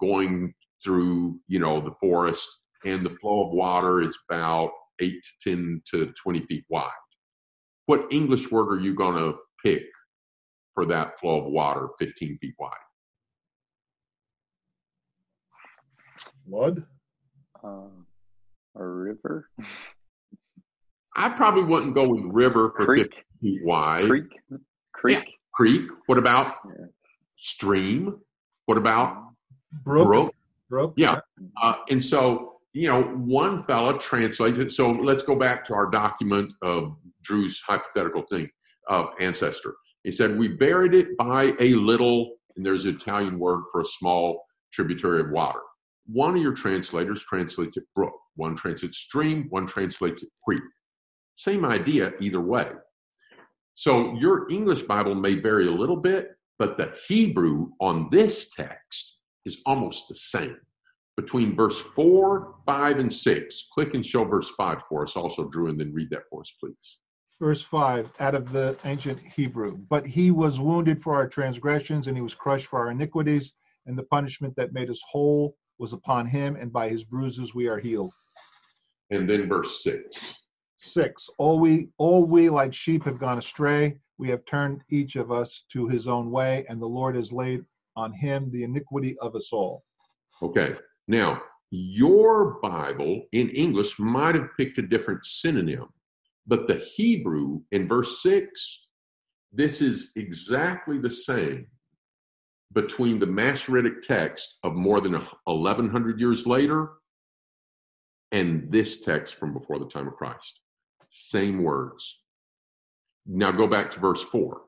going 0.00 0.54
through, 0.82 1.40
you 1.48 1.58
know, 1.58 1.80
the 1.80 1.94
forest, 2.00 2.46
and 2.84 3.04
the 3.04 3.16
flow 3.20 3.46
of 3.46 3.52
water 3.52 4.00
is 4.00 4.16
about 4.30 4.70
eight 5.00 5.20
to 5.42 5.50
ten 5.50 5.82
to 5.90 6.12
twenty 6.22 6.40
feet 6.46 6.64
wide. 6.68 6.90
What 7.86 8.06
English 8.12 8.50
word 8.52 8.72
are 8.72 8.80
you 8.80 8.94
going 8.94 9.16
to 9.16 9.36
pick 9.64 9.82
for 10.76 10.84
that 10.86 11.18
flow 11.18 11.40
of 11.44 11.50
water 11.50 11.88
15 11.98 12.38
feet 12.38 12.54
wide. 12.60 12.70
Flood. 16.48 16.84
Uh, 17.64 17.88
a 18.78 18.86
river, 18.86 19.48
I 21.16 21.30
probably 21.30 21.64
wouldn't 21.64 21.94
go 21.94 22.06
with 22.06 22.20
river 22.26 22.72
for 22.76 22.84
50 22.94 23.08
creek, 23.08 23.24
feet 23.40 23.64
wide. 23.64 24.06
creek, 24.06 24.24
creek. 24.92 25.32
Creek. 25.54 25.88
What 26.04 26.18
about 26.18 26.56
Yeah. 26.68 26.84
stream? 27.38 28.20
What 28.66 28.76
about 28.76 29.32
Brook. 29.82 30.06
brook? 30.06 30.34
Brook. 30.68 30.92
Yeah. 30.98 31.20
Uh, 31.62 31.76
and 31.88 32.02
so, 32.04 32.60
you 32.74 32.88
know, 32.88 33.02
one 33.02 33.64
fella 33.64 33.98
translates 33.98 34.58
it. 34.58 34.72
So 34.72 34.90
let's 34.90 35.22
go 35.22 35.34
back 35.36 35.64
to 35.68 35.74
our 35.74 35.86
document 35.90 36.52
of 36.60 36.94
Drew's 37.22 37.60
hypothetical 37.66 38.22
thing. 38.30 38.50
uh, 38.90 39.06
ancestor. 39.18 39.74
He 40.06 40.12
said, 40.12 40.38
We 40.38 40.46
buried 40.46 40.94
it 40.94 41.16
by 41.16 41.52
a 41.58 41.74
little, 41.74 42.36
and 42.56 42.64
there's 42.64 42.84
an 42.84 42.94
Italian 42.94 43.40
word 43.40 43.64
for 43.72 43.80
a 43.80 43.84
small 43.84 44.46
tributary 44.72 45.18
of 45.18 45.30
water. 45.30 45.58
One 46.06 46.36
of 46.36 46.40
your 46.40 46.54
translators 46.54 47.24
translates 47.24 47.76
it 47.76 47.82
brook, 47.92 48.14
one 48.36 48.54
translates 48.54 48.98
stream, 48.98 49.48
one 49.50 49.66
translates 49.66 50.22
it 50.22 50.28
creek. 50.44 50.62
Same 51.34 51.64
idea 51.64 52.12
either 52.20 52.40
way. 52.40 52.68
So 53.74 54.14
your 54.14 54.48
English 54.48 54.82
Bible 54.82 55.16
may 55.16 55.34
vary 55.40 55.66
a 55.66 55.72
little 55.72 55.96
bit, 55.96 56.36
but 56.56 56.78
the 56.78 56.96
Hebrew 57.08 57.70
on 57.80 58.08
this 58.12 58.50
text 58.54 59.16
is 59.44 59.60
almost 59.66 60.06
the 60.08 60.14
same. 60.14 60.56
Between 61.16 61.56
verse 61.56 61.80
4, 61.80 62.54
5, 62.64 62.98
and 63.00 63.12
6. 63.12 63.68
Click 63.74 63.94
and 63.94 64.06
show 64.06 64.24
verse 64.24 64.50
5 64.50 64.78
for 64.88 65.02
us 65.02 65.16
also, 65.16 65.48
Drew, 65.48 65.68
and 65.68 65.80
then 65.80 65.92
read 65.92 66.10
that 66.10 66.22
for 66.30 66.42
us, 66.42 66.54
please. 66.60 66.98
Verse 67.40 67.62
5 67.62 68.10
out 68.20 68.34
of 68.34 68.52
the 68.52 68.76
ancient 68.84 69.20
Hebrew. 69.20 69.76
But 69.88 70.06
he 70.06 70.30
was 70.30 70.58
wounded 70.58 71.02
for 71.02 71.14
our 71.14 71.28
transgressions, 71.28 72.06
and 72.06 72.16
he 72.16 72.22
was 72.22 72.34
crushed 72.34 72.66
for 72.66 72.78
our 72.78 72.90
iniquities, 72.90 73.54
and 73.86 73.96
the 73.98 74.04
punishment 74.04 74.54
that 74.56 74.72
made 74.72 74.90
us 74.90 75.00
whole 75.08 75.56
was 75.78 75.92
upon 75.92 76.26
him, 76.26 76.56
and 76.56 76.72
by 76.72 76.88
his 76.88 77.04
bruises 77.04 77.54
we 77.54 77.66
are 77.66 77.78
healed. 77.78 78.12
And 79.10 79.28
then 79.28 79.48
verse 79.48 79.82
6. 79.82 80.34
6 80.78 81.30
all 81.38 81.58
we 81.58 81.88
all 81.96 82.26
we 82.26 82.50
like 82.50 82.74
sheep 82.74 83.02
have 83.02 83.18
gone 83.18 83.38
astray 83.38 83.96
we 84.18 84.28
have 84.28 84.44
turned 84.44 84.82
each 84.90 85.16
of 85.16 85.32
us 85.32 85.64
to 85.72 85.88
his 85.88 86.06
own 86.06 86.30
way 86.30 86.66
and 86.68 86.80
the 86.80 86.86
lord 86.86 87.16
has 87.16 87.32
laid 87.32 87.64
on 87.96 88.12
him 88.12 88.50
the 88.52 88.62
iniquity 88.62 89.16
of 89.20 89.34
us 89.34 89.54
all 89.54 89.82
Okay. 90.42 90.76
Now, 91.08 91.42
your 91.70 92.58
Bible 92.60 93.22
in 93.32 93.48
English 93.50 93.98
might 93.98 94.34
have 94.34 94.50
picked 94.56 94.78
a 94.78 94.82
different 94.82 95.24
synonym, 95.24 95.88
but 96.46 96.66
the 96.66 96.76
Hebrew 96.76 97.60
in 97.72 97.88
verse 97.88 98.22
6, 98.22 98.86
this 99.52 99.80
is 99.80 100.12
exactly 100.16 100.98
the 100.98 101.10
same 101.10 101.66
between 102.72 103.18
the 103.18 103.26
Masoretic 103.26 104.02
text 104.02 104.58
of 104.62 104.74
more 104.74 105.00
than 105.00 105.12
1100 105.12 106.20
years 106.20 106.46
later 106.46 106.90
and 108.32 108.70
this 108.70 109.00
text 109.00 109.36
from 109.36 109.52
before 109.52 109.78
the 109.78 109.86
time 109.86 110.08
of 110.08 110.16
Christ. 110.16 110.60
Same 111.08 111.62
words. 111.62 112.18
Now 113.26 113.50
go 113.50 113.66
back 113.66 113.90
to 113.92 114.00
verse 114.00 114.22
4. 114.22 114.62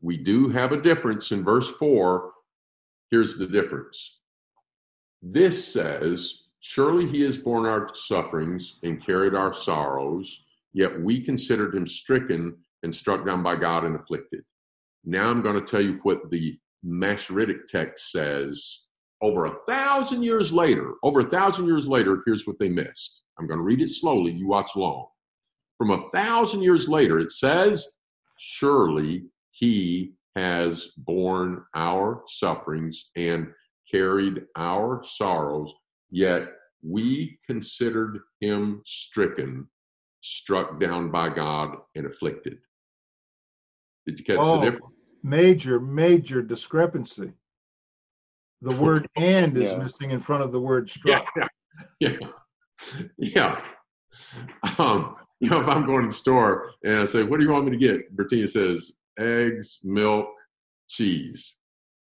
We 0.00 0.16
do 0.16 0.48
have 0.48 0.72
a 0.72 0.80
difference 0.80 1.30
in 1.32 1.44
verse 1.44 1.70
4. 1.70 2.30
Here's 3.10 3.36
the 3.36 3.46
difference. 3.46 4.18
This 5.22 5.72
says, 5.72 6.42
Surely 6.60 7.06
he 7.06 7.22
has 7.22 7.38
borne 7.38 7.66
our 7.66 7.88
sufferings 7.94 8.78
and 8.82 9.04
carried 9.04 9.34
our 9.34 9.54
sorrows, 9.54 10.42
yet 10.72 11.00
we 11.00 11.20
considered 11.20 11.74
him 11.74 11.86
stricken 11.86 12.56
and 12.82 12.94
struck 12.94 13.26
down 13.26 13.42
by 13.42 13.56
God 13.56 13.84
and 13.84 13.96
afflicted. 13.96 14.44
Now 15.04 15.30
I'm 15.30 15.42
going 15.42 15.58
to 15.58 15.66
tell 15.66 15.80
you 15.80 15.98
what 16.02 16.30
the 16.30 16.58
Masoretic 16.82 17.66
text 17.66 18.12
says 18.12 18.80
over 19.22 19.46
a 19.46 19.54
thousand 19.68 20.22
years 20.22 20.52
later. 20.52 20.94
Over 21.02 21.20
a 21.20 21.30
thousand 21.30 21.66
years 21.66 21.86
later, 21.86 22.22
here's 22.24 22.46
what 22.46 22.58
they 22.58 22.68
missed. 22.68 23.22
I'm 23.38 23.46
going 23.46 23.58
to 23.58 23.64
read 23.64 23.80
it 23.80 23.90
slowly. 23.90 24.32
You 24.32 24.46
watch 24.46 24.72
along. 24.76 25.06
From 25.78 25.90
a 25.90 26.10
thousand 26.14 26.62
years 26.62 26.88
later, 26.88 27.18
it 27.18 27.32
says, 27.32 27.86
Surely 28.38 29.24
he 29.50 30.12
has 30.36 30.92
borne 30.98 31.64
our 31.74 32.22
sufferings 32.28 33.10
and 33.16 33.48
carried 33.90 34.42
our 34.56 35.02
sorrows, 35.04 35.74
yet 36.10 36.48
we 36.82 37.38
considered 37.46 38.20
him 38.40 38.82
stricken, 38.86 39.66
struck 40.22 40.80
down 40.80 41.10
by 41.10 41.28
God, 41.28 41.76
and 41.94 42.06
afflicted. 42.06 42.58
Did 44.06 44.18
you 44.18 44.24
catch 44.24 44.38
Oh. 44.40 44.58
the 44.60 44.70
difference? 44.70 44.94
major 45.22 45.78
major 45.78 46.40
discrepancy 46.40 47.30
the 48.62 48.72
word 48.82 49.06
and 49.16 49.54
is 49.58 49.74
missing 49.76 50.12
in 50.12 50.18
front 50.18 50.42
of 50.42 50.50
the 50.50 50.58
word 50.60 50.88
struck 50.88 51.26
Yeah. 52.00 52.16
Yeah. 53.18 53.60
Um, 54.78 55.16
you 55.40 55.50
know, 55.50 55.60
if 55.60 55.68
I'm 55.68 55.84
going 55.84 56.02
to 56.02 56.08
the 56.08 56.14
store 56.14 56.70
and 56.82 57.00
I 57.00 57.04
say, 57.04 57.22
What 57.22 57.38
do 57.38 57.44
you 57.44 57.52
want 57.52 57.66
me 57.66 57.72
to 57.72 57.76
get? 57.76 58.16
Bertina 58.16 58.48
says, 58.48 58.92
Eggs, 59.18 59.78
milk, 59.84 60.28
cheese. 60.88 61.56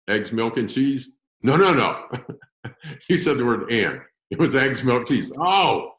Eggs, 0.07 0.31
milk, 0.31 0.57
and 0.57 0.69
cheese? 0.69 1.11
No, 1.41 1.55
no, 1.57 1.73
no. 1.73 2.05
you 3.09 3.17
said 3.17 3.37
the 3.37 3.45
word 3.45 3.71
and. 3.71 4.01
It 4.29 4.39
was 4.39 4.55
eggs, 4.55 4.83
milk, 4.83 5.07
cheese. 5.07 5.31
Oh, 5.39 5.91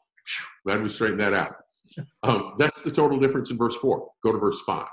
glad 0.65 0.83
we 0.83 0.89
straightened 0.89 1.19
that 1.21 1.33
out. 1.33 1.55
Um, 2.21 2.53
that's 2.57 2.83
the 2.83 2.91
total 2.91 3.19
difference 3.19 3.49
in 3.49 3.57
verse 3.57 3.75
4. 3.77 4.07
Go 4.23 4.31
to 4.31 4.37
verse 4.37 4.61
5. 4.61 4.87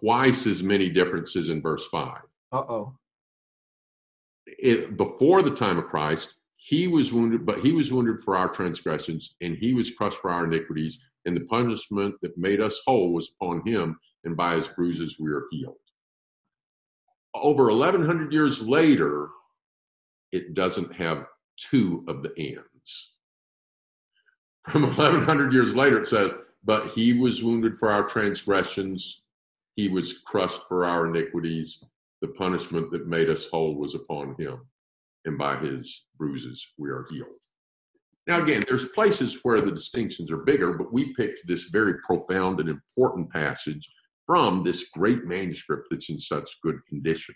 Twice 0.00 0.46
as 0.46 0.62
many 0.62 0.88
differences 0.88 1.48
in 1.48 1.60
verse 1.60 1.84
5 1.86 2.18
uh-oh 2.52 2.94
before 4.96 5.42
the 5.42 5.54
time 5.54 5.78
of 5.78 5.86
Christ, 5.86 6.36
he 6.56 6.86
was 6.88 7.12
wounded, 7.12 7.44
but 7.44 7.60
he 7.60 7.72
was 7.72 7.92
wounded 7.92 8.22
for 8.24 8.36
our 8.36 8.48
transgressions, 8.48 9.34
and 9.40 9.56
he 9.56 9.74
was 9.74 9.90
crushed 9.90 10.18
for 10.18 10.30
our 10.30 10.44
iniquities, 10.44 10.98
and 11.24 11.36
the 11.36 11.44
punishment 11.44 12.14
that 12.22 12.36
made 12.38 12.60
us 12.60 12.80
whole 12.86 13.12
was 13.12 13.34
upon 13.34 13.66
him, 13.66 13.98
and 14.24 14.36
by 14.36 14.54
his 14.54 14.68
bruises 14.68 15.18
we 15.18 15.30
are 15.30 15.44
healed. 15.50 15.76
Over 17.34 17.64
1100 17.64 18.32
years 18.32 18.62
later, 18.62 19.28
it 20.34 20.52
doesn't 20.52 20.92
have 20.92 21.26
two 21.56 22.04
of 22.08 22.24
the 22.24 22.32
ands. 22.36 23.12
From 24.68 24.82
1100 24.82 25.52
years 25.52 25.76
later, 25.76 26.00
it 26.00 26.08
says, 26.08 26.34
But 26.64 26.88
he 26.88 27.12
was 27.12 27.42
wounded 27.42 27.78
for 27.78 27.90
our 27.90 28.02
transgressions, 28.02 29.22
he 29.76 29.88
was 29.88 30.18
crushed 30.18 30.62
for 30.68 30.84
our 30.84 31.06
iniquities, 31.06 31.84
the 32.20 32.28
punishment 32.28 32.90
that 32.90 33.06
made 33.06 33.30
us 33.30 33.48
whole 33.48 33.76
was 33.76 33.94
upon 33.94 34.34
him, 34.36 34.58
and 35.24 35.38
by 35.38 35.56
his 35.56 36.06
bruises 36.18 36.66
we 36.78 36.90
are 36.90 37.06
healed. 37.10 37.28
Now, 38.26 38.42
again, 38.42 38.64
there's 38.66 38.86
places 38.86 39.38
where 39.42 39.60
the 39.60 39.70
distinctions 39.70 40.32
are 40.32 40.38
bigger, 40.38 40.72
but 40.72 40.92
we 40.92 41.14
picked 41.14 41.46
this 41.46 41.64
very 41.64 41.94
profound 42.00 42.58
and 42.58 42.68
important 42.68 43.30
passage 43.30 43.88
from 44.26 44.64
this 44.64 44.88
great 44.94 45.26
manuscript 45.26 45.88
that's 45.90 46.08
in 46.08 46.18
such 46.18 46.56
good 46.62 46.84
condition. 46.86 47.34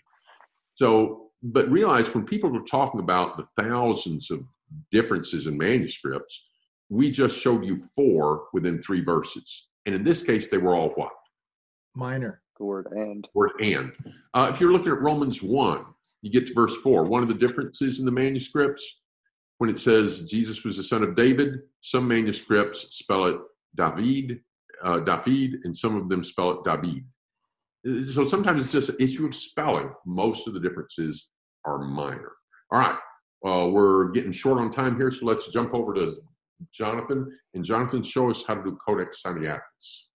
So, 0.73 1.28
but 1.41 1.69
realize 1.69 2.13
when 2.13 2.25
people 2.25 2.55
are 2.55 2.63
talking 2.63 2.99
about 2.99 3.37
the 3.37 3.47
thousands 3.61 4.29
of 4.31 4.43
differences 4.91 5.47
in 5.47 5.57
manuscripts, 5.57 6.43
we 6.89 7.11
just 7.11 7.37
showed 7.37 7.65
you 7.65 7.81
four 7.95 8.45
within 8.53 8.81
three 8.81 9.01
verses. 9.01 9.67
And 9.85 9.95
in 9.95 10.03
this 10.03 10.23
case, 10.23 10.47
they 10.47 10.57
were 10.57 10.75
all 10.75 10.89
what? 10.89 11.11
minor 11.95 12.41
The 12.57 12.65
word 12.65 12.87
and. 12.91 13.27
word 13.33 13.51
and. 13.59 13.91
Uh, 14.33 14.51
if 14.53 14.59
you're 14.59 14.71
looking 14.71 14.91
at 14.91 15.01
Romans 15.01 15.41
1, 15.41 15.85
you 16.21 16.31
get 16.31 16.47
to 16.47 16.53
verse 16.53 16.75
4. 16.77 17.05
One 17.05 17.21
of 17.21 17.27
the 17.27 17.33
differences 17.33 17.99
in 17.99 18.05
the 18.05 18.11
manuscripts, 18.11 19.01
when 19.57 19.69
it 19.69 19.79
says 19.79 20.21
Jesus 20.21 20.63
was 20.63 20.77
the 20.77 20.83
son 20.83 21.03
of 21.03 21.15
David, 21.15 21.59
some 21.81 22.07
manuscripts 22.07 22.87
spell 22.97 23.25
it 23.25 23.37
David, 23.75 24.41
uh, 24.83 24.99
David, 24.99 25.61
and 25.63 25.75
some 25.75 25.95
of 25.95 26.09
them 26.09 26.23
spell 26.23 26.51
it 26.51 26.63
David. 26.63 27.03
So 27.85 28.27
sometimes 28.27 28.63
it's 28.63 28.73
just 28.73 28.89
an 28.89 28.97
issue 28.99 29.25
of 29.25 29.35
spelling. 29.35 29.91
Most 30.05 30.47
of 30.47 30.53
the 30.53 30.59
differences 30.59 31.29
are 31.65 31.79
minor. 31.79 32.33
All 32.71 32.79
right. 32.79 32.97
Uh, 33.45 33.67
we're 33.69 34.09
getting 34.09 34.33
short 34.33 34.59
on 34.59 34.69
time 34.69 34.97
here, 34.97 35.11
so 35.11 35.25
let's 35.25 35.47
jump 35.47 35.73
over 35.73 35.93
to 35.93 36.17
Jonathan. 36.73 37.37
And 37.53 37.63
Jonathan, 37.63 38.03
show 38.03 38.29
us 38.29 38.43
how 38.45 38.55
to 38.55 38.63
do 38.63 38.77
Codex 38.85 39.21
Sinaiticus. 39.25 40.07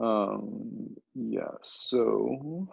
Um, 0.00 0.96
yeah, 1.14 1.50
so 1.62 2.68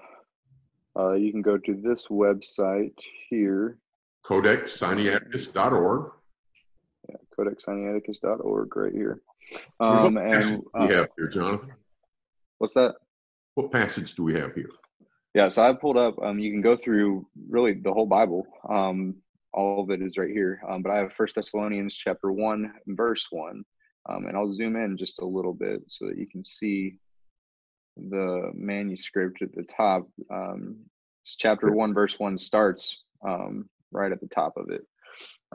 uh, 0.97 1.13
you 1.13 1.31
can 1.31 1.41
go 1.41 1.57
to 1.57 1.73
this 1.73 2.07
website 2.07 2.93
here, 3.29 3.79
CodexSinaiticus.org. 4.25 6.11
yeah, 7.09 7.15
codexsinaiticus.org 7.37 8.75
right 8.75 8.93
here. 8.93 9.21
Um, 9.79 10.17
and 10.17 10.63
uh, 10.73 10.87
have 10.87 11.09
here, 11.17 11.27
Jonathan? 11.27 11.73
what's 12.59 12.73
that? 12.75 12.95
What 13.55 13.71
passage 13.71 14.15
do 14.15 14.23
we 14.23 14.33
have 14.35 14.53
here? 14.53 14.69
Yeah, 15.33 15.49
so 15.49 15.67
I 15.67 15.73
pulled 15.73 15.97
up. 15.97 16.15
Um, 16.21 16.39
you 16.39 16.51
can 16.51 16.61
go 16.61 16.75
through 16.75 17.25
really 17.49 17.73
the 17.73 17.91
whole 17.91 18.05
Bible. 18.05 18.45
Um, 18.69 19.15
all 19.53 19.81
of 19.81 19.89
it 19.89 20.01
is 20.01 20.17
right 20.17 20.29
here. 20.29 20.61
Um, 20.69 20.81
but 20.81 20.91
I 20.91 20.97
have 20.97 21.13
First 21.13 21.35
Thessalonians 21.35 21.95
chapter 21.95 22.31
one, 22.31 22.73
verse 22.87 23.27
one, 23.31 23.63
um, 24.09 24.27
and 24.27 24.35
I'll 24.35 24.53
zoom 24.53 24.75
in 24.75 24.97
just 24.97 25.21
a 25.21 25.25
little 25.25 25.53
bit 25.53 25.83
so 25.87 26.07
that 26.07 26.17
you 26.17 26.27
can 26.27 26.43
see 26.43 26.99
the 27.97 28.51
manuscript 28.53 29.41
at 29.41 29.55
the 29.55 29.63
top. 29.63 30.07
Um, 30.29 30.77
it's 31.21 31.37
chapter 31.37 31.71
one, 31.71 31.93
verse 31.93 32.19
one 32.19 32.37
starts 32.37 33.03
um, 33.25 33.69
right 33.91 34.11
at 34.11 34.19
the 34.19 34.27
top 34.27 34.57
of 34.57 34.69
it. 34.69 34.85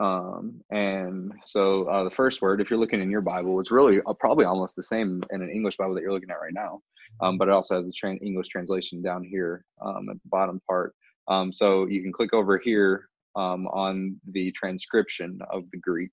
Um, 0.01 0.61
and 0.71 1.33
so 1.43 1.83
uh, 1.83 2.03
the 2.03 2.11
first 2.11 2.41
word, 2.41 2.59
if 2.59 2.69
you're 2.69 2.79
looking 2.79 3.01
in 3.01 3.11
your 3.11 3.21
Bible, 3.21 3.59
it's 3.59 3.71
really 3.71 3.99
uh, 4.07 4.13
probably 4.13 4.45
almost 4.45 4.75
the 4.75 4.83
same 4.83 5.21
in 5.31 5.41
an 5.41 5.49
English 5.49 5.77
Bible 5.77 5.93
that 5.93 6.01
you're 6.01 6.13
looking 6.13 6.31
at 6.31 6.41
right 6.41 6.53
now 6.53 6.81
um, 7.19 7.37
but 7.37 7.47
it 7.47 7.51
also 7.51 7.75
has 7.75 7.85
the 7.85 7.91
tran 7.91 8.21
English 8.21 8.47
translation 8.47 9.01
down 9.01 9.23
here 9.23 9.65
um, 9.81 10.07
at 10.09 10.15
the 10.15 10.29
bottom 10.29 10.61
part. 10.67 10.93
Um, 11.27 11.51
so 11.51 11.87
you 11.87 12.01
can 12.01 12.13
click 12.13 12.33
over 12.33 12.57
here 12.57 13.09
um, 13.35 13.67
on 13.67 14.19
the 14.31 14.51
transcription 14.51 15.39
of 15.51 15.63
the 15.71 15.77
Greek, 15.77 16.11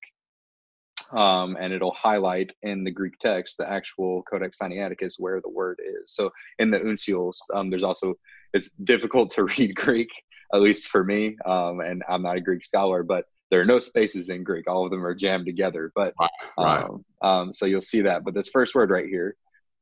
um, 1.13 1.57
and 1.59 1.73
it'll 1.73 1.95
highlight 1.95 2.53
in 2.63 2.85
the 2.85 2.91
Greek 2.91 3.19
text 3.19 3.57
the 3.59 3.71
actual 3.71 4.23
Codex 4.25 4.59
Sinaiticus 4.59 5.15
where 5.19 5.41
the 5.41 5.49
word 5.49 5.81
is. 5.81 6.13
So 6.13 6.31
in 6.59 6.71
the 6.71 6.79
uncials, 6.79 7.37
there's 7.71 7.85
also 7.85 8.15
it's 8.53 8.71
difficult 8.85 9.31
to 9.33 9.45
read 9.59 9.75
Greek, 9.75 10.11
at 10.55 10.61
least 10.61 10.89
for 10.89 11.05
me, 11.05 11.37
and 11.45 12.03
I'm 12.09 12.23
not 12.23 12.37
a 12.37 12.41
Greek 12.41 12.65
scholar, 12.65 13.03
but 13.03 13.25
there 13.51 13.61
are 13.61 13.65
no 13.67 13.79
spaces 13.79 14.29
in 14.29 14.45
Greek. 14.45 14.69
All 14.69 14.85
of 14.85 14.91
them 14.91 15.05
are 15.05 15.15
jammed 15.15 15.47
together. 15.47 15.91
But 15.95 16.15
right. 16.59 16.85
Um, 16.85 17.05
um, 17.23 17.53
so 17.53 17.67
you'll 17.67 17.81
see 17.81 18.03
that. 18.03 18.25
But 18.25 18.35
this 18.35 18.49
first 18.49 18.75
word 18.75 18.91
right 18.91 19.07
here 19.07 19.37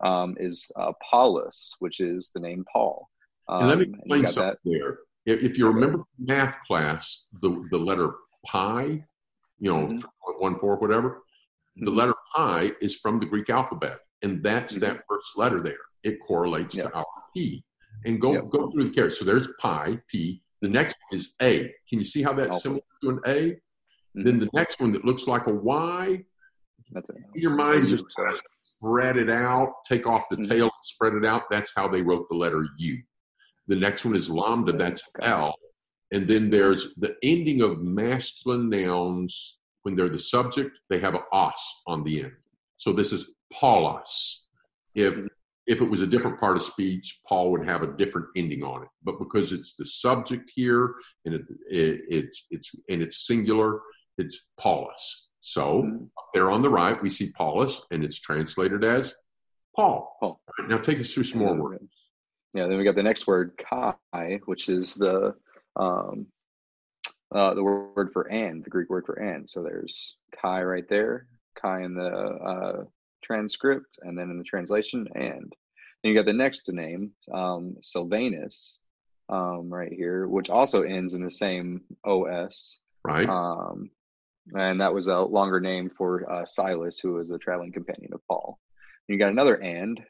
um, 0.04 0.36
is 0.38 0.70
uh, 0.76 0.92
Paulus, 1.02 1.74
which 1.80 2.00
is 2.00 2.30
the 2.34 2.40
name 2.40 2.64
Paul. 2.72 3.08
and 3.48 3.68
let 3.68 3.78
me 3.78 3.84
Um, 3.84 3.94
explain 3.94 4.26
something 4.26 4.42
that. 4.42 4.58
there. 4.64 4.98
If, 5.24 5.42
if 5.42 5.58
you 5.58 5.66
remember 5.66 6.02
math 6.18 6.58
class, 6.66 7.24
the, 7.40 7.66
the 7.70 7.78
letter 7.78 8.10
pi, 8.46 9.04
you 9.58 9.72
know, 9.72 9.88
Mhm. 9.88 10.02
3.14, 10.40 10.80
whatever, 10.80 11.22
the 11.76 11.90
Mhm. 11.90 11.96
letter 11.96 12.14
pi 12.34 12.72
is 12.80 12.96
from 12.96 13.18
the 13.18 13.26
Greek 13.26 13.50
alphabet. 13.50 13.98
And 14.22 14.42
that's 14.42 14.74
Mhm. 14.74 14.80
that 14.80 15.04
first 15.08 15.36
letter 15.36 15.60
there. 15.60 15.78
It 16.02 16.18
correlates 16.20 16.74
Yeah. 16.76 16.84
to 16.84 16.92
our 16.94 17.06
P. 17.34 17.64
And 18.04 18.20
go, 18.20 18.34
Yep. 18.34 18.50
go 18.50 18.70
through 18.70 18.84
the 18.88 18.94
characters. 18.94 19.18
So 19.18 19.24
there's 19.24 19.48
pi, 19.60 20.00
P. 20.08 20.42
The 20.62 20.68
next 20.68 20.96
one 21.10 21.18
is 21.20 21.34
A. 21.42 21.72
Can 21.88 21.98
you 21.98 22.04
see 22.04 22.22
how 22.22 22.32
that's 22.32 22.62
similar 22.62 22.80
to 23.02 23.10
an 23.10 23.20
A? 23.26 23.38
Mhm. 24.16 24.24
Then 24.24 24.38
the 24.38 24.48
next 24.54 24.80
one 24.80 24.92
that 24.92 25.04
looks 25.04 25.26
like 25.26 25.46
a 25.46 25.52
Y, 25.52 26.24
That's 26.92 27.08
it. 27.10 27.16
your 27.34 27.54
mind 27.54 27.88
just 27.88 28.04
spread 28.78 29.16
it 29.16 29.28
out, 29.30 29.72
take 29.86 30.06
off 30.06 30.24
the 30.30 30.36
Mhm. 30.36 30.48
tail, 30.48 30.70
spread 30.82 31.14
it 31.14 31.24
out. 31.24 31.42
That's 31.50 31.72
how 31.74 31.88
they 31.88 32.02
wrote 32.02 32.28
the 32.28 32.36
letter 32.36 32.66
U. 32.78 33.02
The 33.66 33.76
next 33.76 34.04
one 34.04 34.14
is 34.14 34.30
lambda, 34.30 34.72
that's 34.72 35.02
L. 35.20 35.54
And 36.12 36.28
then 36.28 36.50
there's 36.50 36.94
the 36.94 37.16
ending 37.22 37.60
of 37.62 37.82
masculine 37.82 38.68
nouns. 38.70 39.58
When 39.82 39.94
they're 39.94 40.08
the 40.08 40.18
subject, 40.18 40.78
they 40.88 40.98
have 41.00 41.14
a 41.14 41.22
os 41.32 41.82
on 41.86 42.02
the 42.04 42.22
end. 42.24 42.36
So 42.76 42.92
this 42.92 43.12
is 43.12 43.30
Paulus. 43.52 44.46
If 44.94 45.14
Mhm. 45.14 45.28
If 45.66 45.80
it 45.80 45.90
was 45.90 46.00
a 46.00 46.06
different 46.06 46.38
part 46.38 46.56
of 46.56 46.62
speech, 46.62 47.20
Paul 47.28 47.50
would 47.52 47.64
have 47.64 47.82
a 47.82 47.96
different 47.96 48.28
ending 48.36 48.62
on 48.62 48.82
it. 48.82 48.88
But 49.02 49.18
because 49.18 49.52
it's 49.52 49.74
the 49.74 49.84
subject 49.84 50.50
here 50.54 50.94
and 51.24 51.34
it, 51.34 51.42
it, 51.68 52.00
it's 52.08 52.46
it's 52.50 52.70
and 52.88 53.02
it's 53.02 53.26
singular, 53.26 53.80
it's 54.18 54.50
Paulus. 54.58 55.28
So 55.40 55.82
Mhm. 55.82 56.10
up 56.18 56.28
there 56.34 56.50
on 56.50 56.62
the 56.62 56.70
right, 56.70 57.00
we 57.00 57.10
see 57.10 57.30
Paulus, 57.32 57.82
and 57.90 58.04
it's 58.04 58.18
translated 58.18 58.82
as 58.84 59.14
Paul. 59.74 60.16
Paul. 60.20 60.40
Right, 60.58 60.68
now 60.68 60.78
take 60.78 61.00
us 61.00 61.12
through 61.12 61.24
some 61.24 61.40
more 61.40 61.54
words. 61.54 61.92
Yeah, 62.54 62.66
then 62.66 62.78
we 62.78 62.84
got 62.84 62.94
the 62.94 63.02
next 63.02 63.26
word, 63.26 63.52
kai, 63.58 64.40
which 64.46 64.68
is 64.68 64.94
the 64.94 65.34
um, 65.76 66.26
uh, 67.32 67.54
the 67.54 67.62
word 67.62 68.10
for 68.12 68.30
and, 68.30 68.64
the 68.64 68.70
Greek 68.70 68.88
word 68.88 69.04
for 69.04 69.16
and. 69.16 69.48
So 69.48 69.62
there's 69.62 70.16
kai 70.32 70.62
right 70.62 70.88
there, 70.88 71.26
kai 71.54 71.82
in 71.82 71.94
the 71.94 72.08
uh, 72.08 72.84
transcript, 73.26 73.98
and 74.02 74.16
then 74.18 74.30
in 74.30 74.38
the 74.38 74.44
translation, 74.44 75.06
and. 75.14 75.52
Then 76.02 76.12
you 76.12 76.14
got 76.14 76.26
the 76.26 76.32
next 76.34 76.70
name, 76.70 77.10
um, 77.32 77.76
Silvanus, 77.80 78.80
um, 79.28 79.72
right 79.72 79.92
here, 79.92 80.28
which 80.28 80.50
also 80.50 80.82
ends 80.82 81.14
in 81.14 81.22
the 81.24 81.30
same 81.30 81.80
os. 82.04 82.78
Right? 83.02 83.28
Um, 83.28 83.90
and 84.54 84.80
that 84.80 84.92
was 84.94 85.06
a 85.08 85.18
longer 85.18 85.58
name 85.58 85.90
for 85.96 86.30
uh, 86.30 86.44
Silas, 86.44 87.00
who 87.00 87.14
was 87.14 87.30
a 87.30 87.38
traveling 87.38 87.72
companion 87.72 88.12
of 88.12 88.20
Paul. 88.28 88.60
You 89.08 89.18
got 89.18 89.30
another 89.30 89.54
and, 89.56 90.00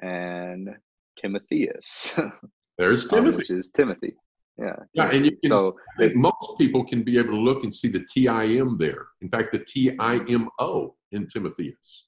and 0.00 0.76
Timotheus, 1.16 2.14
There's 2.78 3.04
um, 3.04 3.18
Timothy. 3.18 3.36
which 3.38 3.50
is 3.50 3.70
Timothy. 3.70 4.14
Yeah. 4.58 4.76
Yeah, 4.94 5.10
and 5.10 5.24
you 5.24 5.32
can- 5.32 5.48
so 5.48 5.76
most 6.14 6.58
people 6.58 6.84
can 6.84 7.02
be 7.02 7.18
able 7.18 7.30
to 7.30 7.40
look 7.40 7.64
and 7.64 7.74
see 7.74 7.88
the 7.88 8.04
TIM 8.14 8.76
there. 8.78 9.06
In 9.22 9.28
fact, 9.30 9.52
the 9.52 9.60
TIMO 9.60 10.94
in 11.10 11.26
Timotheus. 11.26 12.04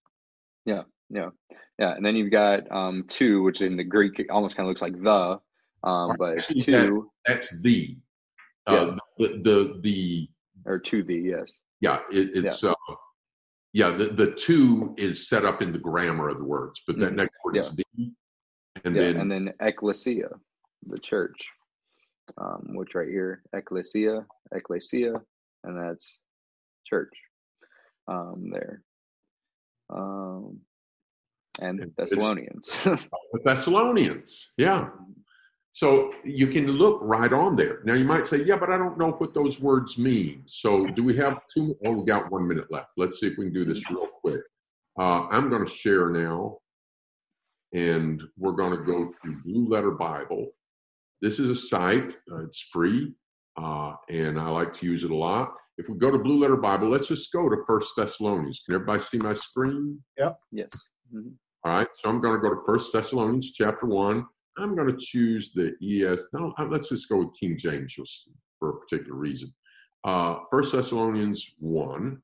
Yeah, 0.64 0.82
yeah, 1.10 1.30
yeah. 1.78 1.94
and 1.94 2.04
then 2.04 2.16
you've 2.16 2.30
got 2.32 2.70
um, 2.72 3.04
two, 3.08 3.42
which 3.42 3.60
in 3.62 3.76
the 3.76 3.84
Greek 3.84 4.18
it 4.18 4.30
almost 4.30 4.56
kind 4.56 4.66
of 4.66 4.70
looks 4.70 4.82
like 4.82 5.00
the, 5.02 5.38
um, 5.88 6.16
but 6.18 6.34
it's 6.34 6.50
Actually, 6.50 6.72
that- 6.72 6.80
two 6.86 7.10
That's 7.26 7.60
the. 7.60 7.96
Uh, 8.66 8.96
the, 9.18 9.28
the 9.44 9.78
the 9.82 10.28
or 10.64 10.78
to 10.78 11.02
the 11.02 11.14
yes. 11.14 11.60
yeah 11.82 11.98
it, 12.10 12.30
it's 12.34 12.64
uh 12.64 12.72
yeah 13.74 13.90
the, 13.90 14.06
the 14.06 14.30
two 14.30 14.94
is 14.96 15.28
set 15.28 15.44
up 15.44 15.60
in 15.60 15.70
the 15.70 15.78
grammar 15.78 16.30
of 16.30 16.38
the 16.38 16.44
words 16.44 16.80
but 16.86 16.98
that 16.98 17.12
Mhm. 17.12 17.16
next 17.16 17.36
word 17.44 17.56
is 17.58 17.70
the 17.76 17.84
and 18.86 18.96
yeah, 18.96 19.02
then 19.02 19.16
and 19.20 19.30
then 19.30 19.52
ecclesia, 19.60 20.30
the 20.86 20.98
church, 20.98 21.36
um, 22.38 22.70
which 22.74 22.94
right 22.94 23.06
here, 23.08 23.42
ecclesia, 23.52 24.24
ecclesia, 24.52 25.12
and 25.64 25.78
that's 25.78 26.20
church, 26.86 27.12
um, 28.08 28.48
there, 28.50 28.82
um, 29.90 30.60
and 31.60 31.80
And 31.80 31.92
Thessalonians. 31.96 32.78
the 32.84 33.40
Thessalonians. 33.44 34.52
Yeah. 34.56 34.88
So 35.72 36.12
you 36.24 36.46
can 36.46 36.68
look 36.68 37.00
right 37.02 37.32
on 37.32 37.56
there. 37.56 37.80
Now 37.84 37.94
you 37.94 38.04
might 38.04 38.26
say, 38.26 38.44
yeah, 38.44 38.56
but 38.56 38.70
I 38.70 38.78
don't 38.78 38.96
know 38.96 39.10
what 39.10 39.34
those 39.34 39.60
words 39.60 39.98
mean. 39.98 40.44
So 40.46 40.86
do 40.86 41.02
we 41.02 41.16
have 41.16 41.40
two? 41.52 41.76
Oh, 41.84 41.92
we 41.92 42.04
got 42.04 42.30
one 42.30 42.46
minute 42.46 42.70
left. 42.70 42.90
Let's 42.96 43.18
see 43.18 43.26
if 43.26 43.34
we 43.36 43.46
can 43.46 43.54
do 43.54 43.64
this 43.64 43.88
real 43.90 44.06
quick. 44.20 44.40
Uh, 44.98 45.26
I'm 45.28 45.50
going 45.50 45.66
to 45.66 45.72
share 45.72 46.10
now, 46.10 46.58
and 47.72 48.22
we're 48.38 48.52
going 48.52 48.78
to 48.78 48.84
go 48.84 49.12
to 49.24 49.36
Blue 49.44 49.68
Letter 49.68 49.90
Bible. 49.90 50.52
This 51.20 51.40
is 51.40 51.50
a 51.50 51.56
site. 51.56 52.14
Uh, 52.30 52.44
it's 52.44 52.60
free, 52.72 53.12
uh, 53.60 53.94
and 54.08 54.38
I 54.38 54.48
like 54.50 54.72
to 54.74 54.86
use 54.86 55.02
it 55.02 55.10
a 55.10 55.16
lot. 55.16 55.54
If 55.76 55.88
we 55.88 55.96
go 55.98 56.10
to 56.10 56.18
Blue 56.18 56.38
Letter 56.38 56.56
Bible, 56.56 56.88
let's 56.88 57.08
just 57.08 57.32
go 57.32 57.48
to 57.48 57.56
First 57.66 57.94
Thessalonians. 57.96 58.62
Can 58.64 58.76
everybody 58.76 59.00
see 59.02 59.18
my 59.18 59.34
screen? 59.34 60.02
Yep. 60.18 60.38
Yes. 60.52 60.70
Mhm. 61.12 61.32
All 61.64 61.72
right, 61.72 61.88
so 61.96 62.08
I'm 62.10 62.20
going 62.20 62.34
to 62.34 62.40
go 62.40 62.54
to 62.54 62.60
First 62.66 62.92
Thessalonians 62.92 63.52
chapter 63.52 63.86
one. 63.86 64.26
I'm 64.56 64.76
going 64.76 64.88
to 64.88 64.96
choose 64.98 65.52
the 65.52 65.74
ES. 65.82 66.26
No, 66.32 66.52
uh, 66.58 66.66
let's 66.66 66.90
just 66.90 67.08
go 67.08 67.18
with 67.18 67.34
King 67.38 67.56
James 67.58 67.94
just 67.94 68.28
for 68.58 68.70
a 68.70 68.78
particular 68.78 69.16
reason. 69.18 69.52
Uh, 70.04 70.36
First 70.50 70.72
Thessalonians 70.72 71.54
one, 71.58 72.22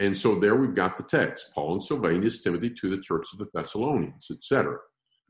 and 0.00 0.16
so 0.16 0.40
there 0.40 0.56
we've 0.56 0.74
got 0.74 0.96
the 0.96 1.04
text: 1.04 1.50
Paul 1.54 1.74
and 1.74 1.84
Silvanus, 1.84 2.42
Timothy 2.42 2.70
to 2.70 2.90
the 2.90 3.00
church 3.00 3.26
of 3.32 3.38
the 3.38 3.46
Thessalonians, 3.54 4.28
etc. 4.30 4.76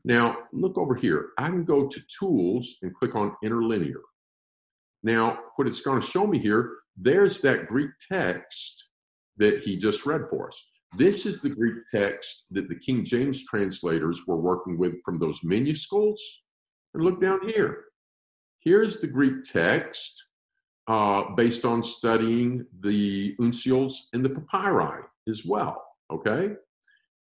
Now 0.05 0.37
look 0.53 0.77
over 0.77 0.95
here. 0.95 1.29
I 1.37 1.47
can 1.49 1.65
go 1.65 1.87
to 1.87 2.01
Tools 2.19 2.77
and 2.81 2.95
click 2.95 3.13
on 3.15 3.35
Interlinear. 3.43 4.01
Now, 5.03 5.37
what 5.57 5.67
it's 5.67 5.81
going 5.81 6.01
to 6.01 6.07
show 6.07 6.25
me 6.25 6.39
here, 6.39 6.71
there's 6.97 7.41
that 7.41 7.67
Greek 7.67 7.91
text 8.11 8.85
that 9.37 9.63
he 9.63 9.77
just 9.77 10.05
read 10.05 10.21
for 10.29 10.47
us. 10.47 10.61
This 10.97 11.25
is 11.25 11.41
the 11.41 11.49
Greek 11.49 11.75
text 11.93 12.45
that 12.51 12.69
the 12.69 12.75
King 12.75 13.05
James 13.05 13.45
translators 13.45 14.23
were 14.25 14.37
working 14.37 14.77
with 14.77 14.93
from 15.03 15.19
those 15.19 15.41
minuscules. 15.41 16.17
And 16.93 17.03
look 17.03 17.21
down 17.21 17.47
here. 17.47 17.85
Here's 18.59 18.97
the 18.97 19.07
Greek 19.07 19.43
text 19.43 20.23
uh, 20.87 21.23
based 21.35 21.65
on 21.65 21.83
studying 21.83 22.65
the 22.81 23.35
uncials 23.39 23.93
and 24.13 24.23
the 24.25 24.29
papyri 24.29 25.03
as 25.27 25.45
well. 25.45 25.83
Okay? 26.11 26.53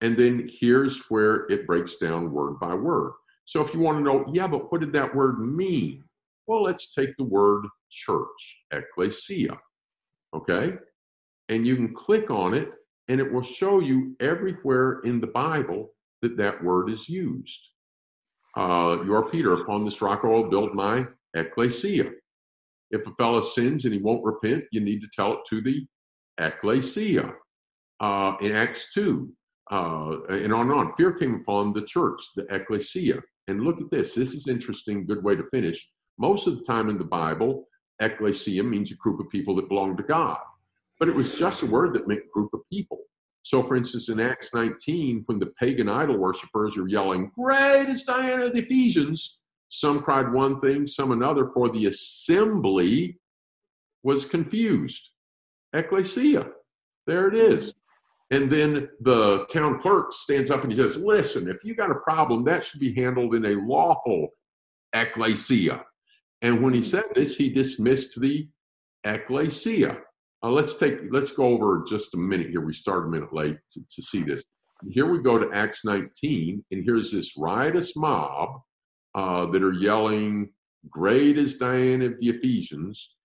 And 0.01 0.17
then 0.17 0.49
here's 0.51 1.03
where 1.11 1.51
it 1.51 1.67
breaks 1.67 1.97
down 1.97 2.33
word 2.33 2.59
by 2.59 2.75
word. 2.75 3.13
So 3.45 3.63
if 3.65 3.75
you 3.75 3.81
want 3.81 3.99
to 3.99 4.05
know, 4.05 4.25
yeah, 4.33 4.47
but 4.47 4.73
what 4.73 4.81
did 4.81 4.93
that 4.95 5.15
word 5.15 5.39
mean? 5.39 6.05
Well, 6.47 6.63
let's 6.63 6.93
take 6.93 7.17
the 7.17 7.25
word 7.25 7.67
church, 7.91 8.65
ecclesia. 8.73 9.59
Okay? 10.35 10.75
And 11.49 11.67
you 11.67 11.77
can 11.77 11.95
click 11.95 12.31
on 12.31 12.55
it 12.55 12.71
and 13.09 13.21
it 13.21 13.33
will 13.33 13.43
show 13.43 13.81
you 13.81 14.15
everywhere 14.21 15.01
in 15.01 15.21
the 15.21 15.27
Bible 15.27 15.93
that 16.23 16.37
that 16.37 16.63
word 16.63 16.91
is 16.91 17.09
used. 17.09 17.61
Uh, 18.57 18.99
you 19.05 19.15
are 19.15 19.29
Peter, 19.31 19.55
upon 19.55 19.85
this 19.85 20.01
rock 20.01 20.21
I 20.25 20.29
will 20.29 20.49
build 20.49 20.75
my 20.75 21.07
ecclesia. 21.35 22.11
If 22.91 23.07
a 23.07 23.15
fellow 23.15 23.41
sins 23.41 23.85
and 23.85 23.95
he 23.95 24.01
won't 24.01 24.25
repent, 24.25 24.65
you 24.73 24.81
need 24.81 25.01
to 25.01 25.09
tell 25.15 25.35
it 25.35 25.39
to 25.49 25.61
the 25.61 25.87
ecclesia. 26.39 27.33
Uh, 28.01 28.35
in 28.41 28.53
Acts 28.53 28.93
2, 28.95 29.31
uh, 29.71 30.17
and 30.29 30.53
on 30.53 30.71
and 30.71 30.73
on. 30.73 30.93
Fear 30.97 31.13
came 31.13 31.35
upon 31.37 31.73
the 31.73 31.83
church, 31.83 32.21
the 32.35 32.47
ecclesia. 32.55 33.21
And 33.49 33.63
look 33.63 33.81
at 33.81 33.91
this. 33.91 34.15
This 34.15 34.33
is 34.33 34.49
interesting, 34.49 35.07
good 35.07 35.23
way 35.23 35.37
to 35.37 35.45
finish. 35.51 35.89
Most 36.19 36.47
of 36.47 36.59
the 36.59 36.65
time 36.65 36.91
in 36.91 36.99
the 36.99 37.05
Bible, 37.05 37.67
ecclesia 38.01 38.63
means 38.63 38.91
a 38.91 38.97
group 38.97 39.21
of 39.21 39.29
people 39.31 39.55
that 39.57 39.69
belong 39.69 39.97
to 39.97 40.03
God 40.03 40.39
but 41.01 41.09
it 41.09 41.15
was 41.15 41.35
just 41.35 41.63
a 41.63 41.67
word 41.67 41.95
that 41.95 42.07
meant 42.07 42.31
group 42.31 42.53
of 42.53 42.61
people. 42.71 43.01
So, 43.43 43.63
for 43.63 43.75
instance, 43.75 44.11
in 44.11 44.21
Acts 44.21 44.51
19, 44.53 45.23
when 45.25 45.39
the 45.39 45.51
pagan 45.59 45.89
idol 45.89 46.19
worshippers 46.19 46.77
are 46.77 46.87
yelling, 46.87 47.33
Great 47.35 47.89
is 47.89 48.05
Diana 48.05 48.45
of 48.45 48.53
the 48.53 48.61
Ephesians, 48.61 49.39
some 49.71 50.03
cried 50.03 50.31
one 50.31 50.61
thing, 50.61 50.87
some 50.87 51.11
another, 51.11 51.49
for 51.55 51.71
the 51.71 51.87
assembly 51.87 53.19
was 54.03 54.27
confused. 54.27 55.09
Ecclesia. 55.75 56.49
There 57.07 57.29
it 57.29 57.35
is. 57.35 57.73
And 58.31 58.53
then 58.53 58.89
the 59.01 59.47
town 59.47 59.81
clerk 59.81 60.13
stands 60.13 60.51
up 60.51 60.63
and 60.63 60.71
he 60.71 60.77
says, 60.77 60.99
Listen, 60.99 61.49
if 61.49 61.65
you 61.65 61.75
got 61.75 61.91
a 61.91 61.97
problem, 61.97 62.45
that 62.45 62.65
should 62.65 62.79
be 62.79 62.95
handled 62.95 63.35
in 63.35 63.47
a 63.47 63.55
lawful 63.55 64.29
ecclesia. 64.93 65.85
And 66.43 66.63
when 66.63 66.75
he 66.75 66.83
said 66.83 67.05
this, 67.15 67.37
he 67.37 67.51
dismissed 67.51 68.21
the 68.21 68.49
ecclesia. 69.05 69.99
Uh, 70.43 70.51
let's 70.51 70.75
take 70.75 70.99
let's 71.11 71.33
go 71.33 71.45
over 71.45 71.85
just 71.87 72.15
a 72.15 72.17
minute 72.17 72.49
here. 72.49 72.63
We 72.63 72.73
start 72.73 73.07
a 73.07 73.09
minute 73.09 73.33
late 73.33 73.59
to, 73.73 73.81
to 73.81 74.03
see 74.03 74.23
this. 74.23 74.43
Here 74.89 75.07
we 75.07 75.23
go 75.23 75.39
to 75.39 75.55
Acts 75.55 75.85
19, 75.85 76.65
and 76.71 76.85
here's 76.85 77.13
this 77.13 77.37
riotous 77.37 77.95
mob 77.95 78.61
uh, 79.15 79.47
that 79.47 79.63
are 79.63 79.75
yelling, 79.75 80.51
"Great 80.89 81.37
is 81.37 81.59
Diana 81.59 82.07
of 82.07 82.19
the 82.19 82.31
Ephesians," 82.31 83.17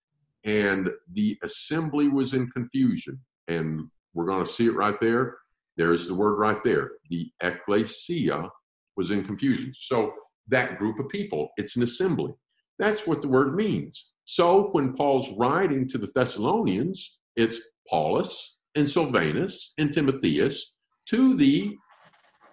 and 0.44 0.90
the 1.14 1.38
assembly 1.44 2.10
was 2.10 2.34
in 2.34 2.52
confusion. 2.52 3.18
And 3.48 3.90
we're 4.14 4.26
going 4.26 4.46
to 4.46 4.52
see 4.52 4.66
it 4.66 4.76
right 4.76 5.00
there. 5.00 5.38
There's 5.78 6.08
the 6.08 6.14
word 6.14 6.36
right 6.36 6.64
there. 6.64 6.92
The 7.10 7.32
ecclesia 7.42 8.50
was 8.98 9.12
in 9.12 9.24
confusion. 9.26 9.74
So 9.78 10.14
that 10.48 10.78
group 10.78 11.00
of 11.00 11.10
people, 11.10 11.50
it's 11.58 11.76
an 11.76 11.84
assembly. 11.84 12.34
That's 12.80 13.08
what 13.08 13.22
the 13.22 13.28
word 13.28 13.56
means. 13.56 14.08
So 14.26 14.70
when 14.72 14.94
Paul's 14.94 15.32
writing 15.38 15.88
to 15.90 15.98
the 15.98 16.12
Thessalonians, 16.14 17.18
it's 17.36 17.60
Paulus 17.90 18.58
and 18.76 18.90
Silvanus 18.90 19.74
and 19.78 19.92
Timotheus 19.92 20.74
to 21.10 21.36
the 21.36 21.76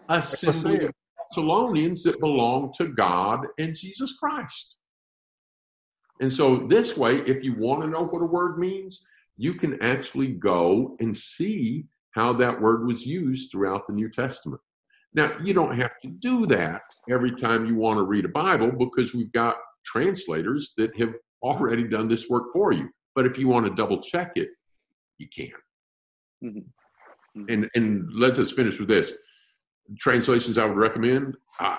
assembly 0.08 0.84
of 0.84 0.92
Thessalonians 1.30 2.02
that 2.04 2.20
belong 2.20 2.72
to 2.76 2.88
God 2.88 3.46
and 3.58 3.74
Jesus 3.74 4.14
Christ. 4.18 4.76
And 6.20 6.32
so, 6.32 6.66
this 6.68 6.96
way, 6.96 7.16
if 7.22 7.42
you 7.42 7.54
want 7.54 7.82
to 7.82 7.88
know 7.88 8.04
what 8.04 8.22
a 8.22 8.26
word 8.26 8.58
means, 8.58 9.04
you 9.36 9.54
can 9.54 9.82
actually 9.82 10.28
go 10.28 10.96
and 11.00 11.16
see 11.16 11.86
how 12.12 12.32
that 12.34 12.60
word 12.60 12.86
was 12.86 13.06
used 13.06 13.50
throughout 13.50 13.86
the 13.86 13.94
New 13.94 14.10
Testament. 14.10 14.60
Now, 15.14 15.32
you 15.42 15.52
don't 15.52 15.78
have 15.78 15.98
to 16.02 16.08
do 16.08 16.46
that 16.46 16.82
every 17.10 17.34
time 17.34 17.66
you 17.66 17.76
want 17.76 17.98
to 17.98 18.04
read 18.04 18.24
a 18.24 18.28
Bible 18.28 18.70
because 18.70 19.14
we've 19.14 19.32
got 19.32 19.56
translators 19.84 20.72
that 20.76 20.96
have 20.98 21.14
already 21.42 21.84
done 21.84 22.08
this 22.08 22.28
work 22.28 22.44
for 22.52 22.72
you. 22.72 22.88
But 23.14 23.26
if 23.26 23.38
you 23.38 23.48
want 23.48 23.66
to 23.66 23.74
double 23.74 24.00
check 24.00 24.32
it, 24.36 24.48
you 25.18 25.28
can. 25.28 25.52
Mm-hmm. 26.44 26.58
Mm-hmm. 27.38 27.44
And 27.48 27.70
and 27.74 28.12
let 28.12 28.38
us 28.38 28.50
finish 28.50 28.78
with 28.78 28.88
this. 28.88 29.12
Translations 29.98 30.58
I 30.58 30.66
would 30.66 30.76
recommend. 30.76 31.36
Uh, 31.58 31.76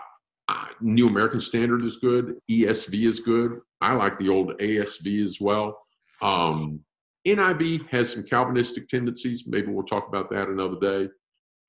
uh, 0.50 0.66
New 0.82 1.08
American 1.08 1.40
Standard 1.40 1.84
is 1.84 1.98
good. 1.98 2.36
ESV 2.52 3.08
is 3.08 3.20
good. 3.20 3.60
I 3.82 3.94
like 3.94 4.20
the 4.20 4.30
old 4.30 4.58
ASV 4.60 5.24
as 5.24 5.40
well. 5.40 5.80
Um, 6.22 6.82
NIV 7.26 7.90
has 7.90 8.12
some 8.12 8.24
Calvinistic 8.24 8.90
tendencies. 8.90 9.46
Maybe 9.48 9.68
we'll 9.68 9.86
talk 9.86 10.08
about 10.08 10.30
that 10.32 10.50
another 10.50 10.78
day. 10.80 11.10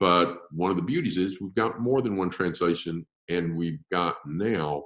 But 0.00 0.38
one 0.50 0.70
of 0.70 0.76
the 0.76 0.82
beauties 0.82 1.16
is 1.16 1.40
we've 1.40 1.54
got 1.54 1.80
more 1.80 2.02
than 2.02 2.16
one 2.16 2.30
translation, 2.30 3.06
and 3.28 3.56
we've 3.56 3.78
got 3.92 4.16
now 4.26 4.84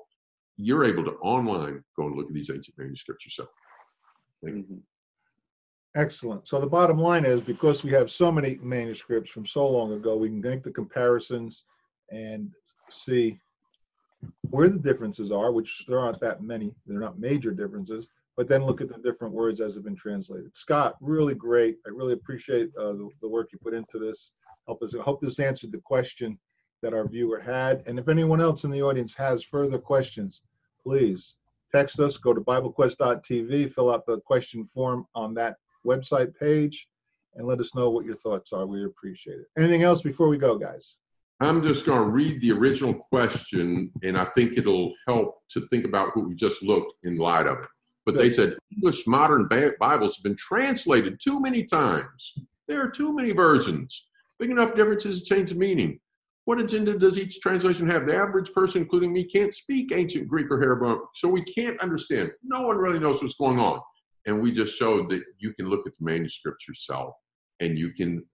you're 0.59 0.85
able 0.85 1.05
to 1.05 1.13
online 1.23 1.83
go 1.97 2.07
and 2.07 2.17
look 2.17 2.27
at 2.27 2.35
these 2.35 2.51
ancient 2.51 2.77
manuscripts 2.77 3.25
yourself. 3.25 3.49
Mm-hmm. 4.45 4.77
Excellent. 5.97 6.47
So 6.47 6.61
the 6.61 6.67
bottom 6.67 6.99
line 6.99 7.25
is 7.25 7.41
because 7.41 7.83
we 7.83 7.91
have 7.93 8.11
so 8.11 8.31
many 8.31 8.59
manuscripts 8.63 9.31
from 9.31 9.47
so 9.47 9.67
long 9.67 9.93
ago, 9.93 10.17
we 10.17 10.29
can 10.29 10.41
make 10.41 10.63
the 10.63 10.71
comparisons 10.71 11.65
and 12.11 12.51
see 12.89 13.41
where 14.51 14.69
the 14.69 14.79
differences 14.79 15.31
are, 15.31 15.53
which 15.53 15.85
there 15.87 16.01
aren't 16.01 16.21
that 16.21 16.43
many. 16.43 16.75
They're 16.87 17.01
not 17.01 17.19
major 17.19 17.53
differences, 17.53 18.09
but 18.37 18.49
then 18.49 18.65
look 18.65 18.81
at 18.81 18.89
the 18.89 18.99
different 18.99 19.35
words 19.35 19.61
as 19.61 19.75
have 19.77 19.85
been 19.85 19.97
translated. 19.97 20.55
Scott, 20.55 20.97
really 21.01 21.35
great. 21.35 21.79
I 21.87 21.91
really 21.91 22.15
appreciate 22.15 22.71
uh, 22.79 22.93
the, 22.93 23.09
the 23.23 23.29
work 23.29 23.51
you 23.53 23.59
put 23.59 23.75
into 23.75 23.99
this. 23.99 24.33
Help 24.67 24.83
us. 24.83 24.95
I 24.95 25.03
hope 25.03 25.21
this 25.21 25.39
answered 25.39 25.73
the 25.73 25.79
question 25.79 26.39
that 26.83 26.95
our 26.95 27.07
viewer 27.07 27.41
had. 27.41 27.83
And 27.87 27.99
if 27.99 28.09
anyone 28.09 28.41
else 28.41 28.65
in 28.65 28.71
the 28.71 28.83
audience 28.83 29.15
has 29.15 29.43
further 29.43 29.79
questions, 29.79 30.43
please 30.83 31.37
text 31.73 32.01
us, 32.01 32.17
go 32.17 32.33
to 32.33 32.41
BibleQuest.tv, 32.41 33.73
fill 33.73 33.93
out 33.93 34.07
the 34.07 34.21
question 34.21 34.65
form 34.65 35.07
on 35.15 35.35
that 35.35 35.57
website 35.87 36.35
page, 36.39 36.89
and 37.35 37.47
let 37.47 37.61
us 37.61 37.75
know 37.75 37.91
what 37.91 38.05
your 38.05 38.15
thoughts 38.15 38.53
are. 38.53 38.67
We 38.67 38.85
appreciate 38.85 39.39
it. 39.39 39.47
Anything 39.57 39.83
else 39.83 40.03
before 40.03 40.29
we 40.29 40.39
go, 40.39 40.57
guys? 40.57 40.99
I'm 41.41 41.63
just 41.63 41.87
going 41.87 42.01
to 42.01 42.11
read 42.11 42.41
the 42.41 42.51
original 42.51 42.95
question, 42.95 43.93
and 44.03 44.19
I 44.19 44.27
think 44.37 44.59
it'll 44.59 44.93
help 45.07 45.43
to 45.51 45.67
think 45.69 45.85
about 45.85 46.17
what 46.17 46.27
we 46.27 46.35
just 46.35 46.65
looked 46.65 46.95
in 47.05 47.17
light 47.17 47.47
of 47.47 47.59
it. 47.59 47.69
But 48.05 48.17
Good. 48.17 48.21
they 48.25 48.31
said 48.31 48.57
English 48.73 49.07
modern 49.07 49.49
Bibles 49.79 50.17
have 50.17 50.25
been 50.25 50.37
translated 50.37 51.21
too 51.21 51.41
many 51.41 51.63
times. 51.63 52.35
There 52.67 52.83
are 52.83 52.91
too 52.91 53.15
many 53.15 53.33
versions. 53.33 54.07
Big 54.39 54.51
enough 54.51 54.75
differences 54.75 55.21
to 55.21 55.35
change 55.35 55.51
the 55.51 55.57
meaning. 55.57 56.01
What 56.49 56.59
agenda 56.59 56.99
does 56.99 57.19
each 57.19 57.43
translation 57.43 57.87
have? 57.91 58.07
The 58.07 58.17
average 58.17 58.55
person, 58.55 58.81
including 58.81 59.13
me, 59.13 59.23
can't 59.23 59.53
speak 59.53 59.93
ancient 59.93 60.29
Greek 60.29 60.47
or 60.51 60.59
Hebrew, 60.59 61.01
so 61.15 61.29
we 61.29 61.43
can't 61.43 61.79
understand. 61.81 62.31
No 62.43 62.63
one 62.63 62.79
really 62.79 62.99
knows 62.99 63.23
what's 63.23 63.35
going 63.35 63.61
on. 63.61 63.83
And 64.25 64.41
we 64.41 64.53
just 64.53 64.75
showed 64.75 65.11
that 65.11 65.23
you 65.39 65.53
can 65.53 65.69
look 65.69 65.87
at 65.87 65.93
the 65.99 66.03
manuscripts 66.03 66.67
yourself 66.67 67.13
and 67.61 67.77
you 67.77 67.93
can 67.93 68.25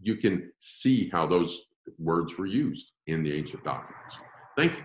you 0.00 0.16
can 0.16 0.50
see 0.60 1.10
how 1.10 1.26
those 1.26 1.60
words 1.98 2.38
were 2.38 2.46
used 2.46 2.92
in 3.06 3.22
the 3.22 3.34
ancient 3.34 3.62
documents. 3.64 4.16
Thank 4.56 4.72
you. 4.78 4.84